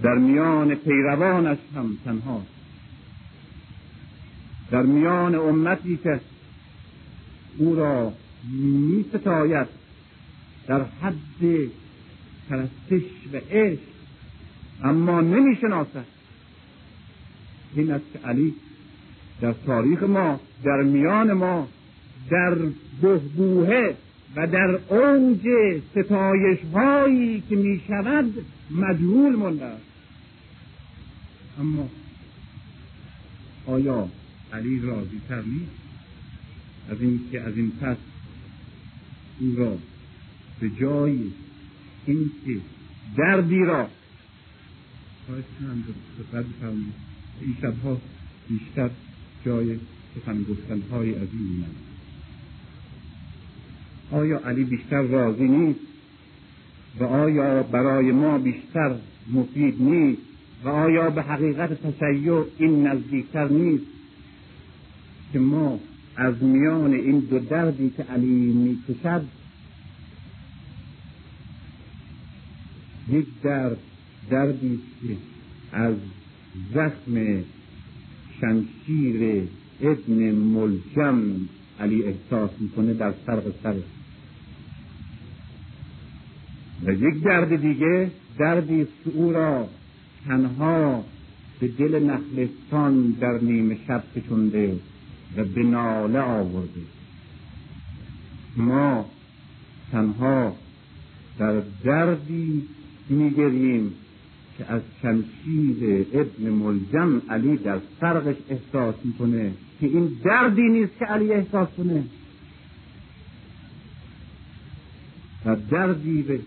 در 0.03 0.15
میان 0.15 0.75
پیروانش 0.75 1.57
هم 1.75 1.97
تنها 2.05 2.45
در 4.71 4.81
میان 4.81 5.35
امتی 5.35 5.97
که 5.97 6.21
او 7.57 7.75
را 7.75 8.13
می 8.49 9.05
ستاید 9.09 9.67
در 10.67 10.83
حد 10.83 11.69
پرستش 12.49 13.03
و 13.33 13.37
عشق. 13.51 13.81
اما 14.83 15.21
نمی 15.21 15.55
شناسد 15.61 16.05
این 17.75 17.91
است 17.91 18.05
که 18.13 18.19
علی 18.19 18.53
در 19.41 19.53
تاریخ 19.53 20.03
ما 20.03 20.39
در 20.63 20.81
میان 20.81 21.33
ما 21.33 21.67
در 22.29 22.57
بهبوهه 23.01 23.95
و 24.35 24.47
در 24.47 24.79
اوج 24.89 25.47
ستایش 25.91 26.59
هایی 26.73 27.43
که 27.49 27.55
می 27.55 27.81
شود 27.87 28.45
مجهول 28.71 29.35
مونده 29.35 29.71
اما 31.59 31.89
آیا 33.65 34.07
علی 34.53 34.79
راضی 34.79 35.21
تر 35.29 35.41
نیست 35.41 35.71
از 36.89 37.01
این 37.01 37.19
که 37.31 37.41
از 37.41 37.57
این 37.57 37.71
پس 37.81 37.97
او 39.41 39.55
را 39.55 39.77
به 40.59 40.69
جای 40.79 41.19
اینکه 42.05 42.61
دردی 43.17 43.59
را 43.59 43.87
این 47.41 47.55
شبها 47.61 48.01
بیشتر 48.49 48.89
جای 49.45 49.79
سخن 50.15 50.45
از 51.21 51.27
این 51.33 51.65
آیا 54.11 54.39
علی 54.45 54.63
بیشتر 54.63 55.01
راضی 55.01 55.47
نیست؟ 55.47 55.79
و 56.99 57.03
آیا 57.03 57.63
برای 57.63 58.11
ما 58.11 58.37
بیشتر 58.37 58.95
مفید 59.33 59.81
نیست؟ 59.81 60.21
و 60.63 60.69
آیا 60.69 61.09
به 61.09 61.21
حقیقت 61.21 61.97
تشیع 61.99 62.43
این 62.57 62.87
نزدیکتر 62.87 63.47
نیست 63.47 63.85
که 65.33 65.39
ما 65.39 65.79
از 66.15 66.43
میان 66.43 66.93
این 66.93 67.19
دو 67.19 67.39
دردی 67.39 67.89
که 67.97 68.03
علی 68.03 68.53
می‌کشد 68.53 69.25
یک 73.09 73.25
درد 73.43 73.77
دردی 74.29 74.79
که 75.01 75.17
از 75.71 75.95
زخم 76.73 77.43
شمشیر 78.41 79.43
ابن 79.81 80.31
ملجم 80.31 81.21
علی 81.79 82.03
احساس 82.03 82.51
می‌کنه 82.59 82.93
در 82.93 83.13
سرق 83.25 83.43
سر. 83.63 83.75
و 86.85 86.93
یک 86.93 87.23
درد 87.23 87.61
دیگه 87.61 88.11
دردی 88.37 88.81
است 88.81 89.15
او 89.15 89.31
را 89.31 89.67
تنها 90.25 91.05
به 91.59 91.67
دل 91.67 92.03
نخلستان 92.03 93.11
در 93.11 93.39
نیمه 93.41 93.77
شب 93.87 94.03
کشونده 94.15 94.79
و 95.37 95.43
به 95.43 95.63
ناله 95.63 96.19
آورده 96.19 96.81
ما 98.57 99.05
تنها 99.91 100.55
در 101.39 101.61
دردی 101.83 102.67
میگریم 103.09 103.93
که 104.57 104.71
از 104.71 104.81
شمشیر 105.01 106.05
ابن 106.13 106.49
ملجم 106.49 107.21
علی 107.29 107.57
در 107.57 107.79
سرقش 107.99 108.35
احساس 108.49 108.95
می‌کنه 109.03 109.51
که 109.79 109.87
این 109.87 110.17
دردی 110.23 110.61
نیست 110.61 110.97
که 110.99 111.05
علی 111.05 111.33
احساس 111.33 111.69
کنه. 111.77 112.03
و 115.45 115.55
دردی 115.55 116.21
به 116.21 116.39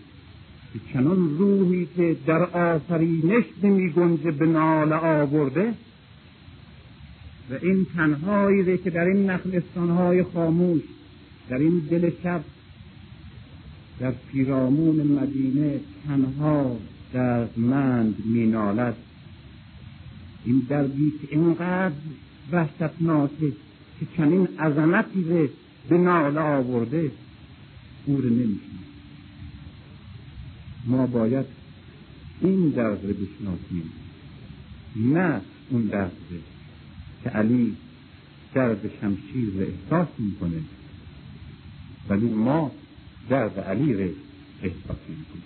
چنان 0.93 1.37
روحی 1.37 1.87
که 1.95 2.15
در 2.27 2.43
آفرینش 2.43 3.45
نمی 3.63 3.89
گنجه 3.89 4.31
به 4.31 4.45
ناله 4.45 4.95
آورده 4.95 5.73
و 7.49 7.53
این 7.61 7.87
تنهایی 7.95 8.77
که 8.77 8.89
در 8.89 9.05
این 9.05 9.29
نخلستانهای 9.29 10.23
خاموش 10.23 10.81
در 11.49 11.57
این 11.57 11.79
دل 11.79 12.11
شب 12.23 12.41
در 13.99 14.11
پیرامون 14.11 15.07
مدینه 15.07 15.79
تنها 16.07 16.77
دردمند 17.13 18.15
مینالد. 18.25 18.95
این 20.45 20.65
دردی 20.69 21.13
که 21.21 21.27
اینقدر 21.35 21.95
وحشتناکه 22.51 23.51
که 23.99 24.05
چنین 24.17 24.47
عظمتی 24.59 25.23
رو 25.23 25.47
به 25.89 25.97
ناله 25.97 26.39
آورده 26.39 27.11
او 28.05 28.17
رو 28.17 28.29
ما 30.85 31.07
باید 31.07 31.45
این 32.41 32.69
درد 32.69 33.05
رو 33.05 33.13
بشناسیم 33.13 33.91
نه 34.95 35.41
اون 35.69 35.81
درد 35.81 36.11
که 37.25 37.31
علی 37.31 37.77
درد 38.53 38.91
شمشیر 39.01 39.49
رو 39.53 39.59
احساس 39.61 40.07
می‌کنه 40.19 40.61
ولی 42.09 42.25
ما 42.29 42.71
درد 43.29 43.59
علی 43.59 43.93
رو 43.93 44.09
احساس 44.63 44.97
می‌کنیم. 45.09 45.43